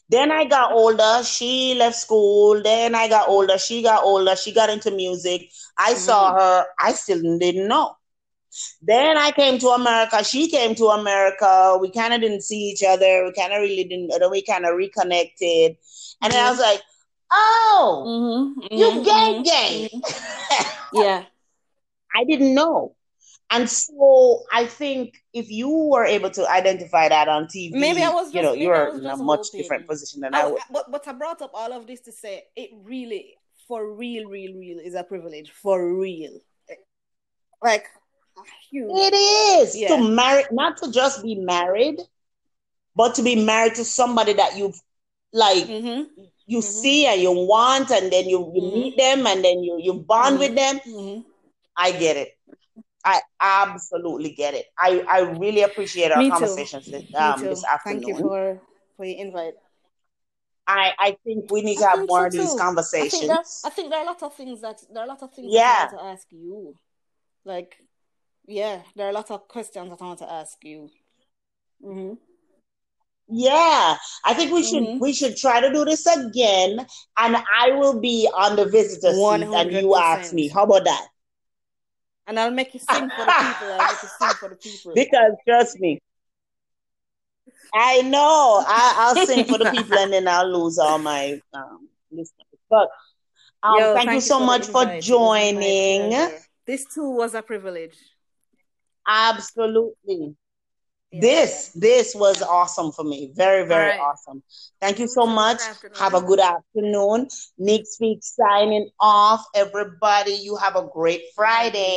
Then 0.08 0.32
I 0.32 0.44
got 0.44 0.72
older. 0.72 1.22
She 1.22 1.76
left 1.76 1.94
school. 1.94 2.60
Then 2.60 2.96
I 2.96 3.08
got 3.08 3.28
older. 3.28 3.56
She 3.58 3.80
got 3.80 4.02
older. 4.02 4.34
She 4.34 4.52
got 4.52 4.68
into 4.68 4.90
music. 4.90 5.50
I 5.78 5.92
mm-hmm. 5.92 6.00
saw 6.00 6.34
her. 6.34 6.66
I 6.80 6.92
still 6.92 7.22
didn't 7.38 7.68
know. 7.68 7.94
Then 8.82 9.16
I 9.16 9.30
came 9.30 9.60
to 9.60 9.68
America. 9.68 10.24
She 10.24 10.50
came 10.50 10.74
to 10.74 10.86
America. 10.86 11.78
We 11.80 11.92
kind 11.92 12.12
of 12.12 12.20
didn't 12.20 12.42
see 12.42 12.70
each 12.70 12.82
other. 12.82 13.24
We 13.24 13.32
kind 13.32 13.52
of 13.52 13.60
really 13.60 13.84
didn't. 13.84 14.08
Then 14.08 14.28
we 14.32 14.42
kind 14.42 14.66
of 14.66 14.74
reconnected. 14.74 15.76
And 16.20 16.32
then 16.32 16.44
I 16.44 16.48
mm-hmm. 16.48 16.50
was 16.50 16.58
like, 16.58 16.82
"Oh, 17.30 18.04
mm-hmm, 18.04 18.74
you 18.74 18.86
mm-hmm, 18.86 19.42
gay, 19.44 19.88
gay." 19.88 20.00
yeah, 20.92 21.22
I 22.12 22.24
didn't 22.24 22.52
know. 22.52 22.96
And 23.50 23.68
so 23.68 24.44
I 24.52 24.66
think 24.66 25.22
if 25.34 25.50
you 25.50 25.68
were 25.68 26.04
able 26.04 26.30
to 26.30 26.48
identify 26.48 27.08
that 27.08 27.28
on 27.28 27.46
TV, 27.46 27.72
maybe 27.72 28.02
I 28.02 28.10
was 28.10 28.26
just, 28.26 28.34
you 28.34 28.42
know, 28.42 28.52
you're 28.52 28.96
in 28.96 29.04
a 29.04 29.16
much 29.16 29.46
hoping. 29.46 29.60
different 29.60 29.88
position 29.88 30.20
than 30.20 30.34
I, 30.34 30.42
I 30.42 30.46
would. 30.46 30.60
But, 30.70 30.90
but 30.90 31.08
I 31.08 31.12
brought 31.12 31.42
up 31.42 31.50
all 31.52 31.72
of 31.72 31.86
this 31.86 32.00
to 32.02 32.12
say 32.12 32.44
it 32.54 32.70
really, 32.84 33.34
for 33.66 33.92
real, 33.92 34.28
real, 34.28 34.56
real 34.56 34.78
is 34.78 34.94
a 34.94 35.02
privilege. 35.02 35.50
For 35.50 35.94
real. 35.98 36.38
Like. 37.62 37.86
It 38.72 39.14
is 39.14 39.76
yeah. 39.76 39.88
to 39.88 40.08
marry, 40.08 40.44
not 40.52 40.76
to 40.78 40.90
just 40.90 41.22
be 41.22 41.34
married, 41.34 41.98
but 42.94 43.16
to 43.16 43.22
be 43.22 43.44
married 43.44 43.74
to 43.74 43.84
somebody 43.84 44.32
that 44.34 44.56
you've 44.56 44.80
like 45.32 45.64
mm-hmm. 45.64 46.10
you 46.46 46.58
mm-hmm. 46.58 46.60
see 46.60 47.06
and 47.06 47.20
you 47.20 47.32
want, 47.32 47.90
and 47.90 48.12
then 48.12 48.28
you, 48.28 48.50
you 48.54 48.62
mm-hmm. 48.62 48.74
meet 48.74 48.96
them 48.96 49.26
and 49.26 49.44
then 49.44 49.62
you, 49.62 49.78
you 49.80 49.94
bond 49.94 50.38
with 50.38 50.54
them. 50.54 50.80
Mm-hmm. 50.80 51.20
I 51.76 51.92
get 51.92 52.16
it. 52.16 52.36
I 53.04 53.20
absolutely 53.40 54.30
get 54.32 54.54
it. 54.54 54.66
I, 54.78 55.04
I 55.08 55.20
really 55.38 55.62
appreciate 55.62 56.12
our 56.12 56.18
Me 56.18 56.30
conversations 56.30 56.86
this, 56.86 57.14
um, 57.14 57.40
this 57.40 57.64
afternoon. 57.64 58.02
Thank 58.02 58.06
you 58.06 58.22
for, 58.22 58.60
for 58.96 59.04
your 59.04 59.18
invite. 59.18 59.54
I, 60.66 60.92
I 60.98 61.16
think 61.24 61.50
we 61.50 61.62
need 61.62 61.78
to 61.78 61.84
I 61.84 61.96
have 61.96 62.06
more 62.06 62.26
of 62.26 62.32
these 62.32 62.54
conversations. 62.54 63.14
I 63.14 63.18
think, 63.18 63.28
there, 63.28 63.44
I 63.64 63.70
think, 63.70 63.90
there, 63.90 63.98
are 63.98 64.04
a 64.04 64.06
lot 64.06 64.22
of 64.22 64.34
things 64.34 64.60
that 64.60 64.80
there 64.92 65.02
are 65.02 65.06
a 65.06 65.08
lot 65.08 65.22
of 65.22 65.34
things 65.34 65.48
yeah. 65.50 65.88
I 65.90 65.94
want 65.94 65.98
to 65.98 66.04
ask 66.04 66.26
you. 66.30 66.76
Like, 67.44 67.76
yeah, 68.46 68.82
there 68.94 69.06
are 69.06 69.10
a 69.10 69.14
lot 69.14 69.30
of 69.30 69.48
questions 69.48 69.88
that 69.88 70.00
I 70.00 70.04
want 70.04 70.18
to 70.20 70.30
ask 70.30 70.58
you. 70.62 70.90
Mm-hmm. 71.84 72.14
Yeah, 73.32 73.96
I 74.24 74.34
think 74.34 74.52
we 74.52 74.64
should 74.64 74.82
Mhm. 74.82 75.00
we 75.00 75.12
should 75.12 75.36
try 75.36 75.60
to 75.60 75.72
do 75.72 75.84
this 75.84 76.04
again, 76.04 76.84
and 77.16 77.36
I 77.56 77.70
will 77.70 78.00
be 78.00 78.28
on 78.34 78.56
the 78.56 78.64
visitor 78.64 79.12
seat, 79.14 79.48
and 79.54 79.72
you 79.72 79.94
ask 79.94 80.32
me. 80.32 80.48
How 80.48 80.64
about 80.64 80.84
that? 80.84 81.06
And 82.30 82.38
I'll 82.38 82.52
make 82.52 82.72
you 82.74 82.78
sing 82.78 83.10
for 83.10 83.24
the 83.26 83.34
people. 83.40 83.72
I'll 83.72 83.88
make 83.88 84.02
you 84.04 84.08
sing 84.20 84.28
for 84.38 84.48
the 84.50 84.54
people. 84.54 84.92
Because 84.94 85.32
trust 85.48 85.80
me, 85.80 86.00
I 87.74 88.02
know 88.02 88.64
I, 88.64 88.94
I'll 88.98 89.26
sing 89.26 89.46
for 89.46 89.58
the 89.58 89.68
people, 89.72 89.98
and 89.98 90.12
then 90.12 90.28
I'll 90.28 90.48
lose 90.48 90.78
all 90.78 90.98
my 90.98 91.40
um, 91.52 91.88
listeners. 92.12 92.46
But 92.70 92.88
um, 93.64 93.78
Yo, 93.80 93.94
thank, 93.94 94.12
you 94.12 94.20
so 94.20 94.36
for 94.36 94.42
the 94.42 94.46
much 94.46 94.66
for 94.68 94.82
invite. 94.82 95.08
It 95.08 95.12
was 95.12 95.28
my 95.28 95.50
joining. 95.50 96.38
This 96.68 96.84
too 96.94 97.10
was 97.10 97.34
a 97.34 97.42
privilege. 97.42 97.96
Absolutely. 99.08 100.36
Yeah. 101.12 101.20
This 101.22 101.72
this 101.74 102.14
was 102.14 102.40
awesome 102.40 102.92
for 102.92 103.02
me. 103.02 103.32
Very 103.34 103.66
very 103.66 103.90
All 103.90 103.98
right. 103.98 104.00
awesome. 104.00 104.44
Thank 104.80 105.00
you 105.00 105.08
so 105.08 105.26
much. 105.26 105.60
Have 105.98 106.14
a 106.14 106.20
good 106.22 106.38
afternoon. 106.38 107.26
Nick 107.58 107.86
Speak 107.86 108.20
signing 108.22 108.88
off. 109.00 109.44
Everybody, 109.56 110.34
you 110.34 110.54
have 110.54 110.76
a 110.76 110.86
great 110.94 111.22
Friday. 111.34 111.88